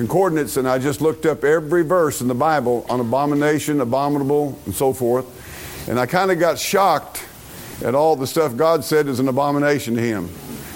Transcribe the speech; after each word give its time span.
concordance 0.00 0.56
and 0.56 0.66
I 0.66 0.78
just 0.78 1.02
looked 1.02 1.26
up 1.26 1.44
every 1.44 1.82
verse 1.82 2.22
in 2.22 2.28
the 2.28 2.34
Bible 2.34 2.86
on 2.88 3.00
abomination, 3.00 3.82
abominable, 3.82 4.58
and 4.64 4.74
so 4.74 4.94
forth. 4.94 5.26
And 5.90 6.00
I 6.00 6.06
kind 6.06 6.30
of 6.30 6.38
got 6.38 6.58
shocked 6.58 7.22
at 7.84 7.94
all 7.94 8.16
the 8.16 8.26
stuff 8.26 8.56
God 8.56 8.82
said 8.82 9.08
is 9.08 9.20
an 9.20 9.28
abomination 9.28 9.96
to 9.96 10.00
him. 10.00 10.30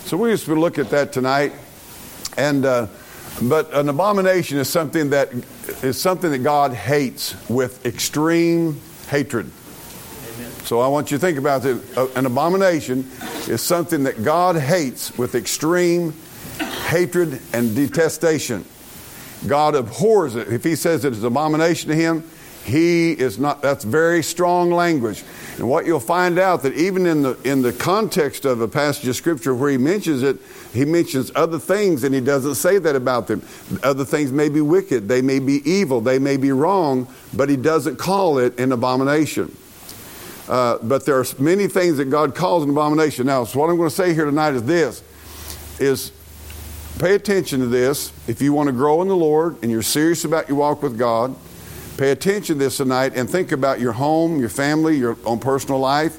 So 0.05 0.19
we 0.19 0.31
just 0.31 0.47
look 0.47 0.79
at 0.79 0.91
that 0.91 1.15
tonight. 1.15 1.55
And 2.37 2.67
uh, 2.67 2.89
but 3.41 3.73
an 3.73 3.89
abomination 3.89 4.59
is 4.59 4.69
something 4.69 5.09
that 5.11 5.33
is 5.83 5.99
something 5.99 6.31
that 6.31 6.43
God 6.43 6.75
hates 6.75 7.35
with 7.49 7.87
extreme 7.87 8.79
hatred. 9.09 9.51
So 10.65 10.81
I 10.81 10.89
want 10.89 11.11
you 11.11 11.17
to 11.17 11.21
think 11.21 11.39
about 11.39 11.65
it. 11.65 11.79
An 12.15 12.27
abomination 12.27 13.11
is 13.49 13.63
something 13.63 14.03
that 14.05 14.23
God 14.23 14.57
hates 14.57 15.17
with 15.17 15.35
extreme 15.35 16.13
hatred 16.89 17.41
and 17.55 17.75
detestation. 17.75 18.67
God 19.47 19.75
abhors 19.75 20.37
it. 20.37 20.49
If 20.49 20.65
He 20.65 20.77
says 20.77 21.05
it 21.05 21.13
is 21.13 21.25
abomination 21.25 21.91
to 21.91 21.97
Him, 21.97 22.25
He 22.65 23.13
is 23.13 23.39
not. 23.39 23.63
That's 23.63 23.85
very 23.85 24.23
strong 24.23 24.71
language. 24.71 25.23
And 25.59 25.69
what 25.69 25.87
you'll 25.87 26.01
find 26.01 26.39
out 26.39 26.63
that 26.63 26.75
even 26.75 27.07
in 27.07 27.23
the 27.23 27.39
in 27.45 27.63
the 27.63 27.73
context 27.73 28.45
of 28.45 28.61
a 28.61 28.69
passage 28.69 29.07
of 29.09 29.17
Scripture 29.17 29.55
where 29.55 29.71
He 29.71 29.79
mentions 29.79 30.23
it, 30.23 30.39
He 30.73 30.85
mentions 30.85 31.31
other 31.35 31.59
things, 31.59 32.05
and 32.05 32.15
He 32.15 32.21
doesn't 32.21 32.57
say 32.57 32.79
that 32.79 32.97
about 32.97 33.27
them. 33.27 33.43
Other 33.83 34.05
things 34.05 34.33
may 34.33 34.49
be 34.49 34.61
wicked, 34.61 35.09
they 35.09 35.23
may 35.23 35.39
be 35.39 35.69
evil, 35.69 36.01
they 36.01 36.19
may 36.19 36.37
be 36.37 36.53
wrong, 36.53 37.07
but 37.33 37.49
He 37.49 37.57
doesn't 37.57 37.97
call 37.97 38.39
it 38.39 38.59
an 38.59 38.73
abomination. 38.73 39.55
Uh, 40.49 40.79
but 40.83 41.07
there 41.07 41.19
are 41.19 41.25
many 41.39 41.69
things 41.69 41.97
that 41.97 42.07
God 42.07 42.35
calls 42.35 42.65
an 42.65 42.71
abomination. 42.71 43.27
Now, 43.27 43.45
so 43.45 43.61
what 43.61 43.71
I'm 43.71 43.77
going 43.77 43.89
to 43.89 43.95
say 43.95 44.13
here 44.13 44.27
tonight 44.27 44.55
is 44.55 44.63
this: 44.65 45.03
is 45.79 46.13
pay 46.99 47.15
attention 47.15 47.61
to 47.61 47.67
this. 47.67 48.13
If 48.29 48.41
you 48.43 48.53
want 48.53 48.69
to 48.69 48.73
grow 48.73 49.03
in 49.03 49.09
the 49.09 49.17
Lord 49.17 49.57
and 49.63 49.71
you're 49.71 49.83
serious 49.83 50.25
about 50.25 50.49
your 50.49 50.59
walk 50.59 50.83
with 50.83 50.99
God, 50.99 51.35
pay 51.97 52.11
attention 52.11 52.59
to 52.59 52.65
this 52.65 52.77
tonight 52.77 53.13
and 53.15 53.29
think 53.29 53.53
about 53.53 53.81
your 53.81 53.93
home, 53.93 54.41
your 54.41 54.49
family, 54.49 54.97
your 54.97 55.17
own 55.25 55.39
personal 55.39 55.79
life, 55.79 56.19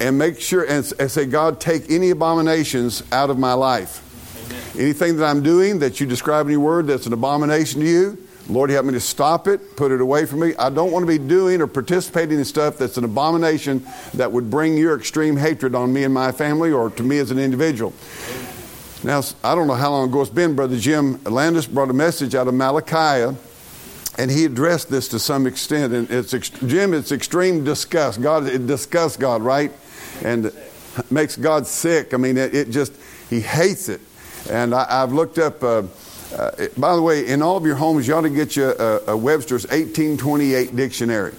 and 0.00 0.18
make 0.18 0.40
sure 0.40 0.62
and, 0.64 0.92
and 0.98 1.10
say, 1.10 1.26
God, 1.26 1.60
take 1.60 1.90
any 1.90 2.10
abominations 2.10 3.02
out 3.12 3.30
of 3.30 3.38
my 3.38 3.52
life. 3.52 4.06
Amen. 4.46 4.62
Anything 4.78 5.16
that 5.16 5.26
I'm 5.26 5.42
doing 5.42 5.80
that 5.80 6.00
you 6.00 6.06
describe 6.06 6.46
in 6.46 6.52
your 6.52 6.60
word 6.60 6.86
that's 6.86 7.06
an 7.06 7.12
abomination 7.12 7.80
to 7.80 7.86
you 7.86 8.26
Lord, 8.50 8.70
help 8.70 8.84
me 8.84 8.92
to 8.94 9.00
stop 9.00 9.46
it, 9.46 9.76
put 9.76 9.92
it 9.92 10.00
away 10.00 10.26
from 10.26 10.40
me. 10.40 10.54
I 10.56 10.70
don't 10.70 10.90
want 10.90 11.04
to 11.04 11.06
be 11.06 11.18
doing 11.18 11.60
or 11.60 11.68
participating 11.68 12.38
in 12.38 12.44
stuff 12.44 12.78
that's 12.78 12.96
an 12.96 13.04
abomination 13.04 13.86
that 14.14 14.32
would 14.32 14.50
bring 14.50 14.76
your 14.76 14.96
extreme 14.96 15.36
hatred 15.36 15.76
on 15.76 15.92
me 15.92 16.02
and 16.02 16.12
my 16.12 16.32
family 16.32 16.72
or 16.72 16.90
to 16.90 17.02
me 17.04 17.18
as 17.18 17.30
an 17.30 17.38
individual. 17.38 17.92
Now, 19.02 19.22
I 19.42 19.54
don't 19.54 19.66
know 19.66 19.74
how 19.74 19.92
long 19.92 20.10
ago 20.10 20.20
it's 20.20 20.30
been, 20.30 20.54
Brother 20.54 20.78
Jim 20.78 21.24
Landis 21.24 21.66
brought 21.66 21.88
a 21.88 21.94
message 21.94 22.34
out 22.34 22.48
of 22.48 22.54
Malachi, 22.54 23.34
and 24.18 24.30
he 24.30 24.44
addressed 24.44 24.90
this 24.90 25.08
to 25.08 25.18
some 25.18 25.46
extent. 25.46 25.94
And 25.94 26.10
it's 26.10 26.32
Jim, 26.32 26.92
it's 26.92 27.10
extreme 27.10 27.64
disgust. 27.64 28.20
God, 28.20 28.46
it 28.46 28.66
disgusts 28.66 29.16
God, 29.16 29.40
right? 29.40 29.72
And 30.22 30.52
makes 31.10 31.36
God 31.36 31.66
sick. 31.66 32.12
I 32.12 32.18
mean, 32.18 32.36
it, 32.36 32.54
it 32.54 32.68
just, 32.68 32.92
he 33.30 33.40
hates 33.40 33.88
it. 33.88 34.02
And 34.50 34.74
I, 34.74 35.00
have 35.00 35.14
looked 35.14 35.38
up. 35.38 35.62
Uh, 35.62 35.84
uh, 36.36 36.50
by 36.76 36.94
the 36.94 37.02
way, 37.02 37.26
in 37.26 37.40
all 37.40 37.56
of 37.56 37.64
your 37.64 37.76
homes, 37.76 38.06
you 38.06 38.14
ought 38.14 38.20
to 38.20 38.30
get 38.30 38.54
you 38.54 38.66
a, 38.66 39.12
a 39.12 39.16
Webster's 39.16 39.64
1828 39.64 40.76
dictionary, 40.76 41.34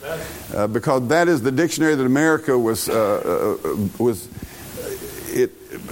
uh, 0.53 0.67
because 0.67 1.07
that 1.09 1.27
is 1.27 1.41
the 1.41 1.51
dictionary 1.51 1.95
that 1.95 2.05
America 2.05 2.57
was 2.57 2.89
uh, 2.89 3.57
uh 3.63 3.77
was 3.99 4.27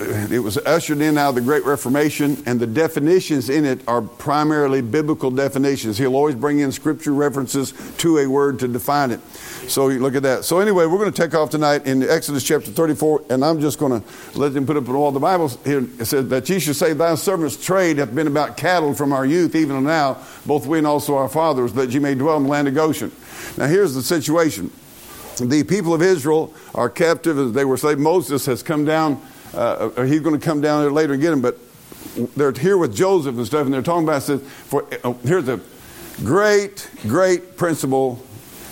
it 0.02 0.40
was 0.40 0.58
ushered 0.58 1.02
in 1.02 1.18
out 1.18 1.30
of 1.30 1.36
the 1.36 1.42
Great 1.42 1.66
Reformation, 1.66 2.42
and 2.46 2.60
the 2.60 2.68
definitions 2.68 3.50
in 3.50 3.66
it 3.66 3.82
are 3.88 4.02
primarily 4.02 4.82
biblical 4.82 5.32
definitions. 5.32 5.98
He'll 5.98 6.16
always 6.16 6.36
bring 6.36 6.60
in 6.60 6.72
scripture 6.72 7.14
references 7.14 7.74
to 7.98 8.20
a 8.20 8.28
word 8.28 8.60
to 8.60 8.68
define 8.68 9.12
it. 9.12 9.20
So 9.68 9.88
look 9.88 10.16
at 10.16 10.24
that. 10.24 10.46
So 10.46 10.60
anyway, 10.60 10.86
we're 10.86 10.98
going 10.98 11.12
to 11.12 11.22
take 11.22 11.36
off 11.36 11.50
tonight 11.50 11.86
in 11.86 12.04
Exodus 12.04 12.44
chapter 12.44 12.72
34, 12.72 13.26
and 13.30 13.46
I'm 13.46 13.62
just 13.62 13.80
going 13.80 14.02
to 14.02 14.40
let 14.40 14.54
them 14.54 14.66
put 14.66 14.78
up 14.78 14.90
all 14.90 15.12
the 15.12 15.20
Bibles 15.20 15.58
here. 15.64 15.88
It 16.00 16.06
says 16.06 16.28
that 16.30 16.50
ye 16.50 16.60
should 16.60 16.76
say, 16.76 16.94
Thy 16.94 17.16
servant's 17.16 17.64
trade 17.64 17.98
hath 17.98 18.14
been 18.14 18.28
about 18.28 18.58
cattle 18.58 18.94
from 18.94 19.14
our 19.14 19.26
youth, 19.26 19.56
even 19.56 19.84
now, 19.84 20.18
both 20.46 20.66
we 20.66 20.78
and 20.78 20.88
also 20.88 21.16
our 21.18 21.30
fathers, 21.30 21.74
that 21.74 21.92
ye 21.92 22.00
may 22.00 22.16
dwell 22.16 22.38
in 22.38 22.44
the 22.44 22.50
land 22.50 22.68
of 22.68 22.74
Goshen. 22.74 23.12
Now 23.58 23.68
here's 23.68 23.94
the 23.94 24.02
situation. 24.02 24.72
The 25.38 25.64
people 25.64 25.94
of 25.94 26.02
Israel 26.02 26.54
are 26.76 26.90
captive 26.90 27.38
as 27.38 27.54
they 27.54 27.64
were 27.64 27.78
slaves. 27.78 28.00
Moses 28.00 28.46
has 28.46 28.62
come 28.62 28.86
down 28.86 29.22
uh, 29.54 30.04
he's 30.04 30.22
going 30.22 30.40
to 30.40 30.46
come 30.46 30.62
down 30.62 30.82
there 30.82 30.92
later 30.92 31.14
and 31.14 31.22
get 31.22 31.34
him. 31.34 31.42
But 31.42 31.58
they're 32.36 32.52
here 32.52 32.78
with 32.78 32.96
Joseph 32.96 33.36
and 33.36 33.46
stuff, 33.46 33.66
and 33.66 33.74
they're 33.74 33.82
talking 33.82 34.04
about 34.04 34.24
this. 34.24 34.42
for 34.66 34.86
uh, 35.04 35.14
here's 35.24 35.48
a 35.48 35.60
great, 36.24 36.90
great 37.04 37.58
principle 37.58 38.24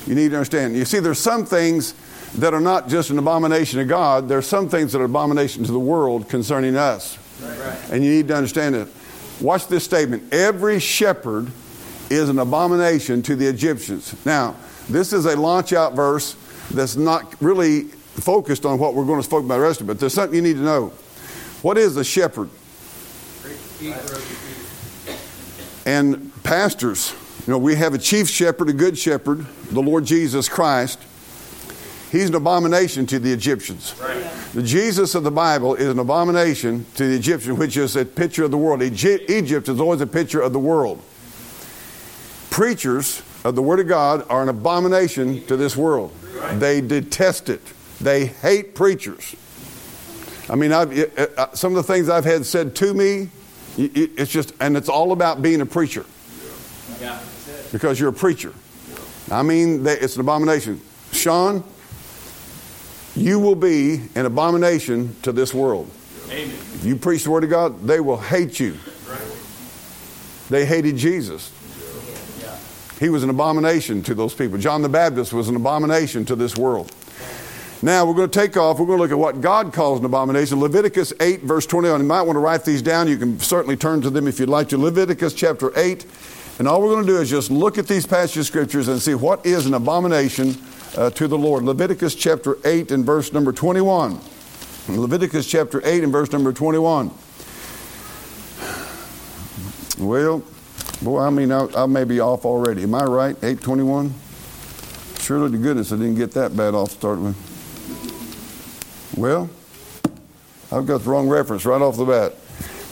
you 0.05 0.15
need 0.15 0.29
to 0.29 0.37
understand. 0.37 0.75
You 0.75 0.85
see, 0.85 0.99
there's 0.99 1.19
some 1.19 1.45
things 1.45 1.93
that 2.35 2.53
are 2.53 2.61
not 2.61 2.87
just 2.87 3.09
an 3.09 3.17
abomination 3.17 3.79
to 3.79 3.85
God. 3.85 4.29
There 4.29 4.37
are 4.37 4.43
some 4.43 4.69
things 4.69 4.91
that 4.93 5.01
are 5.01 5.05
abomination 5.05 5.63
to 5.65 5.71
the 5.71 5.79
world 5.79 6.29
concerning 6.29 6.75
us, 6.75 7.17
right. 7.41 7.79
and 7.91 8.03
you 8.03 8.11
need 8.11 8.27
to 8.29 8.35
understand 8.35 8.75
it. 8.75 8.87
Watch 9.41 9.67
this 9.67 9.83
statement: 9.83 10.33
Every 10.33 10.79
shepherd 10.79 11.51
is 12.09 12.29
an 12.29 12.39
abomination 12.39 13.21
to 13.23 13.35
the 13.35 13.47
Egyptians. 13.47 14.15
Now, 14.25 14.55
this 14.89 15.11
is 15.11 15.25
a 15.25 15.35
launch 15.35 15.73
out 15.73 15.93
verse 15.93 16.35
that's 16.71 16.95
not 16.95 17.35
really 17.41 17.87
focused 18.19 18.65
on 18.65 18.79
what 18.79 18.93
we're 18.93 19.05
going 19.05 19.21
to 19.21 19.29
talk 19.29 19.43
about 19.43 19.57
the 19.57 19.61
rest 19.61 19.81
of 19.81 19.87
it, 19.87 19.93
but 19.93 19.99
there's 19.99 20.13
something 20.13 20.35
you 20.35 20.41
need 20.41 20.55
to 20.55 20.63
know. 20.63 20.87
What 21.61 21.77
is 21.77 21.97
a 21.97 22.03
shepherd? 22.03 22.49
And 25.85 26.31
pastors, 26.43 27.13
you 27.45 27.51
know, 27.51 27.57
we 27.57 27.75
have 27.75 27.93
a 27.93 27.97
chief 27.97 28.29
shepherd, 28.29 28.69
a 28.69 28.73
good 28.73 28.97
shepherd, 28.97 29.45
the 29.71 29.81
Lord 29.81 30.05
Jesus 30.05 30.49
Christ. 30.49 30.99
He's 32.11 32.29
an 32.29 32.35
abomination 32.35 33.05
to 33.07 33.19
the 33.19 33.31
Egyptians. 33.31 33.93
Right. 34.01 34.29
The 34.53 34.63
Jesus 34.63 35.13
of 35.13 35.23
the 35.23 35.31
Bible 35.31 35.75
is 35.75 35.87
an 35.89 35.99
abomination 35.99 36.85
to 36.95 37.07
the 37.07 37.15
Egyptian, 37.15 37.57
which 37.57 37.77
is 37.77 37.95
a 37.95 38.05
picture 38.05 38.43
of 38.45 38.51
the 38.51 38.57
world. 38.57 38.81
Egypt 38.81 39.69
is 39.69 39.79
always 39.79 40.01
a 40.01 40.07
picture 40.07 40.41
of 40.41 40.53
the 40.53 40.59
world. 40.59 41.01
Preachers 42.49 43.21
of 43.43 43.55
the 43.55 43.61
Word 43.61 43.79
of 43.79 43.87
God 43.87 44.25
are 44.29 44.41
an 44.41 44.49
abomination 44.49 45.45
to 45.47 45.57
this 45.57 45.77
world. 45.77 46.13
They 46.53 46.81
detest 46.81 47.49
it. 47.49 47.61
They 47.99 48.25
hate 48.27 48.75
preachers. 48.75 49.35
I 50.49 50.55
mean, 50.55 50.71
I've, 50.71 50.97
uh, 51.37 51.53
some 51.53 51.75
of 51.75 51.85
the 51.85 51.93
things 51.93 52.09
I've 52.09 52.25
had 52.25 52.45
said 52.45 52.75
to 52.77 52.93
me, 52.93 53.29
it's 53.77 54.31
just, 54.31 54.53
and 54.59 54.77
it's 54.77 54.89
all 54.89 55.11
about 55.11 55.41
being 55.41 55.61
a 55.61 55.65
preacher. 55.65 56.05
Yeah. 57.01 57.19
Because 57.71 57.99
you're 57.99 58.09
a 58.09 58.13
preacher. 58.13 58.53
I 59.29 59.43
mean, 59.43 59.85
it's 59.85 60.15
an 60.15 60.21
abomination. 60.21 60.81
Sean, 61.11 61.63
you 63.15 63.39
will 63.39 63.55
be 63.55 64.01
an 64.15 64.25
abomination 64.25 65.15
to 65.23 65.31
this 65.31 65.53
world. 65.53 65.89
Amen. 66.27 66.47
If 66.75 66.85
you 66.85 66.95
preach 66.95 67.23
the 67.23 67.31
Word 67.31 67.43
of 67.43 67.49
God, 67.49 67.81
they 67.81 67.99
will 67.99 68.17
hate 68.17 68.59
you. 68.59 68.77
They 70.49 70.65
hated 70.65 70.95
Jesus. 70.95 71.51
He 72.99 73.09
was 73.09 73.23
an 73.23 73.29
abomination 73.29 74.01
to 74.03 74.15
those 74.15 74.33
people. 74.33 74.57
John 74.57 74.81
the 74.81 74.89
Baptist 74.89 75.33
was 75.33 75.49
an 75.49 75.55
abomination 75.55 76.25
to 76.25 76.35
this 76.35 76.55
world. 76.55 76.91
Now 77.81 78.05
we're 78.05 78.15
going 78.15 78.29
to 78.29 78.39
take 78.39 78.57
off. 78.57 78.79
We're 78.79 78.87
going 78.87 78.97
to 78.97 79.03
look 79.03 79.11
at 79.11 79.19
what 79.19 79.39
God 79.39 79.71
calls 79.71 79.99
an 79.99 80.05
abomination. 80.05 80.59
Leviticus 80.59 81.13
8, 81.19 81.41
verse 81.41 81.67
21. 81.67 82.01
You 82.01 82.07
might 82.07 82.23
want 82.23 82.35
to 82.35 82.39
write 82.39 82.65
these 82.65 82.81
down. 82.81 83.07
You 83.07 83.17
can 83.17 83.39
certainly 83.39 83.77
turn 83.77 84.01
to 84.01 84.09
them 84.09 84.27
if 84.27 84.39
you'd 84.39 84.49
like 84.49 84.69
to. 84.69 84.77
Leviticus 84.77 85.33
chapter 85.33 85.71
8. 85.77 86.05
And 86.57 86.67
all 86.67 86.81
we're 86.81 86.89
going 86.89 87.05
to 87.05 87.11
do 87.11 87.21
is 87.21 87.29
just 87.29 87.51
look 87.51 87.77
at 87.77 87.87
these 87.87 88.07
passages 88.07 88.37
of 88.37 88.45
scriptures 88.47 88.87
and 88.87 88.99
see 88.99 89.13
what 89.13 89.45
is 89.45 89.67
an 89.67 89.75
abomination 89.75 90.55
uh, 90.95 91.11
to 91.11 91.27
the 91.27 91.37
Lord. 91.37 91.63
Leviticus 91.63 92.15
chapter 92.15 92.57
8 92.65 92.89
and 92.91 93.05
verse 93.05 93.31
number 93.31 93.51
21. 93.51 94.19
Leviticus 94.89 95.45
chapter 95.45 95.85
8 95.85 96.03
and 96.03 96.11
verse 96.11 96.31
number 96.31 96.51
21. 96.51 97.11
Well, 99.99 100.43
boy, 101.03 101.19
I 101.19 101.29
mean, 101.29 101.51
I, 101.51 101.67
I 101.75 101.85
may 101.85 102.05
be 102.05 102.19
off 102.19 102.43
already. 102.43 102.83
Am 102.83 102.95
I 102.95 103.03
right? 103.03 103.35
821? 103.35 104.13
Surely 105.19 105.51
to 105.51 105.57
goodness 105.57 105.91
I 105.91 105.97
didn't 105.97 106.15
get 106.15 106.31
that 106.31 106.57
bad 106.57 106.73
off 106.73 106.91
start 106.91 107.19
with. 107.19 107.56
Well, 109.17 109.49
I've 110.71 110.85
got 110.85 111.01
the 111.01 111.09
wrong 111.09 111.27
reference 111.27 111.65
right 111.65 111.81
off 111.81 111.97
the 111.97 112.05
bat. 112.05 112.33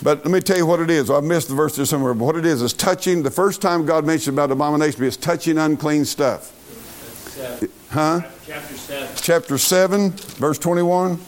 But 0.03 0.25
let 0.25 0.31
me 0.31 0.39
tell 0.39 0.57
you 0.57 0.65
what 0.65 0.79
it 0.79 0.89
is. 0.89 1.09
I've 1.09 1.23
missed 1.23 1.49
the 1.49 1.55
verse 1.55 1.75
there 1.75 1.85
somewhere. 1.85 2.13
But 2.13 2.25
what 2.25 2.35
it 2.35 2.45
is 2.45 2.61
is 2.61 2.73
touching. 2.73 3.23
The 3.23 3.31
first 3.31 3.61
time 3.61 3.85
God 3.85 4.05
mentioned 4.05 4.35
about 4.35 4.51
abomination 4.51 5.03
is 5.03 5.17
touching 5.17 5.57
unclean 5.57 6.05
stuff. 6.05 6.51
Seven. 7.29 7.69
Huh? 7.89 8.21
Chapter 8.45 8.77
7. 8.77 9.09
Chapter 9.15 9.57
7, 9.57 10.11
verse 10.11 10.57
21. 10.59 11.19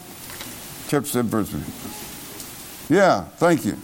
Chapter 0.87 1.07
7, 1.07 1.29
verse 1.29 1.49
21. 1.49 1.71
Yeah, 2.89 3.23
thank 3.37 3.65
you. 3.65 3.77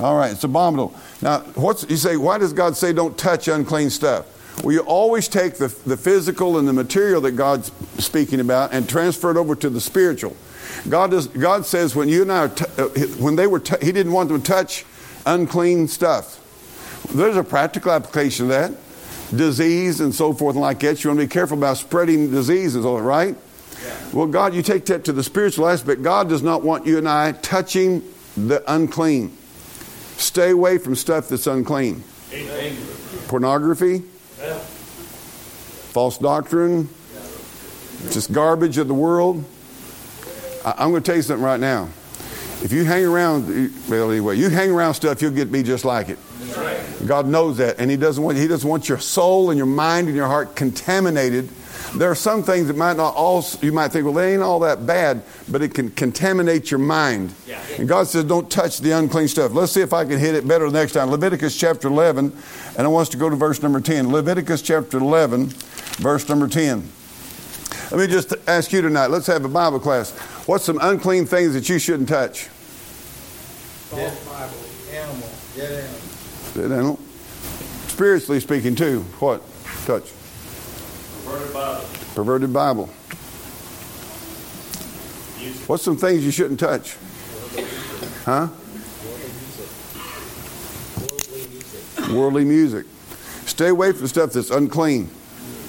All 0.00 0.16
right, 0.16 0.32
it's 0.32 0.44
abominable. 0.44 0.94
Now, 1.22 1.40
what's 1.54 1.88
you 1.88 1.96
say? 1.96 2.16
Why 2.16 2.38
does 2.38 2.52
God 2.52 2.76
say 2.76 2.92
don't 2.92 3.16
touch 3.16 3.48
unclean 3.48 3.90
stuff? 3.90 4.26
Well, 4.62 4.72
you 4.72 4.80
always 4.80 5.28
take 5.28 5.54
the, 5.54 5.68
the 5.84 5.96
physical 5.96 6.58
and 6.58 6.68
the 6.68 6.72
material 6.72 7.20
that 7.22 7.32
God's 7.32 7.72
speaking 7.98 8.40
about 8.40 8.72
and 8.72 8.88
transfer 8.88 9.30
it 9.30 9.36
over 9.36 9.54
to 9.56 9.68
the 9.68 9.80
spiritual. 9.80 10.36
God, 10.88 11.10
does, 11.10 11.26
God 11.26 11.66
says 11.66 11.94
when 11.96 12.08
you 12.08 12.22
and 12.22 12.32
I, 12.32 12.48
t- 12.48 12.64
uh, 12.78 12.88
when 13.18 13.36
they 13.36 13.46
were, 13.46 13.60
t- 13.60 13.84
He 13.84 13.92
didn't 13.92 14.12
want 14.12 14.28
them 14.28 14.40
to 14.40 14.46
touch 14.46 14.84
unclean 15.26 15.88
stuff. 15.88 16.40
there's 17.14 17.36
a 17.36 17.44
practical 17.44 17.92
application 17.92 18.46
of 18.46 18.50
that. 18.50 18.72
Disease 19.36 20.00
and 20.00 20.14
so 20.14 20.32
forth 20.32 20.54
and 20.54 20.62
like 20.62 20.80
that. 20.80 21.02
You 21.02 21.10
want 21.10 21.20
to 21.20 21.26
be 21.26 21.30
careful 21.30 21.58
about 21.58 21.78
spreading 21.78 22.30
diseases, 22.30 22.84
all 22.84 23.00
right? 23.00 23.36
Well, 24.12 24.26
God, 24.26 24.54
you 24.54 24.62
take 24.62 24.86
that 24.86 25.04
to 25.06 25.12
the 25.12 25.22
spiritual 25.22 25.68
aspect. 25.68 26.02
God 26.02 26.28
does 26.28 26.42
not 26.42 26.62
want 26.62 26.86
you 26.86 26.98
and 26.98 27.08
I 27.08 27.32
touching 27.32 28.02
the 28.36 28.62
unclean. 28.72 29.36
Stay 30.16 30.50
away 30.50 30.78
from 30.78 30.94
stuff 30.94 31.28
that's 31.28 31.46
unclean. 31.46 32.04
Amen. 32.32 32.76
Pornography, 33.26 34.04
false 35.92 36.18
doctrine, 36.18 36.88
just 38.10 38.32
garbage 38.32 38.78
of 38.78 38.88
the 38.88 38.94
world. 38.94 39.44
I, 40.64 40.74
I'm 40.78 40.90
going 40.90 41.02
to 41.02 41.06
tell 41.06 41.16
you 41.16 41.22
something 41.22 41.44
right 41.44 41.60
now. 41.60 41.88
If 42.62 42.72
you 42.72 42.84
hang 42.84 43.04
around, 43.04 43.46
well, 43.88 44.10
anyway, 44.10 44.36
you 44.36 44.48
hang 44.48 44.70
around 44.70 44.94
stuff, 44.94 45.20
you'll 45.20 45.32
get 45.32 45.52
be 45.52 45.62
just 45.62 45.84
like 45.84 46.08
it. 46.08 46.18
God 47.06 47.26
knows 47.26 47.58
that, 47.58 47.78
and 47.78 47.90
He 47.90 47.96
doesn't 47.96 48.22
want 48.22 48.38
He 48.38 48.48
doesn't 48.48 48.68
want 48.68 48.88
your 48.88 48.98
soul 48.98 49.50
and 49.50 49.58
your 49.58 49.66
mind 49.66 50.08
and 50.08 50.16
your 50.16 50.26
heart 50.26 50.56
contaminated. 50.56 51.48
There 51.96 52.10
are 52.10 52.16
some 52.16 52.42
things 52.42 52.66
that 52.66 52.76
might 52.76 52.96
not 52.96 53.14
all 53.14 53.44
you 53.62 53.70
might 53.70 53.92
think, 53.92 54.04
well, 54.04 54.14
they 54.14 54.34
ain't 54.34 54.42
all 54.42 54.58
that 54.60 54.84
bad, 54.84 55.22
but 55.48 55.62
it 55.62 55.74
can 55.74 55.90
contaminate 55.92 56.68
your 56.70 56.80
mind. 56.80 57.32
Yeah. 57.46 57.62
And 57.78 57.88
God 57.88 58.08
says, 58.08 58.24
don't 58.24 58.50
touch 58.50 58.78
the 58.78 58.90
unclean 58.90 59.28
stuff. 59.28 59.52
Let's 59.52 59.70
see 59.70 59.80
if 59.80 59.92
I 59.92 60.04
can 60.04 60.18
hit 60.18 60.34
it 60.34 60.46
better 60.46 60.68
the 60.68 60.76
next 60.76 60.92
time. 60.92 61.10
Leviticus 61.10 61.56
chapter 61.56 61.86
11, 61.86 62.36
and 62.76 62.84
I 62.84 62.88
want 62.88 63.02
us 63.02 63.08
to 63.10 63.16
go 63.16 63.30
to 63.30 63.36
verse 63.36 63.62
number 63.62 63.80
10. 63.80 64.10
Leviticus 64.10 64.60
chapter 64.60 64.98
11, 64.98 65.46
verse 65.98 66.28
number 66.28 66.48
10. 66.48 66.82
Let 67.92 68.00
me 68.00 68.06
just 68.08 68.34
ask 68.48 68.72
you 68.72 68.82
tonight. 68.82 69.08
Let's 69.08 69.28
have 69.28 69.44
a 69.44 69.48
Bible 69.48 69.78
class. 69.78 70.10
What's 70.46 70.64
some 70.64 70.80
unclean 70.82 71.26
things 71.26 71.54
that 71.54 71.68
you 71.68 71.78
shouldn't 71.78 72.08
touch? 72.08 72.48
False 73.90 74.24
Bible, 74.24 74.56
animal, 74.98 75.28
dead 75.54 75.84
animal. 75.84 76.00
Dead 76.54 76.72
animal. 76.72 76.98
Spiritually 77.86 78.40
speaking, 78.40 78.74
too. 78.74 79.02
What? 79.20 79.42
Touch. 79.86 80.10
Perverted 81.34 81.52
Bible. 81.52 81.84
Perverted 82.14 82.52
Bible. 82.52 82.86
What's 85.66 85.82
some 85.82 85.96
things 85.96 86.24
you 86.24 86.30
shouldn't 86.30 86.60
touch? 86.60 86.96
Huh? 88.24 88.48
Worldly 91.00 91.48
music. 91.48 92.10
Worldly 92.12 92.44
music. 92.44 92.86
Stay 93.46 93.68
away 93.68 93.90
from 93.90 94.06
stuff 94.06 94.32
that's 94.32 94.50
unclean. 94.50 95.10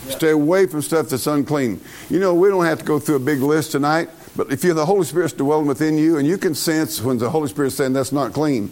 Stay 0.10 0.30
away 0.30 0.68
from 0.68 0.84
stuff 0.84 1.10
that's 1.10 1.26
unclean. 1.26 1.82
You 2.12 2.20
know, 2.20 2.36
we 2.36 2.50
don't 2.50 2.66
have 2.66 2.80
to 2.80 2.86
go 2.86 3.00
through 3.00 3.16
a 3.16 3.20
big 3.20 3.42
list 3.42 3.72
tonight, 3.72 4.10
but 4.36 4.52
if 4.52 4.64
you're 4.64 4.76
the 4.76 4.86
Holy 4.86 5.04
Spirit's 5.04 5.34
dwelling 5.34 5.66
within 5.66 5.98
you 5.98 6.20
and 6.20 6.28
you 6.28 6.38
can 6.38 6.54
sense 6.54 7.02
when 7.02 7.18
the 7.18 7.32
Holy 7.32 7.50
Spirit's 7.50 7.76
saying 7.76 7.94
that's 7.94 8.12
not 8.12 8.34
clean, 8.34 8.70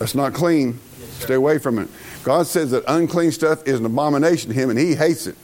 that's 0.00 0.16
not 0.16 0.34
clean, 0.34 0.80
stay 1.20 1.34
away 1.34 1.58
from 1.58 1.78
it. 1.78 1.88
God 2.24 2.48
says 2.48 2.72
that 2.72 2.82
unclean 2.88 3.30
stuff 3.30 3.68
is 3.68 3.78
an 3.78 3.86
abomination 3.86 4.50
to 4.50 4.54
Him 4.54 4.70
and 4.70 4.78
He 4.78 4.96
hates 4.96 5.28
it. 5.28 5.36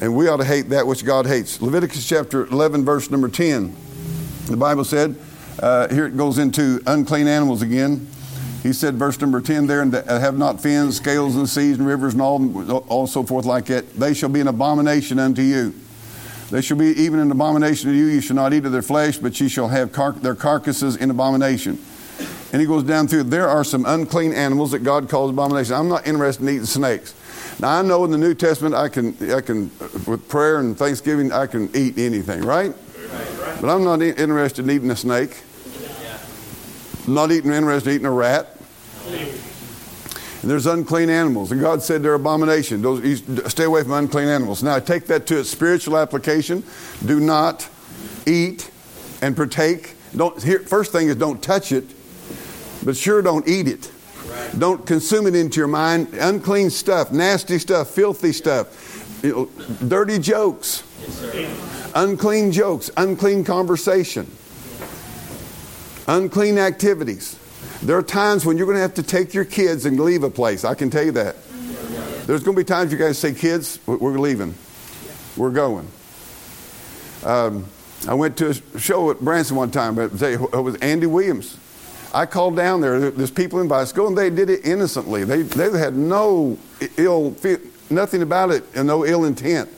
And 0.00 0.14
we 0.14 0.28
ought 0.28 0.36
to 0.36 0.44
hate 0.44 0.68
that 0.68 0.86
which 0.86 1.04
God 1.04 1.26
hates. 1.26 1.60
Leviticus 1.60 2.06
chapter 2.06 2.46
11, 2.46 2.84
verse 2.84 3.10
number 3.10 3.28
10. 3.28 3.74
The 4.46 4.56
Bible 4.56 4.84
said, 4.84 5.16
uh, 5.60 5.88
here 5.88 6.06
it 6.06 6.16
goes 6.16 6.38
into 6.38 6.80
unclean 6.86 7.26
animals 7.26 7.62
again. 7.62 8.06
He 8.62 8.72
said, 8.72 8.94
verse 8.94 9.20
number 9.20 9.40
10 9.40 9.66
there, 9.66 9.82
and 9.82 9.92
have 9.92 10.38
not 10.38 10.60
fins, 10.60 10.96
scales 10.96 11.34
the 11.34 11.46
seas 11.46 11.78
and 11.78 11.86
rivers 11.86 12.12
and 12.12 12.22
all, 12.22 12.78
all 12.88 13.06
so 13.06 13.24
forth 13.24 13.44
like 13.44 13.66
that. 13.66 13.92
They 13.94 14.14
shall 14.14 14.28
be 14.28 14.40
an 14.40 14.48
abomination 14.48 15.18
unto 15.18 15.42
you. 15.42 15.74
They 16.50 16.62
shall 16.62 16.76
be 16.76 16.86
even 16.86 17.18
an 17.18 17.30
abomination 17.30 17.90
to 17.90 17.96
you. 17.96 18.06
You 18.06 18.20
shall 18.20 18.36
not 18.36 18.54
eat 18.54 18.64
of 18.64 18.72
their 18.72 18.82
flesh, 18.82 19.18
but 19.18 19.38
ye 19.40 19.48
shall 19.48 19.68
have 19.68 19.92
car- 19.92 20.12
their 20.12 20.34
carcasses 20.34 20.96
in 20.96 21.10
abomination. 21.10 21.78
And 22.52 22.60
he 22.60 22.66
goes 22.66 22.84
down 22.84 23.08
through, 23.08 23.24
there 23.24 23.48
are 23.48 23.64
some 23.64 23.84
unclean 23.84 24.32
animals 24.32 24.70
that 24.70 24.80
God 24.80 25.08
calls 25.08 25.30
abomination. 25.30 25.74
I'm 25.74 25.88
not 25.88 26.06
interested 26.06 26.44
in 26.44 26.54
eating 26.54 26.66
snakes. 26.66 27.14
Now 27.60 27.78
I 27.78 27.82
know 27.82 28.04
in 28.04 28.10
the 28.10 28.18
New 28.18 28.34
Testament 28.34 28.74
I 28.74 28.88
can, 28.88 29.16
I 29.32 29.40
can, 29.40 29.70
with 30.06 30.28
prayer 30.28 30.58
and 30.60 30.78
thanksgiving, 30.78 31.32
I 31.32 31.46
can 31.46 31.68
eat 31.74 31.98
anything, 31.98 32.42
right? 32.42 32.72
But 33.60 33.68
I'm 33.68 33.82
not 33.82 34.00
interested 34.00 34.64
in 34.64 34.70
eating 34.70 34.90
a 34.90 34.96
snake. 34.96 35.42
Not 37.08 37.32
eating, 37.32 37.52
interested 37.52 37.90
in 37.90 37.96
eating 37.96 38.06
a 38.06 38.12
rat. 38.12 38.56
And 39.06 40.48
there's 40.48 40.66
unclean 40.66 41.10
animals, 41.10 41.50
and 41.50 41.60
God 41.60 41.82
said 41.82 42.02
they're 42.02 42.14
abomination. 42.14 42.80
Those, 42.80 43.22
stay 43.50 43.64
away 43.64 43.82
from 43.82 43.92
unclean 43.92 44.28
animals. 44.28 44.62
Now 44.62 44.76
I 44.76 44.80
take 44.80 45.06
that 45.06 45.26
to 45.26 45.40
its 45.40 45.50
spiritual 45.50 45.98
application. 45.98 46.62
Do 47.04 47.18
not 47.18 47.68
eat 48.24 48.70
and 49.20 49.36
partake. 49.36 49.96
Don't. 50.14 50.40
Here, 50.40 50.60
first 50.60 50.92
thing 50.92 51.08
is 51.08 51.16
don't 51.16 51.42
touch 51.42 51.72
it, 51.72 51.84
but 52.84 52.96
sure 52.96 53.20
don't 53.20 53.48
eat 53.48 53.66
it. 53.66 53.90
Don't 54.58 54.86
consume 54.86 55.26
it 55.26 55.34
into 55.34 55.58
your 55.58 55.68
mind. 55.68 56.08
Unclean 56.14 56.70
stuff, 56.70 57.12
nasty 57.12 57.58
stuff, 57.58 57.90
filthy 57.90 58.32
stuff, 58.32 59.20
you 59.22 59.32
know, 59.32 59.86
dirty 59.86 60.18
jokes, 60.18 60.82
unclean 61.94 62.52
jokes, 62.52 62.90
unclean 62.96 63.44
conversation, 63.44 64.30
unclean 66.06 66.58
activities. 66.58 67.38
There 67.82 67.96
are 67.96 68.02
times 68.02 68.44
when 68.44 68.56
you're 68.56 68.66
going 68.66 68.76
to 68.76 68.82
have 68.82 68.94
to 68.94 69.02
take 69.02 69.34
your 69.34 69.44
kids 69.44 69.84
and 69.86 69.98
leave 70.00 70.22
a 70.24 70.30
place. 70.30 70.64
I 70.64 70.74
can 70.74 70.90
tell 70.90 71.04
you 71.04 71.12
that. 71.12 71.36
There's 72.26 72.42
going 72.42 72.56
to 72.56 72.60
be 72.60 72.64
times 72.64 72.92
you 72.92 72.98
guys 72.98 73.18
say, 73.18 73.32
"Kids, 73.32 73.78
we- 73.86 73.96
we're 73.96 74.18
leaving. 74.18 74.54
We're 75.36 75.50
going." 75.50 75.86
Um, 77.24 77.66
I 78.06 78.14
went 78.14 78.36
to 78.38 78.50
a 78.50 78.78
show 78.78 79.10
at 79.10 79.20
Branson 79.20 79.56
one 79.56 79.70
time. 79.70 79.98
It 79.98 80.12
was 80.12 80.74
Andy 80.76 81.06
Williams. 81.06 81.56
I 82.12 82.26
called 82.26 82.56
down 82.56 82.80
there. 82.80 83.10
There's 83.10 83.30
people 83.30 83.60
to 83.62 83.94
go, 83.94 84.06
and 84.06 84.16
they 84.16 84.30
did 84.30 84.48
it 84.50 84.64
innocently. 84.64 85.24
They 85.24 85.42
they 85.42 85.78
had 85.78 85.94
no 85.94 86.58
ill, 86.96 87.36
nothing 87.90 88.22
about 88.22 88.50
it, 88.50 88.64
and 88.74 88.86
no 88.86 89.04
ill 89.04 89.24
intent. 89.24 89.68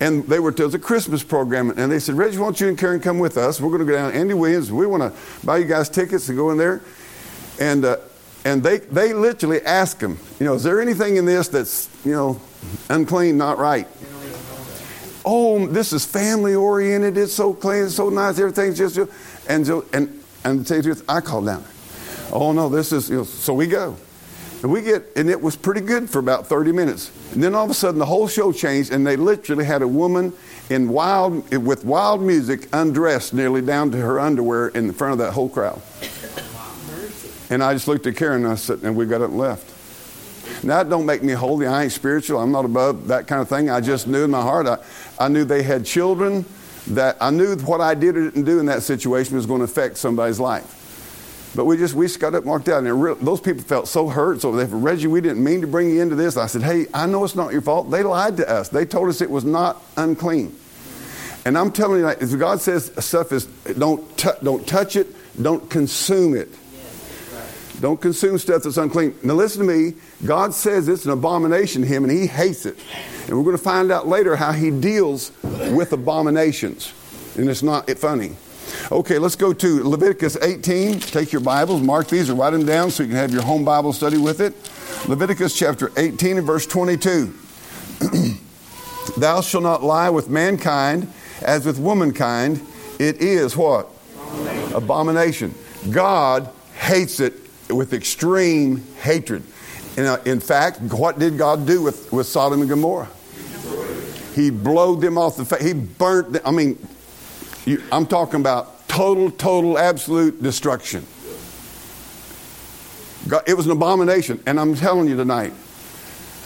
And 0.00 0.24
they 0.26 0.38
were 0.38 0.50
it 0.50 0.58
was 0.58 0.74
a 0.74 0.78
Christmas 0.78 1.22
program, 1.22 1.70
and 1.70 1.90
they 1.90 1.98
said, 1.98 2.16
"Reggie, 2.16 2.38
why 2.38 2.46
don't 2.46 2.60
you 2.60 2.68
and 2.68 2.78
Karen 2.78 3.00
come 3.00 3.18
with 3.18 3.36
us? 3.36 3.60
We're 3.60 3.70
going 3.70 3.80
to 3.80 3.86
go 3.86 3.92
down 3.92 4.12
to 4.12 4.18
Andy 4.18 4.34
Williams. 4.34 4.70
We 4.70 4.86
want 4.86 5.02
to 5.02 5.46
buy 5.46 5.58
you 5.58 5.64
guys 5.64 5.88
tickets 5.88 6.26
to 6.26 6.34
go 6.34 6.50
in 6.50 6.58
there." 6.58 6.82
And 7.60 7.84
uh, 7.84 7.96
and 8.44 8.62
they 8.62 8.78
they 8.78 9.12
literally 9.12 9.62
asked 9.62 10.00
him, 10.00 10.18
you 10.38 10.46
know, 10.46 10.54
is 10.54 10.62
there 10.62 10.80
anything 10.80 11.16
in 11.16 11.24
this 11.24 11.48
that's 11.48 11.88
you 12.04 12.12
know 12.12 12.40
unclean, 12.88 13.38
not 13.38 13.58
right? 13.58 13.88
oh, 15.24 15.66
this 15.66 15.92
is 15.92 16.04
family 16.04 16.54
oriented. 16.54 17.16
It's 17.16 17.32
so 17.32 17.54
clean, 17.54 17.84
it's 17.84 17.94
so 17.94 18.10
nice. 18.10 18.38
Everything's 18.38 18.78
just 18.78 18.98
and 19.48 19.68
and 19.92 20.23
and 20.44 20.64
to 20.64 20.82
tell 20.82 20.84
you 20.84 21.02
I 21.08 21.20
called 21.20 21.46
down. 21.46 21.64
Oh 22.32 22.52
no, 22.52 22.68
this 22.68 22.92
is 22.92 23.10
you 23.10 23.18
know, 23.18 23.24
so 23.24 23.54
we 23.54 23.66
go. 23.66 23.96
And 24.62 24.72
we 24.72 24.80
get 24.80 25.04
and 25.16 25.28
it 25.28 25.40
was 25.40 25.56
pretty 25.56 25.80
good 25.80 26.08
for 26.08 26.18
about 26.18 26.46
30 26.46 26.72
minutes. 26.72 27.10
And 27.32 27.42
then 27.42 27.54
all 27.54 27.64
of 27.64 27.70
a 27.70 27.74
sudden 27.74 27.98
the 27.98 28.06
whole 28.06 28.28
show 28.28 28.52
changed 28.52 28.92
and 28.92 29.06
they 29.06 29.16
literally 29.16 29.64
had 29.64 29.82
a 29.82 29.88
woman 29.88 30.32
in 30.70 30.88
wild 30.88 31.54
with 31.54 31.84
wild 31.84 32.22
music 32.22 32.68
undressed 32.72 33.34
nearly 33.34 33.60
down 33.60 33.90
to 33.90 33.98
her 33.98 34.18
underwear 34.18 34.68
in 34.68 34.92
front 34.92 35.12
of 35.12 35.18
that 35.18 35.32
whole 35.32 35.48
crowd. 35.48 35.82
And 37.50 37.62
I 37.62 37.74
just 37.74 37.88
looked 37.88 38.06
at 38.06 38.16
Karen 38.16 38.44
and 38.44 38.52
I 38.52 38.56
said, 38.56 38.80
and 38.82 38.96
we 38.96 39.06
got 39.06 39.20
up 39.20 39.28
and 39.28 39.38
left. 39.38 39.70
Now, 40.64 40.82
don't 40.82 41.04
make 41.04 41.22
me 41.22 41.32
holy. 41.32 41.66
I 41.66 41.84
ain't 41.84 41.92
spiritual. 41.92 42.40
I'm 42.40 42.50
not 42.50 42.64
above 42.64 43.08
that 43.08 43.26
kind 43.26 43.42
of 43.42 43.48
thing. 43.48 43.70
I 43.70 43.80
just 43.80 44.06
knew 44.06 44.24
in 44.24 44.30
my 44.30 44.40
heart, 44.40 44.66
I, 44.66 44.78
I 45.18 45.28
knew 45.28 45.44
they 45.44 45.62
had 45.62 45.84
children, 45.84 46.44
that 46.88 47.16
I 47.20 47.30
knew 47.30 47.56
what 47.56 47.80
I 47.80 47.94
did 47.94 48.16
or 48.16 48.24
didn't 48.24 48.44
do 48.44 48.60
in 48.60 48.66
that 48.66 48.82
situation 48.82 49.36
was 49.36 49.46
going 49.46 49.60
to 49.60 49.64
affect 49.64 49.96
somebody's 49.96 50.40
life. 50.40 50.82
But 51.56 51.66
we 51.66 51.76
just, 51.76 51.94
we 51.94 52.06
just 52.06 52.18
got 52.18 52.34
up 52.34 52.42
and 52.42 52.50
walked 52.50 52.68
out. 52.68 52.82
And 52.82 53.02
real, 53.02 53.14
those 53.14 53.40
people 53.40 53.62
felt 53.62 53.86
so 53.86 54.08
hurt. 54.08 54.40
So 54.40 54.52
they 54.52 54.64
said, 54.64 54.74
Reggie, 54.74 55.06
we 55.06 55.20
didn't 55.20 55.42
mean 55.42 55.60
to 55.60 55.66
bring 55.66 55.90
you 55.90 56.02
into 56.02 56.16
this. 56.16 56.36
I 56.36 56.46
said, 56.46 56.62
hey, 56.62 56.86
I 56.92 57.06
know 57.06 57.24
it's 57.24 57.36
not 57.36 57.52
your 57.52 57.62
fault. 57.62 57.90
They 57.90 58.02
lied 58.02 58.36
to 58.38 58.50
us. 58.50 58.68
They 58.68 58.84
told 58.84 59.08
us 59.08 59.20
it 59.20 59.30
was 59.30 59.44
not 59.44 59.80
unclean. 59.96 60.56
And 61.44 61.56
I'm 61.56 61.70
telling 61.70 62.00
you, 62.00 62.08
if 62.08 62.36
God 62.38 62.60
says 62.60 62.90
stuff 62.98 63.30
is, 63.30 63.46
don't, 63.78 64.16
t- 64.16 64.30
don't 64.42 64.66
touch 64.66 64.96
it, 64.96 65.06
don't 65.40 65.68
consume 65.70 66.34
it. 66.34 66.48
Don't 67.84 68.00
consume 68.00 68.38
stuff 68.38 68.62
that's 68.62 68.78
unclean. 68.78 69.14
Now 69.22 69.34
listen 69.34 69.66
to 69.66 69.70
me. 69.70 69.92
God 70.24 70.54
says 70.54 70.88
it's 70.88 71.04
an 71.04 71.10
abomination 71.10 71.82
to 71.82 71.86
him 71.86 72.02
and 72.04 72.10
he 72.10 72.26
hates 72.26 72.64
it. 72.64 72.78
And 73.26 73.36
we're 73.36 73.44
going 73.44 73.58
to 73.58 73.62
find 73.62 73.92
out 73.92 74.08
later 74.08 74.36
how 74.36 74.52
he 74.52 74.70
deals 74.70 75.32
with 75.42 75.92
abominations. 75.92 76.94
And 77.36 77.46
it's 77.46 77.62
not 77.62 77.90
funny. 77.90 78.36
Okay, 78.90 79.18
let's 79.18 79.36
go 79.36 79.52
to 79.52 79.86
Leviticus 79.86 80.38
18. 80.40 80.98
Take 80.98 81.30
your 81.30 81.42
Bibles, 81.42 81.82
mark 81.82 82.08
these 82.08 82.30
or 82.30 82.36
write 82.36 82.52
them 82.52 82.64
down 82.64 82.90
so 82.90 83.02
you 83.02 83.10
can 83.10 83.18
have 83.18 83.34
your 83.34 83.42
home 83.42 83.66
Bible 83.66 83.92
study 83.92 84.16
with 84.16 84.40
it. 84.40 84.54
Leviticus 85.06 85.54
chapter 85.54 85.92
18 85.98 86.38
and 86.38 86.46
verse 86.46 86.66
22. 86.66 87.34
Thou 89.18 89.42
shalt 89.42 89.62
not 89.62 89.82
lie 89.82 90.08
with 90.08 90.30
mankind 90.30 91.12
as 91.42 91.66
with 91.66 91.78
womankind. 91.78 92.62
It 92.98 93.20
is 93.20 93.54
what? 93.58 93.90
Abomination. 94.74 94.74
Abomination. 94.74 95.54
God 95.90 96.48
hates 96.76 97.20
it 97.20 97.43
with 97.74 97.92
extreme 97.92 98.84
hatred. 99.00 99.42
And, 99.96 100.06
uh, 100.06 100.18
in 100.24 100.40
fact, 100.40 100.80
what 100.80 101.18
did 101.18 101.38
God 101.38 101.66
do 101.66 101.82
with, 101.82 102.12
with 102.12 102.26
Sodom 102.26 102.60
and 102.60 102.68
Gomorrah? 102.68 103.08
He 104.34 104.50
blowed 104.50 105.00
them 105.00 105.16
off 105.16 105.36
the 105.36 105.44
face. 105.44 105.62
He 105.62 105.72
burnt 105.72 106.32
them. 106.32 106.42
I 106.44 106.50
mean, 106.50 106.78
you, 107.64 107.82
I'm 107.92 108.06
talking 108.06 108.40
about 108.40 108.88
total, 108.88 109.30
total, 109.30 109.78
absolute 109.78 110.42
destruction. 110.42 111.06
God, 113.28 113.44
it 113.46 113.56
was 113.56 113.66
an 113.66 113.72
abomination. 113.72 114.42
And 114.46 114.58
I'm 114.58 114.74
telling 114.74 115.08
you 115.08 115.16
tonight, 115.16 115.52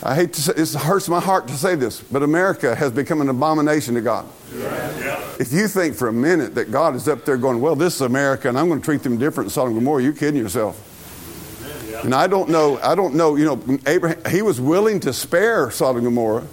I 0.02 0.14
hate 0.14 0.32
to 0.34 0.42
say 0.42 0.52
it 0.54 0.72
hurts 0.74 1.08
my 1.08 1.18
heart 1.18 1.48
to 1.48 1.54
say 1.54 1.74
this, 1.74 2.00
but 2.00 2.22
America 2.22 2.74
has 2.74 2.92
become 2.92 3.20
an 3.20 3.28
abomination 3.28 3.94
to 3.94 4.00
God. 4.00 4.26
If 5.40 5.52
you 5.52 5.66
think 5.66 5.96
for 5.96 6.08
a 6.08 6.12
minute 6.12 6.54
that 6.54 6.70
God 6.70 6.94
is 6.94 7.08
up 7.08 7.24
there 7.24 7.36
going, 7.36 7.60
well, 7.60 7.74
this 7.74 7.96
is 7.96 8.00
America 8.02 8.48
and 8.48 8.58
I'm 8.58 8.68
going 8.68 8.80
to 8.80 8.84
treat 8.84 9.02
them 9.02 9.18
different 9.18 9.48
than 9.48 9.54
Sodom 9.54 9.72
and 9.72 9.80
Gomorrah, 9.80 10.02
you're 10.02 10.12
kidding 10.12 10.40
yourself. 10.40 10.84
And 12.02 12.14
I 12.14 12.26
don't 12.26 12.48
know, 12.48 12.78
I 12.82 12.94
don't 12.94 13.14
know, 13.14 13.36
you 13.36 13.44
know, 13.44 13.78
Abraham, 13.86 14.20
he 14.30 14.42
was 14.42 14.60
willing 14.60 15.00
to 15.00 15.12
spare 15.12 15.70
Sodom 15.70 15.98
and 15.98 16.06
Gomorrah 16.06 16.46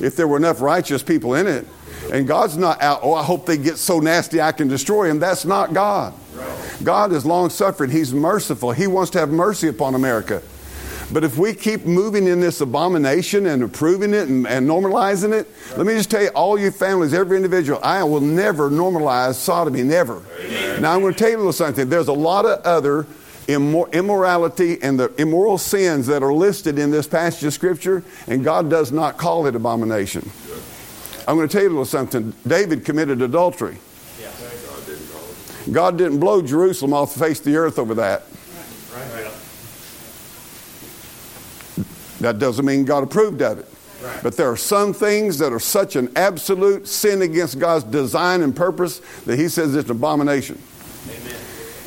if 0.00 0.16
there 0.16 0.26
were 0.26 0.36
enough 0.36 0.60
righteous 0.60 1.02
people 1.02 1.34
in 1.34 1.46
it. 1.46 1.66
And 2.12 2.26
God's 2.26 2.56
not 2.56 2.82
out, 2.82 3.00
oh, 3.02 3.14
I 3.14 3.22
hope 3.22 3.46
they 3.46 3.56
get 3.56 3.78
so 3.78 4.00
nasty 4.00 4.40
I 4.40 4.52
can 4.52 4.68
destroy 4.68 5.08
them. 5.08 5.18
That's 5.18 5.44
not 5.44 5.72
God. 5.72 6.14
God 6.82 7.12
is 7.12 7.24
long 7.24 7.50
suffering, 7.50 7.90
He's 7.90 8.12
merciful. 8.12 8.72
He 8.72 8.86
wants 8.86 9.10
to 9.12 9.20
have 9.20 9.30
mercy 9.30 9.68
upon 9.68 9.94
America. 9.94 10.42
But 11.12 11.24
if 11.24 11.36
we 11.36 11.52
keep 11.52 11.84
moving 11.84 12.26
in 12.26 12.40
this 12.40 12.62
abomination 12.62 13.46
and 13.46 13.62
approving 13.62 14.14
it 14.14 14.28
and, 14.28 14.46
and, 14.46 14.66
normalizing 14.66 15.32
it, 15.38 15.46
let 15.76 15.86
me 15.86 15.92
just 15.92 16.10
tell 16.10 16.22
you, 16.22 16.28
all 16.28 16.58
you 16.58 16.70
families, 16.70 17.12
every 17.12 17.36
individual, 17.36 17.78
I 17.82 18.02
will 18.04 18.22
never 18.22 18.70
normalize 18.70 19.34
sodomy, 19.34 19.82
never. 19.82 20.22
Now, 20.80 20.94
I'm 20.94 21.02
going 21.02 21.12
to 21.12 21.18
tell 21.18 21.28
you 21.28 21.36
a 21.36 21.38
little 21.38 21.52
something. 21.52 21.88
There's 21.88 22.08
a 22.08 22.14
lot 22.14 22.46
of 22.46 22.62
other 22.62 23.06
immorality 23.48 24.78
and 24.82 24.98
the 24.98 25.12
immoral 25.20 25.58
sins 25.58 26.06
that 26.06 26.22
are 26.22 26.32
listed 26.32 26.78
in 26.78 26.90
this 26.90 27.06
passage 27.06 27.44
of 27.44 27.52
Scripture, 27.52 28.04
and 28.26 28.44
God 28.44 28.70
does 28.70 28.92
not 28.92 29.18
call 29.18 29.46
it 29.46 29.54
abomination. 29.56 30.30
I'm 31.26 31.36
going 31.36 31.48
to 31.48 31.52
tell 31.52 31.62
you 31.62 31.68
a 31.68 31.70
little 31.70 31.84
something. 31.84 32.34
David 32.46 32.84
committed 32.84 33.22
adultery. 33.22 33.78
God 35.70 35.96
didn't 35.96 36.18
blow 36.18 36.42
Jerusalem 36.42 36.92
off 36.92 37.14
the 37.14 37.20
face 37.20 37.38
of 37.38 37.44
the 37.44 37.56
earth 37.56 37.78
over 37.78 37.94
that. 37.94 38.24
That 42.20 42.38
doesn't 42.38 42.64
mean 42.64 42.84
God 42.84 43.02
approved 43.04 43.42
of 43.42 43.58
it. 43.58 43.68
But 44.22 44.36
there 44.36 44.50
are 44.50 44.56
some 44.56 44.92
things 44.92 45.38
that 45.38 45.52
are 45.52 45.60
such 45.60 45.96
an 45.96 46.10
absolute 46.16 46.88
sin 46.88 47.22
against 47.22 47.58
God's 47.58 47.84
design 47.84 48.42
and 48.42 48.54
purpose 48.54 49.00
that 49.26 49.38
He 49.38 49.48
says 49.48 49.74
it's 49.74 49.88
an 49.90 49.96
abomination. 49.96 50.60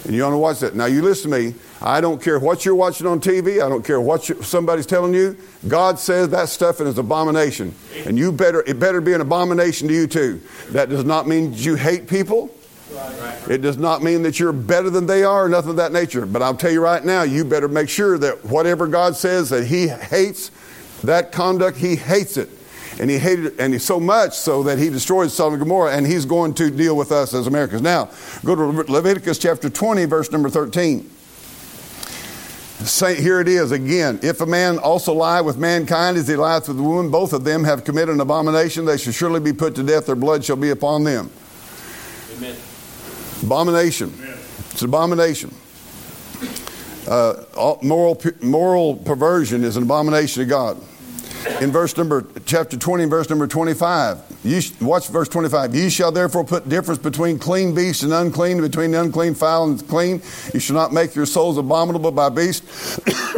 And 0.06 0.14
you 0.14 0.22
want 0.22 0.34
to 0.34 0.38
watch 0.38 0.60
that. 0.60 0.76
Now, 0.76 0.86
you 0.86 1.02
listen 1.02 1.32
to 1.32 1.38
me. 1.38 1.56
I 1.82 2.00
don't 2.00 2.22
care 2.22 2.40
what 2.40 2.64
you're 2.64 2.76
watching 2.76 3.08
on 3.08 3.20
TV. 3.20 3.64
I 3.64 3.68
don't 3.68 3.84
care 3.84 4.00
what 4.00 4.30
you, 4.30 4.42
somebody's 4.44 4.86
telling 4.86 5.16
you. 5.16 5.36
God 5.68 5.98
says 5.98 6.30
that 6.30 6.50
stuff 6.50 6.80
is 6.80 6.94
an 6.94 7.00
abomination. 7.00 7.74
And 8.06 8.18
you 8.18 8.32
better, 8.32 8.64
it 8.68 8.80
better 8.80 9.02
be 9.02 9.14
an 9.14 9.22
abomination 9.22 9.88
to 9.88 9.94
you 9.94 10.06
too. 10.06 10.42
That 10.70 10.90
does 10.90 11.06
not 11.06 11.28
mean 11.28 11.54
you 11.54 11.76
hate 11.76 12.08
people. 12.08 12.56
It 13.50 13.62
does 13.62 13.78
not 13.78 14.04
mean 14.04 14.22
that 14.24 14.40
you're 14.40 14.54
better 14.54 14.90
than 14.90 15.08
they 15.08 15.24
are 15.24 15.46
or 15.46 15.50
nothing 15.50 15.72
of 15.72 15.76
that 15.78 15.92
nature. 15.92 16.26
But 16.26 16.42
I'll 16.42 16.56
tell 16.56 16.72
you 16.72 16.82
right 16.82 17.04
now, 17.04 17.24
you 17.24 17.44
better 17.44 17.68
make 17.68 17.90
sure 17.90 18.18
that 18.20 18.46
whatever 18.46 18.88
God 18.88 19.16
says 19.16 19.50
that 19.50 19.66
He 19.66 19.88
hates 19.88 20.52
that 21.04 21.32
conduct, 21.32 21.78
He 21.78 21.96
hates 21.96 22.38
it. 22.38 22.50
And 23.00 23.10
He 23.10 23.18
hated 23.18 23.46
it, 23.46 23.54
and 23.60 23.74
He 23.74 23.80
so 23.80 24.00
much 24.00 24.34
so 24.34 24.64
that 24.64 24.78
He 24.78 24.90
destroyed 24.90 25.32
Sodom 25.32 25.54
and 25.56 25.64
Gomorrah, 25.64 25.96
and 25.96 26.06
He's 26.06 26.26
going 26.26 26.54
to 26.56 26.70
deal 26.70 26.96
with 26.96 27.12
us 27.12 27.34
as 27.34 27.48
Americans. 27.48 27.82
Now, 27.82 28.10
go 28.44 28.56
to 28.56 28.92
Leviticus 28.92 29.38
chapter 29.38 29.70
20, 29.70 30.06
verse 30.06 30.32
number 30.32 30.50
13. 30.50 31.12
Say, 32.80 33.20
here 33.20 33.40
it 33.40 33.48
is 33.48 33.72
again. 33.72 34.20
If 34.22 34.42
a 34.42 34.46
man 34.46 34.78
also 34.78 35.14
lie 35.14 35.42
with 35.42 35.58
mankind 35.58 36.18
as 36.18 36.28
he 36.28 36.36
lieth 36.36 36.68
with 36.68 36.78
the 36.78 36.84
woman, 36.84 37.10
both 37.10 37.32
of 37.32 37.44
them 37.44 37.64
have 37.64 37.86
committed 37.86 38.14
an 38.14 38.22
abomination. 38.22 38.86
They 38.86 38.98
shall 38.98 39.14
surely 39.14 39.40
be 39.40 39.54
put 39.54 39.76
to 39.76 39.84
death. 39.84 40.06
Their 40.06 40.16
blood 40.16 40.44
shall 40.44 40.58
be 40.58 40.70
upon 40.70 41.04
them. 41.06 41.32
Amen. 42.36 42.56
Abomination. 43.42 44.14
It's 44.72 44.82
an 44.82 44.90
abomination. 44.90 45.54
Uh, 47.08 47.76
moral, 47.82 48.22
moral 48.42 48.96
perversion 48.98 49.64
is 49.64 49.78
an 49.78 49.84
abomination 49.84 50.44
to 50.44 50.50
God. 50.50 50.78
In 51.62 51.72
verse 51.72 51.96
number, 51.96 52.26
chapter 52.46 52.76
20, 52.76 53.06
verse 53.06 53.30
number 53.30 53.46
25, 53.46 54.40
you, 54.44 54.62
watch 54.82 55.08
verse 55.10 55.30
25. 55.30 55.76
You 55.76 55.90
shall 55.90 56.12
therefore 56.12 56.44
put 56.44 56.68
difference 56.68 57.00
between 57.00 57.38
clean 57.38 57.76
beast 57.76 58.04
and 58.04 58.12
unclean, 58.14 58.62
between 58.62 58.92
the 58.92 59.02
unclean 59.02 59.36
fowl 59.36 59.70
and 59.70 59.88
clean. 59.88 60.22
You 60.54 60.60
shall 60.60 60.76
not 60.76 60.92
make 60.92 61.14
your 61.14 61.28
souls 61.28 61.58
abominable 61.58 62.12
by 62.12 62.30
beast 62.30 62.64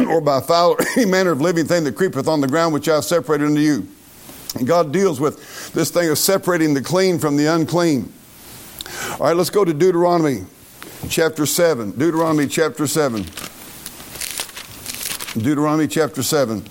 or 0.08 0.22
by 0.22 0.40
fowl 0.40 0.72
or 0.72 0.76
any 0.96 1.04
manner 1.04 1.32
of 1.32 1.42
living 1.42 1.66
thing 1.66 1.84
that 1.84 1.96
creepeth 1.96 2.28
on 2.28 2.40
the 2.40 2.48
ground 2.48 2.72
which 2.72 2.88
I 2.88 2.96
have 2.96 3.04
separated 3.04 3.46
unto 3.46 3.60
you. 3.60 3.86
And 4.54 4.66
God 4.66 4.90
deals 4.90 5.20
with 5.20 5.72
this 5.74 5.90
thing 5.90 6.08
of 6.08 6.16
separating 6.16 6.72
the 6.72 6.82
clean 6.82 7.18
from 7.18 7.36
the 7.36 7.46
unclean. 7.46 8.10
All 9.12 9.26
right, 9.26 9.36
let's 9.36 9.50
go 9.50 9.64
to 9.66 9.74
Deuteronomy 9.74 10.46
chapter 11.10 11.44
7. 11.44 11.90
Deuteronomy 11.92 12.46
chapter 12.46 12.86
7. 12.86 13.26
Deuteronomy 15.34 15.86
chapter 15.86 16.22
7. 16.22 16.64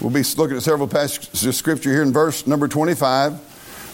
We'll 0.00 0.10
be 0.10 0.22
looking 0.36 0.56
at 0.56 0.62
several 0.62 0.88
passages 0.88 1.44
of 1.44 1.54
scripture 1.54 1.90
here 1.90 2.02
in 2.02 2.12
verse 2.12 2.46
number 2.46 2.68
25. 2.68 3.40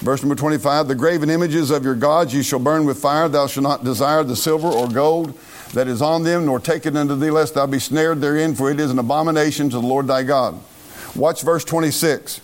Verse 0.01 0.23
number 0.23 0.35
25 0.35 0.89
The 0.89 0.95
graven 0.95 1.31
images 1.31 1.71
of 1.71 1.85
your 1.85 1.95
gods 1.95 2.33
you 2.33 2.43
shall 2.43 2.59
burn 2.59 2.85
with 2.85 2.99
fire. 2.99 3.29
Thou 3.29 3.47
shalt 3.47 3.65
not 3.65 3.85
desire 3.85 4.23
the 4.23 4.37
silver 4.37 4.69
or 4.69 4.89
gold 4.89 5.39
that 5.75 5.89
is 5.89 6.01
on 6.01 6.23
them, 6.23 6.47
nor 6.47 6.61
take 6.61 6.87
it 6.87 6.97
unto 6.97 7.17
thee, 7.17 7.31
lest 7.31 7.55
thou 7.55 7.67
be 7.67 7.79
snared 7.79 8.21
therein, 8.21 8.55
for 8.55 8.71
it 8.71 8.79
is 8.79 8.91
an 8.91 8.99
abomination 8.99 9.69
to 9.71 9.81
the 9.81 9.87
Lord 9.87 10.07
thy 10.07 10.23
God. 10.23 10.61
Watch 11.15 11.43
verse 11.43 11.65
26. 11.65 12.41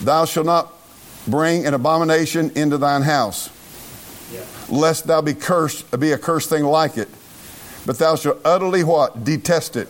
Thou 0.00 0.24
shalt 0.24 0.46
not 0.46 0.72
bring 1.26 1.66
an 1.66 1.74
abomination 1.74 2.50
into 2.54 2.76
thine 2.76 3.02
house 3.02 3.50
lest 4.68 5.06
thou 5.06 5.20
be 5.20 5.34
cursed, 5.34 5.98
be 5.98 6.12
a 6.12 6.18
cursed 6.18 6.48
thing 6.48 6.64
like 6.64 6.96
it. 6.96 7.08
But 7.86 7.98
thou 7.98 8.16
shalt 8.16 8.40
utterly 8.44 8.82
what? 8.82 9.24
Detest 9.24 9.76
it. 9.76 9.88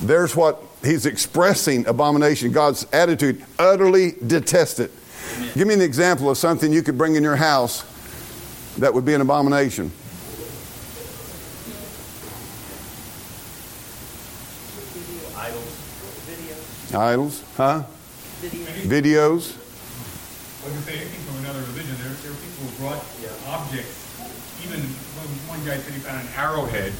There's 0.00 0.34
what 0.34 0.62
he's 0.82 1.06
expressing 1.06 1.86
abomination, 1.86 2.52
God's 2.52 2.86
attitude, 2.92 3.44
utterly 3.58 4.12
detest 4.26 4.80
it. 4.80 4.90
Amen. 5.36 5.50
Give 5.54 5.68
me 5.68 5.74
an 5.74 5.80
example 5.80 6.30
of 6.30 6.38
something 6.38 6.72
you 6.72 6.82
could 6.82 6.96
bring 6.96 7.16
in 7.16 7.22
your 7.22 7.36
house 7.36 7.84
that 8.78 8.92
would 8.92 9.04
be 9.04 9.14
an 9.14 9.20
abomination. 9.20 9.90
Idols. 15.36 15.64
Videos. 16.26 16.94
Idols, 16.94 17.44
huh? 17.56 17.82
Videos. 18.42 18.86
Videos. 18.86 19.56
Well, 20.64 20.74
if 20.74 20.86
they 20.86 20.98
came 20.98 21.08
from 21.08 21.38
another 21.44 21.60
religion, 21.60 21.94
there, 22.02 22.12
there 22.12 22.30
were 22.30 22.38
people 22.38 22.66
who 22.66 22.82
brought 22.82 23.04
objects 23.46 24.06
even 24.66 24.80
one 25.46 25.62
guy 25.64 25.76
said 25.78 25.92
he 25.92 26.00
found 26.00 26.26
an 26.26 26.32
arrowhead. 26.34 26.92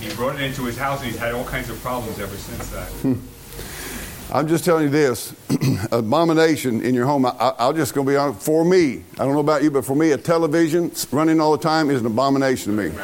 He 0.00 0.14
brought 0.14 0.36
it 0.36 0.40
into 0.40 0.64
his 0.64 0.78
house, 0.78 1.02
and 1.02 1.10
he's 1.10 1.20
had 1.20 1.34
all 1.34 1.44
kinds 1.44 1.68
of 1.68 1.78
problems 1.80 2.18
ever 2.18 2.34
since 2.36 2.70
that. 2.70 2.88
Hmm. 3.02 3.14
I'm 4.32 4.46
just 4.46 4.64
telling 4.64 4.84
you 4.84 4.90
this 4.90 5.34
abomination 5.92 6.82
in 6.82 6.94
your 6.94 7.04
home. 7.04 7.26
I, 7.26 7.54
will 7.58 7.72
just 7.72 7.94
going 7.94 8.06
to 8.06 8.12
be 8.12 8.16
on 8.16 8.34
for 8.34 8.64
me. 8.64 9.04
I 9.18 9.24
don't 9.24 9.34
know 9.34 9.40
about 9.40 9.62
you, 9.62 9.70
but 9.70 9.84
for 9.84 9.96
me, 9.96 10.12
a 10.12 10.18
television 10.18 10.92
running 11.10 11.40
all 11.40 11.52
the 11.52 11.62
time 11.62 11.90
is 11.90 12.00
an 12.00 12.06
abomination 12.06 12.76
to 12.76 12.82
me. 12.82 12.98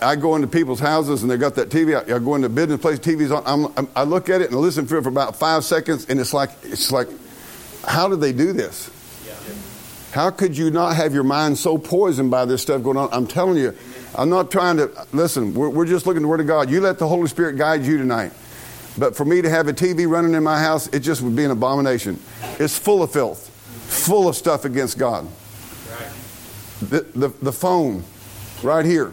I 0.00 0.14
go 0.14 0.36
into 0.36 0.46
people's 0.46 0.78
houses 0.78 1.22
and 1.22 1.30
they 1.30 1.36
got 1.36 1.54
that 1.56 1.70
TV. 1.70 1.96
I, 1.96 2.14
I 2.14 2.18
go 2.18 2.34
into 2.34 2.48
business 2.48 2.80
place, 2.80 2.98
TV's 2.98 3.32
on. 3.32 3.42
I'm, 3.46 3.72
I'm, 3.76 3.88
i 3.96 4.04
look 4.04 4.28
at 4.28 4.40
it 4.40 4.48
and 4.48 4.56
I 4.56 4.58
listen 4.58 4.86
to 4.86 4.98
it 4.98 5.02
for 5.02 5.08
about 5.08 5.34
five 5.34 5.64
seconds, 5.64 6.06
and 6.08 6.20
it's 6.20 6.32
like 6.32 6.50
it's 6.62 6.92
like, 6.92 7.08
how 7.84 8.06
did 8.06 8.20
they 8.20 8.32
do 8.32 8.52
this? 8.52 8.90
How 10.12 10.30
could 10.30 10.56
you 10.56 10.70
not 10.70 10.96
have 10.96 11.12
your 11.12 11.22
mind 11.22 11.58
so 11.58 11.76
poisoned 11.76 12.30
by 12.30 12.44
this 12.46 12.62
stuff 12.62 12.82
going 12.82 12.96
on? 12.96 13.10
I'm 13.12 13.26
telling 13.26 13.58
you, 13.58 13.76
I'm 14.14 14.30
not 14.30 14.50
trying 14.50 14.76
to, 14.78 14.90
listen, 15.12 15.54
we're, 15.54 15.68
we're 15.68 15.86
just 15.86 16.06
looking 16.06 16.22
at 16.22 16.22
the 16.22 16.28
Word 16.28 16.40
of 16.40 16.46
God. 16.46 16.70
You 16.70 16.80
let 16.80 16.98
the 16.98 17.08
Holy 17.08 17.28
Spirit 17.28 17.56
guide 17.56 17.84
you 17.84 17.98
tonight. 17.98 18.32
But 18.96 19.14
for 19.14 19.24
me 19.24 19.42
to 19.42 19.50
have 19.50 19.68
a 19.68 19.72
TV 19.72 20.08
running 20.08 20.34
in 20.34 20.42
my 20.42 20.58
house, 20.60 20.88
it 20.88 21.00
just 21.00 21.22
would 21.22 21.36
be 21.36 21.44
an 21.44 21.50
abomination. 21.50 22.18
It's 22.58 22.76
full 22.76 23.02
of 23.02 23.12
filth, 23.12 23.48
full 23.86 24.28
of 24.28 24.34
stuff 24.34 24.64
against 24.64 24.98
God. 24.98 25.28
The, 26.80 27.00
the, 27.14 27.28
the 27.42 27.52
phone, 27.52 28.04
right 28.62 28.84
here, 28.84 29.12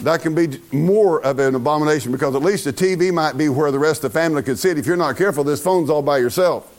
that 0.00 0.20
can 0.20 0.34
be 0.34 0.60
more 0.72 1.24
of 1.24 1.38
an 1.38 1.54
abomination 1.54 2.12
because 2.12 2.34
at 2.34 2.42
least 2.42 2.64
the 2.64 2.72
TV 2.72 3.12
might 3.12 3.36
be 3.36 3.48
where 3.48 3.70
the 3.70 3.78
rest 3.78 4.04
of 4.04 4.12
the 4.12 4.18
family 4.18 4.42
could 4.42 4.58
sit. 4.58 4.78
If 4.78 4.86
you're 4.86 4.96
not 4.96 5.16
careful, 5.16 5.44
this 5.44 5.62
phone's 5.62 5.90
all 5.90 6.02
by 6.02 6.18
yourself. 6.18 6.70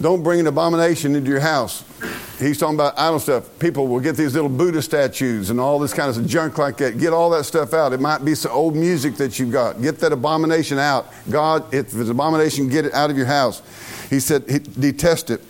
Don't 0.00 0.22
bring 0.22 0.40
an 0.40 0.46
abomination 0.46 1.14
into 1.14 1.30
your 1.30 1.40
house. 1.40 1.84
He's 2.40 2.56
talking 2.56 2.74
about 2.74 2.98
idol 2.98 3.18
stuff. 3.18 3.58
People 3.58 3.86
will 3.86 4.00
get 4.00 4.16
these 4.16 4.34
little 4.34 4.48
Buddha 4.48 4.80
statues 4.80 5.50
and 5.50 5.60
all 5.60 5.78
this 5.78 5.92
kind 5.92 6.08
of 6.16 6.26
junk 6.26 6.56
like 6.56 6.78
that. 6.78 6.98
Get 6.98 7.12
all 7.12 7.28
that 7.30 7.44
stuff 7.44 7.74
out. 7.74 7.92
It 7.92 8.00
might 8.00 8.24
be 8.24 8.34
some 8.34 8.52
old 8.52 8.74
music 8.74 9.16
that 9.16 9.38
you've 9.38 9.52
got. 9.52 9.82
Get 9.82 9.98
that 9.98 10.12
abomination 10.12 10.78
out. 10.78 11.12
God, 11.28 11.72
if 11.74 11.86
it's 11.88 11.94
an 11.94 12.10
abomination, 12.10 12.70
get 12.70 12.86
it 12.86 12.94
out 12.94 13.10
of 13.10 13.18
your 13.18 13.26
house. 13.26 13.60
He 14.08 14.20
said, 14.20 14.48
he, 14.48 14.58
detest 14.58 15.28
it. 15.28 15.42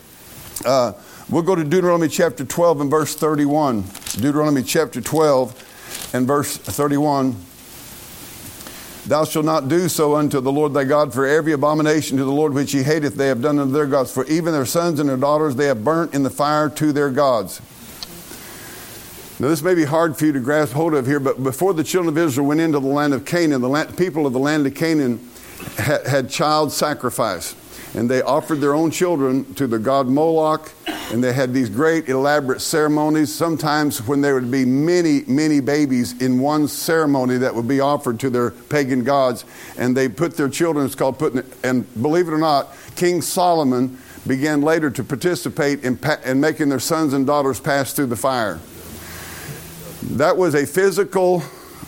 Uh, 0.64 0.94
we'll 1.28 1.42
go 1.42 1.54
to 1.54 1.62
Deuteronomy 1.62 2.08
chapter 2.08 2.44
12 2.44 2.80
and 2.80 2.90
verse 2.90 3.14
31. 3.14 3.84
Deuteronomy 4.14 4.64
chapter 4.64 5.00
12 5.00 6.10
and 6.12 6.26
verse 6.26 6.56
31. 6.56 7.36
Thou 9.10 9.24
shalt 9.24 9.44
not 9.44 9.66
do 9.66 9.88
so 9.88 10.14
unto 10.14 10.40
the 10.40 10.52
Lord 10.52 10.72
thy 10.72 10.84
God, 10.84 11.12
for 11.12 11.26
every 11.26 11.50
abomination 11.50 12.16
to 12.18 12.24
the 12.24 12.30
Lord 12.30 12.54
which 12.54 12.70
he 12.70 12.84
hateth 12.84 13.16
they 13.16 13.26
have 13.26 13.42
done 13.42 13.58
unto 13.58 13.72
their 13.72 13.86
gods. 13.86 14.14
For 14.14 14.24
even 14.26 14.52
their 14.52 14.64
sons 14.64 15.00
and 15.00 15.08
their 15.08 15.16
daughters 15.16 15.56
they 15.56 15.66
have 15.66 15.82
burnt 15.82 16.14
in 16.14 16.22
the 16.22 16.30
fire 16.30 16.70
to 16.70 16.92
their 16.92 17.10
gods. 17.10 17.60
Now, 19.40 19.48
this 19.48 19.62
may 19.62 19.74
be 19.74 19.82
hard 19.82 20.16
for 20.16 20.26
you 20.26 20.32
to 20.32 20.38
grasp 20.38 20.74
hold 20.74 20.94
of 20.94 21.06
here, 21.06 21.18
but 21.18 21.42
before 21.42 21.74
the 21.74 21.82
children 21.82 22.16
of 22.16 22.18
Israel 22.24 22.46
went 22.46 22.60
into 22.60 22.78
the 22.78 22.86
land 22.86 23.12
of 23.12 23.24
Canaan, 23.24 23.60
the 23.60 23.68
land, 23.68 23.98
people 23.98 24.28
of 24.28 24.32
the 24.32 24.38
land 24.38 24.64
of 24.64 24.76
Canaan 24.76 25.18
had, 25.76 26.06
had 26.06 26.30
child 26.30 26.70
sacrifice. 26.70 27.56
And 27.94 28.08
they 28.08 28.22
offered 28.22 28.60
their 28.60 28.72
own 28.72 28.92
children 28.92 29.52
to 29.54 29.66
the 29.66 29.78
god 29.78 30.06
Moloch, 30.06 30.70
and 31.10 31.24
they 31.24 31.32
had 31.32 31.52
these 31.52 31.68
great 31.68 32.08
elaborate 32.08 32.60
ceremonies. 32.60 33.34
Sometimes, 33.34 34.06
when 34.06 34.20
there 34.20 34.34
would 34.34 34.50
be 34.50 34.64
many, 34.64 35.22
many 35.26 35.58
babies 35.58 36.20
in 36.22 36.38
one 36.38 36.68
ceremony 36.68 37.36
that 37.38 37.52
would 37.52 37.66
be 37.66 37.80
offered 37.80 38.20
to 38.20 38.30
their 38.30 38.52
pagan 38.52 39.02
gods, 39.02 39.44
and 39.76 39.96
they 39.96 40.08
put 40.08 40.36
their 40.36 40.48
children, 40.48 40.86
it's 40.86 40.94
called 40.94 41.18
putting, 41.18 41.42
and 41.64 41.84
believe 42.00 42.28
it 42.28 42.32
or 42.32 42.38
not, 42.38 42.68
King 42.94 43.22
Solomon 43.22 43.98
began 44.26 44.62
later 44.62 44.90
to 44.90 45.02
participate 45.02 45.82
in, 45.84 45.98
in 46.24 46.40
making 46.40 46.68
their 46.68 46.78
sons 46.78 47.12
and 47.12 47.26
daughters 47.26 47.58
pass 47.58 47.92
through 47.92 48.06
the 48.06 48.16
fire. 48.16 48.60
That 50.02 50.36
was 50.36 50.54
a 50.54 50.64
physical, 50.64 51.42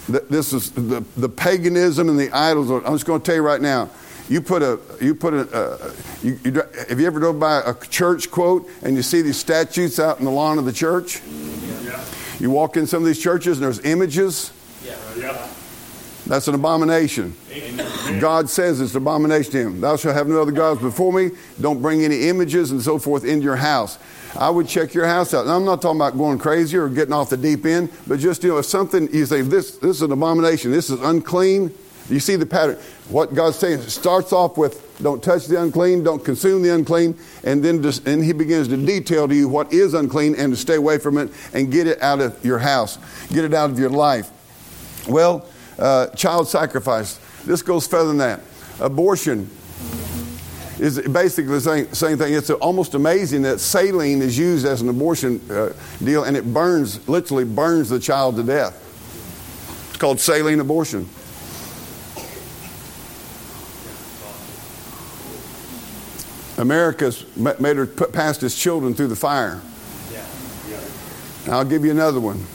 this 0.09 0.53
is 0.53 0.73
the, 0.73 1.05
the 1.17 1.29
paganism 1.29 2.09
and 2.09 2.19
the 2.19 2.31
idols. 2.33 2.71
I'm 2.71 2.83
just 2.93 3.07
going 3.07 3.21
to 3.21 3.25
tell 3.25 3.37
you 3.37 3.43
right 3.43 3.61
now. 3.61 3.91
You 4.33 4.41
put 4.41 4.63
a, 4.63 4.81
you 4.99 5.15
put 5.15 5.35
a, 5.35 5.41
uh, 5.55 5.93
you, 6.23 6.39
you, 6.43 6.53
have 6.89 6.99
you 6.99 7.07
ever 7.07 7.21
drove 7.21 7.39
by 7.39 7.61
a 7.67 7.75
church 7.75 8.31
quote 8.31 8.67
and 8.81 8.97
you 8.97 9.03
see 9.03 9.21
these 9.21 9.37
statues 9.37 10.01
out 10.01 10.21
in 10.21 10.25
the 10.25 10.31
lawn 10.31 10.57
of 10.57 10.65
the 10.65 10.73
church? 10.73 11.21
Yeah. 11.85 12.03
You 12.41 12.51
walk 12.51 12.79
in 12.79 12.87
some 12.87 13.03
of 13.03 13.07
these 13.07 13.23
churches 13.23 13.59
and 13.59 13.65
there's 13.67 13.85
images. 13.85 14.51
Yeah. 14.83 14.97
yeah. 15.19 15.49
That's 16.27 16.49
an 16.49 16.55
abomination. 16.55 17.37
God 18.21 18.49
says 18.49 18.81
it's 18.81 18.93
an 18.93 19.03
abomination 19.03 19.53
to 19.53 19.59
him. 19.59 19.81
Thou 19.83 19.97
shalt 19.97 20.15
have 20.15 20.29
no 20.29 20.41
other 20.41 20.51
gods 20.51 20.81
before 20.81 21.13
me. 21.13 21.33
Don't 21.61 21.83
bring 21.83 22.03
any 22.03 22.29
images 22.29 22.71
and 22.71 22.81
so 22.81 22.99
forth 22.99 23.27
into 23.27 23.45
your 23.45 23.57
house. 23.57 23.99
I 24.35 24.49
would 24.49 24.67
check 24.67 24.95
your 24.95 25.07
house 25.07 25.35
out. 25.35 25.43
And 25.43 25.51
I'm 25.51 25.67
not 25.67 25.83
talking 25.83 25.99
about 25.99 26.17
going 26.17 26.39
crazy 26.39 26.79
or 26.79 26.89
getting 26.89 27.13
off 27.13 27.29
the 27.29 27.37
deep 27.37 27.67
end, 27.67 27.91
but 28.07 28.19
just, 28.19 28.43
you 28.45 28.49
know, 28.49 28.57
if 28.57 28.65
something, 28.65 29.13
you 29.13 29.27
say, 29.27 29.43
this, 29.43 29.77
this 29.77 29.97
is 29.97 30.03
an 30.03 30.13
abomination, 30.13 30.71
this 30.71 30.89
is 30.89 31.03
unclean, 31.03 31.75
you 32.09 32.21
see 32.21 32.37
the 32.37 32.47
pattern. 32.47 32.77
What 33.09 33.35
God's 33.35 33.59
saying 33.59 33.83
starts 33.83 34.33
off 34.33 34.57
with 34.57 34.89
don't 35.03 35.23
touch 35.23 35.47
the 35.47 35.61
unclean, 35.61 36.05
don't 36.05 36.25
consume 36.25 36.63
the 36.63 36.75
unclean, 36.75 37.19
and 37.45 37.65
then 37.65 37.83
just, 37.83 38.07
and 38.07 38.25
He 38.25 38.33
begins 38.33 38.69
to 38.69 38.77
detail 38.77 39.27
to 39.27 39.35
you 39.35 39.49
what 39.49 39.73
is 39.73 39.95
unclean 39.95 40.35
and 40.37 40.53
to 40.53 40.57
stay 40.57 40.77
away 40.77 40.99
from 40.99 41.19
it 41.19 41.31
and 41.53 41.73
get 41.73 41.87
it 41.87 42.01
out 42.01 42.21
of 42.21 42.45
your 42.45 42.59
house, 42.59 42.99
get 43.29 43.45
it 43.45 43.53
out 43.53 43.71
of 43.71 43.79
your 43.79 43.91
life. 43.91 44.31
Well, 45.09 45.47
uh, 45.79 46.09
child 46.09 46.49
sacrifice. 46.49 47.19
This 47.45 47.63
goes 47.63 47.87
further 47.87 48.09
than 48.09 48.19
that. 48.19 48.41
Abortion 48.79 49.51
is 50.79 51.01
basically 51.01 51.53
the 51.53 51.61
same, 51.61 51.93
same 51.93 52.19
thing. 52.19 52.35
It's 52.35 52.51
almost 52.51 52.95
amazing 52.95 53.43
that 53.43 53.61
saline 53.61 54.23
is 54.23 54.39
used 54.39 54.67
as 54.67 54.81
an 54.83 54.89
abortion 54.89 55.41
uh, 55.51 55.73
deal 56.03 56.25
and 56.25 56.37
it 56.37 56.53
burns, 56.53 57.07
literally 57.09 57.45
burns 57.45 57.89
the 57.89 57.99
child 57.99 58.37
to 58.37 58.43
death. 58.43 58.79
It's 59.89 59.99
called 59.99 60.21
saline 60.21 60.61
abortion. 60.61 61.09
America's 66.63 67.25
made 67.37 67.77
her 67.77 67.87
put 67.87 68.13
past 68.13 68.43
its 68.45 68.59
children 68.59 68.95
through 68.95 69.09
the 69.09 69.17
fire. 69.17 69.61
Yeah. 70.13 70.25
Yeah. 70.69 71.57
I'll 71.57 71.65
give 71.65 71.85
you 71.85 71.91
another 71.91 72.21
one. 72.21 72.47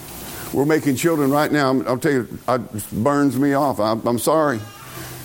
We're 0.53 0.65
making 0.65 0.95
children 0.95 1.29
right 1.29 1.51
now. 1.51 1.79
I'll 1.81 1.99
tell 1.99 2.13
you, 2.13 2.39
it 2.47 2.91
burns 3.03 3.37
me 3.37 3.53
off. 3.53 3.81
I'm, 3.81 4.05
I'm 4.07 4.17
sorry. 4.17 4.61